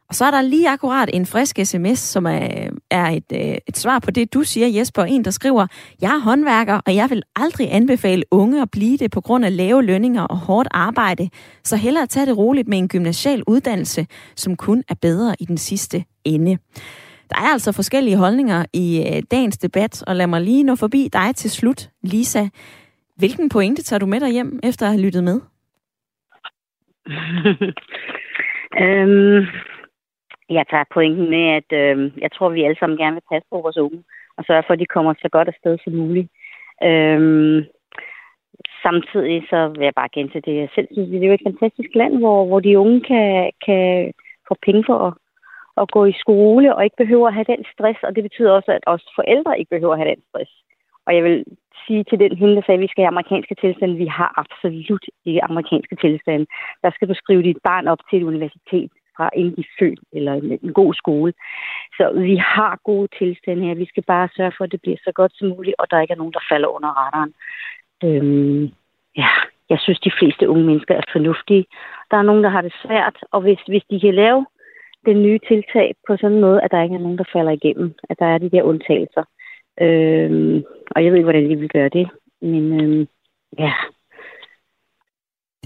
Og 0.09 0.15
så 0.15 0.25
er 0.25 0.31
der 0.31 0.41
lige 0.41 0.69
akkurat 0.69 1.09
en 1.13 1.25
frisk 1.25 1.59
sms, 1.63 1.99
som 1.99 2.25
er, 2.25 2.69
er 2.95 3.05
et, 3.09 3.31
øh, 3.33 3.57
et 3.67 3.77
svar 3.77 3.99
på 3.99 4.11
det, 4.11 4.33
du 4.33 4.43
siger, 4.43 4.67
Jesper. 4.67 5.03
En, 5.03 5.25
der 5.25 5.31
skriver, 5.31 5.67
jeg 6.01 6.15
er 6.15 6.19
håndværker, 6.19 6.81
og 6.85 6.95
jeg 6.95 7.09
vil 7.09 7.23
aldrig 7.35 7.73
anbefale 7.73 8.23
unge 8.31 8.61
at 8.61 8.71
blive 8.71 8.97
det 8.97 9.11
på 9.11 9.21
grund 9.21 9.45
af 9.45 9.57
lave 9.57 9.83
lønninger 9.83 10.23
og 10.23 10.37
hårdt 10.37 10.67
arbejde. 10.71 11.29
Så 11.63 11.75
hellere 11.75 12.07
tage 12.07 12.25
det 12.25 12.37
roligt 12.37 12.67
med 12.67 12.77
en 12.77 12.87
gymnasial 12.87 13.43
uddannelse, 13.47 14.07
som 14.35 14.55
kun 14.55 14.83
er 14.89 14.95
bedre 15.01 15.35
i 15.39 15.45
den 15.45 15.57
sidste 15.57 16.03
ende. 16.25 16.57
Der 17.29 17.35
er 17.35 17.53
altså 17.53 17.71
forskellige 17.71 18.17
holdninger 18.17 18.65
i 18.73 19.07
øh, 19.07 19.23
dagens 19.31 19.57
debat, 19.57 20.03
og 20.07 20.15
lad 20.15 20.27
mig 20.27 20.41
lige 20.41 20.63
nå 20.63 20.75
forbi 20.75 21.09
dig 21.13 21.35
til 21.35 21.51
slut, 21.51 21.89
Lisa. 22.03 22.47
Hvilken 23.17 23.49
pointe 23.49 23.83
tager 23.83 23.99
du 23.99 24.05
med 24.05 24.19
dig 24.19 24.29
hjem, 24.29 24.59
efter 24.63 24.85
at 24.85 24.91
have 24.91 25.01
lyttet 25.01 25.23
med? 25.23 25.41
øhm, 28.85 29.45
jeg 30.49 30.65
tager 30.67 30.83
pointen 30.93 31.29
med, 31.29 31.45
at 31.59 31.69
øh, 31.81 32.11
jeg 32.17 32.31
tror, 32.31 32.49
vi 32.49 32.63
alle 32.63 32.79
sammen 32.79 32.97
gerne 32.97 33.13
vil 33.13 33.29
passe 33.31 33.47
på 33.51 33.61
vores 33.61 33.77
unge, 33.77 34.03
og 34.37 34.43
sørge 34.45 34.63
for, 34.67 34.73
at 34.73 34.79
de 34.79 34.85
kommer 34.85 35.13
så 35.13 35.29
godt 35.29 35.47
afsted 35.47 35.77
som 35.83 35.93
muligt. 35.93 36.29
Øh, 36.83 37.65
samtidig 38.85 39.37
så 39.49 39.67
vil 39.67 39.83
jeg 39.83 39.95
bare 39.95 40.15
gentage 40.17 40.45
det, 40.47 40.55
jeg 40.55 40.69
selv 40.75 40.87
synes, 40.91 41.09
det 41.09 41.23
er 41.23 41.27
jo 41.27 41.33
et 41.39 41.47
fantastisk 41.49 41.89
land, 41.95 42.13
hvor, 42.19 42.45
hvor 42.45 42.59
de 42.59 42.79
unge 42.79 43.01
kan, 43.01 43.51
kan 43.65 44.13
få 44.47 44.55
penge 44.65 44.83
for 44.89 44.97
at, 45.07 45.13
at 45.81 45.91
gå 45.91 46.05
i 46.05 46.19
skole 46.23 46.75
og 46.75 46.83
ikke 46.83 47.01
behøver 47.03 47.27
at 47.27 47.33
have 47.33 47.51
den 47.53 47.65
stress, 47.73 47.99
og 48.03 48.15
det 48.15 48.23
betyder 48.23 48.51
også, 48.51 48.71
at 48.71 48.83
også 48.93 49.07
forældre 49.15 49.59
ikke 49.59 49.73
behøver 49.75 49.93
at 49.93 49.99
have 49.99 50.11
den 50.15 50.23
stress. 50.29 50.51
Og 51.05 51.15
jeg 51.15 51.23
vil 51.23 51.45
sige 51.87 52.03
til 52.03 52.19
den 52.19 52.37
hende, 52.37 52.55
der 52.55 52.61
sagde, 52.65 52.79
at 52.79 52.85
vi 52.85 52.91
skal 52.91 53.01
have 53.01 53.15
amerikanske 53.15 53.55
tilstande, 53.55 53.97
vi 53.97 54.05
har 54.05 54.31
absolut 54.41 55.05
ikke 55.25 55.43
amerikanske 55.43 55.95
tilstande. 55.95 56.45
Der 56.83 56.91
skal 56.91 57.09
du 57.09 57.13
skrive 57.13 57.43
dit 57.43 57.57
barn 57.63 57.87
op 57.87 58.01
til 58.09 58.17
et 58.19 58.23
universitet 58.31 58.91
fra 59.17 59.29
inden 59.35 59.55
de 59.55 59.61
er 59.61 59.75
født, 59.79 59.99
eller 60.13 60.33
en, 60.33 60.59
en 60.63 60.73
god 60.73 60.93
skole. 60.93 61.33
Så 61.97 62.11
vi 62.29 62.35
har 62.35 62.79
gode 62.83 63.07
tilstande 63.17 63.65
her. 63.65 63.75
Vi 63.75 63.85
skal 63.85 64.03
bare 64.03 64.29
sørge 64.37 64.53
for, 64.57 64.63
at 64.63 64.71
det 64.71 64.81
bliver 64.81 64.97
så 65.03 65.11
godt 65.11 65.31
som 65.35 65.47
muligt, 65.47 65.75
og 65.79 65.91
der 65.91 66.01
ikke 66.01 66.13
er 66.13 66.17
nogen, 66.17 66.33
der 66.33 66.47
falder 66.51 66.67
under 66.67 66.89
radaren. 66.89 67.33
Øhm, 68.03 68.63
ja, 69.17 69.29
jeg 69.69 69.79
synes, 69.79 69.99
de 69.99 70.11
fleste 70.19 70.49
unge 70.49 70.63
mennesker 70.63 70.95
er 70.95 71.11
fornuftige. 71.11 71.65
Der 72.11 72.17
er 72.17 72.21
nogen, 72.29 72.43
der 72.43 72.49
har 72.49 72.61
det 72.61 72.73
svært, 72.85 73.17
og 73.31 73.41
hvis, 73.41 73.59
hvis 73.67 73.83
de 73.89 73.99
kan 73.99 74.15
lave 74.15 74.45
den 75.05 75.23
nye 75.23 75.39
tiltag 75.47 75.95
på 76.07 76.17
sådan 76.17 76.35
en 76.35 76.41
måde, 76.41 76.61
at 76.61 76.71
der 76.71 76.83
ikke 76.83 76.95
er 76.95 77.05
nogen, 77.05 77.17
der 77.17 77.33
falder 77.33 77.51
igennem, 77.51 77.93
at 78.09 78.19
der 78.19 78.25
er 78.25 78.37
de 78.37 78.49
der 78.49 78.63
undtagelser. 78.63 79.23
Øhm, 79.81 80.63
og 80.95 81.03
jeg 81.03 81.11
ved 81.11 81.17
ikke, 81.17 81.29
hvordan 81.31 81.49
de 81.49 81.55
vil 81.55 81.69
gøre 81.69 81.89
det, 81.89 82.09
men 82.41 82.81
øhm, 82.81 83.07
ja, 83.59 83.73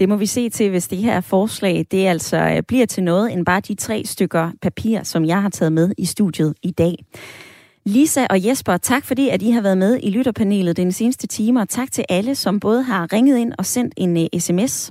det 0.00 0.08
må 0.08 0.16
vi 0.16 0.26
se 0.26 0.48
til, 0.48 0.70
hvis 0.70 0.88
det 0.88 0.98
her 0.98 1.20
forslag 1.20 1.86
det 1.90 2.06
altså 2.06 2.36
øh, 2.36 2.62
bliver 2.62 2.86
til 2.86 3.02
noget, 3.02 3.32
end 3.32 3.46
bare 3.46 3.60
de 3.60 3.74
tre 3.74 4.02
stykker 4.04 4.50
papir, 4.62 5.02
som 5.02 5.24
jeg 5.24 5.42
har 5.42 5.48
taget 5.48 5.72
med 5.72 5.92
i 5.98 6.04
studiet 6.04 6.54
i 6.62 6.70
dag. 6.70 6.94
Lisa 7.86 8.26
og 8.30 8.46
Jesper, 8.46 8.76
tak 8.76 9.04
fordi, 9.04 9.28
at 9.28 9.42
I 9.42 9.50
har 9.50 9.60
været 9.60 9.78
med 9.78 10.00
i 10.02 10.10
lytterpanelet 10.10 10.76
den 10.76 10.92
seneste 10.92 11.26
time, 11.26 11.60
og 11.60 11.68
tak 11.68 11.92
til 11.92 12.04
alle, 12.08 12.34
som 12.34 12.60
både 12.60 12.82
har 12.82 13.12
ringet 13.12 13.38
ind 13.38 13.52
og 13.58 13.66
sendt 13.66 13.94
en 13.96 14.16
øh, 14.16 14.26
uh, 14.34 14.40
sms. 14.40 14.90